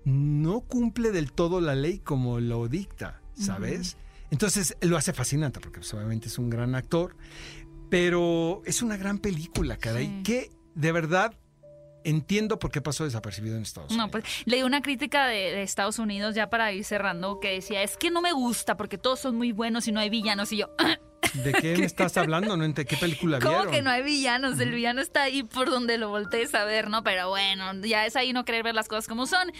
no 0.05 0.61
cumple 0.61 1.11
del 1.11 1.33
todo 1.33 1.61
la 1.61 1.75
ley 1.75 1.99
como 1.99 2.41
lo 2.41 2.69
dicta, 2.69 3.23
¿sabes? 3.39 3.97
Entonces 4.31 4.77
lo 4.81 4.97
hace 4.97 5.13
fascinante 5.13 5.61
porque 5.61 5.79
pues, 5.81 5.93
obviamente 5.95 6.29
es 6.29 6.39
un 6.39 6.51
gran 6.51 6.75
actor, 6.75 7.17
pero 7.91 8.63
es 8.65 8.83
una 8.83 8.97
gran 8.97 9.19
película, 9.19 9.77
caray, 9.77 10.07
Sí. 10.07 10.23
que 10.25 10.51
de 10.75 10.93
verdad 10.93 11.35
entiendo 12.03 12.59
por 12.59 12.71
qué 12.71 12.81
pasó 12.83 13.05
desapercibido 13.05 13.57
en 13.57 13.63
Estados 13.63 13.91
Unidos. 13.91 14.07
No, 14.07 14.11
pues 14.11 14.25
leí 14.45 14.63
una 14.63 14.83
crítica 14.83 15.27
de, 15.27 15.37
de 15.53 15.63
Estados 15.63 15.99
Unidos 15.99 16.35
ya 16.35 16.51
para 16.51 16.71
ir 16.73 16.85
cerrando 16.85 17.41
que 17.41 17.49
decía, 17.53 17.83
es 17.83 17.97
que 17.97 18.11
no 18.11 18.21
me 18.21 18.33
gusta 18.33 18.77
porque 18.77 18.99
todos 18.99 19.21
son 19.21 19.37
muy 19.37 19.53
buenos 19.53 19.89
y 19.89 19.93
no 19.93 20.01
hay 20.01 20.11
villanos. 20.11 20.53
Y 20.53 20.59
yo, 20.59 20.71
¿De 21.33 21.53
qué 21.53 21.77
me 21.79 21.85
estás 21.85 22.17
hablando? 22.17 22.57
¿No? 22.57 22.69
¿De 22.69 22.85
qué 22.85 22.97
película 22.97 23.39
¿cómo 23.41 23.55
vieron? 23.57 23.73
que 23.73 23.83
no 23.83 23.91
hay 23.91 24.03
villanos? 24.03 24.59
El 24.61 24.71
villano 24.71 25.01
está 25.01 25.23
ahí 25.23 25.43
por 25.43 25.71
donde 25.71 25.99
lo 25.99 26.09
voltees 26.09 26.55
a 26.55 26.65
ver, 26.65 26.91
¿no? 26.91 27.03
Pero 27.03 27.29
bueno, 27.29 27.73
ya 27.85 28.07
es 28.07 28.17
ahí 28.17 28.33
no 28.33 28.45
querer 28.45 28.63
ver 28.63 28.75
las 28.75 28.89
cosas 28.89 29.09
como 29.09 29.27
son. 29.27 29.53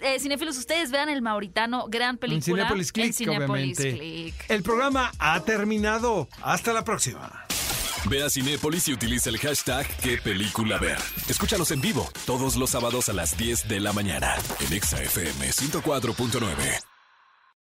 Eh, 0.00 0.18
cinéfilos, 0.20 0.56
ustedes 0.56 0.90
vean 0.90 1.08
El 1.08 1.22
Mauritano, 1.22 1.86
gran 1.88 2.10
En 2.10 2.18
película. 2.18 2.62
Cinepolis 2.64 2.92
Click, 2.92 3.06
En 3.06 3.12
Cinépolis 3.14 3.78
obviamente. 3.78 3.98
Click. 3.98 4.34
El 4.48 4.62
programa 4.62 5.12
ha 5.18 5.40
terminado. 5.44 6.28
Hasta 6.42 6.72
la 6.72 6.84
próxima. 6.84 7.44
Ve 8.08 8.22
a 8.22 8.30
Cinépolis 8.30 8.88
y 8.88 8.92
utiliza 8.92 9.28
el 9.28 9.38
hashtag 9.38 9.86
qué 10.02 10.18
película 10.18 10.78
ver. 10.78 10.98
Escúchanos 11.28 11.70
en 11.72 11.80
vivo 11.80 12.08
todos 12.26 12.56
los 12.56 12.70
sábados 12.70 13.08
a 13.08 13.12
las 13.12 13.36
10 13.36 13.68
de 13.68 13.80
la 13.80 13.92
mañana 13.92 14.34
en 14.60 14.72
Exa 14.72 15.02
FM 15.02 15.50
104.9. 15.50 16.87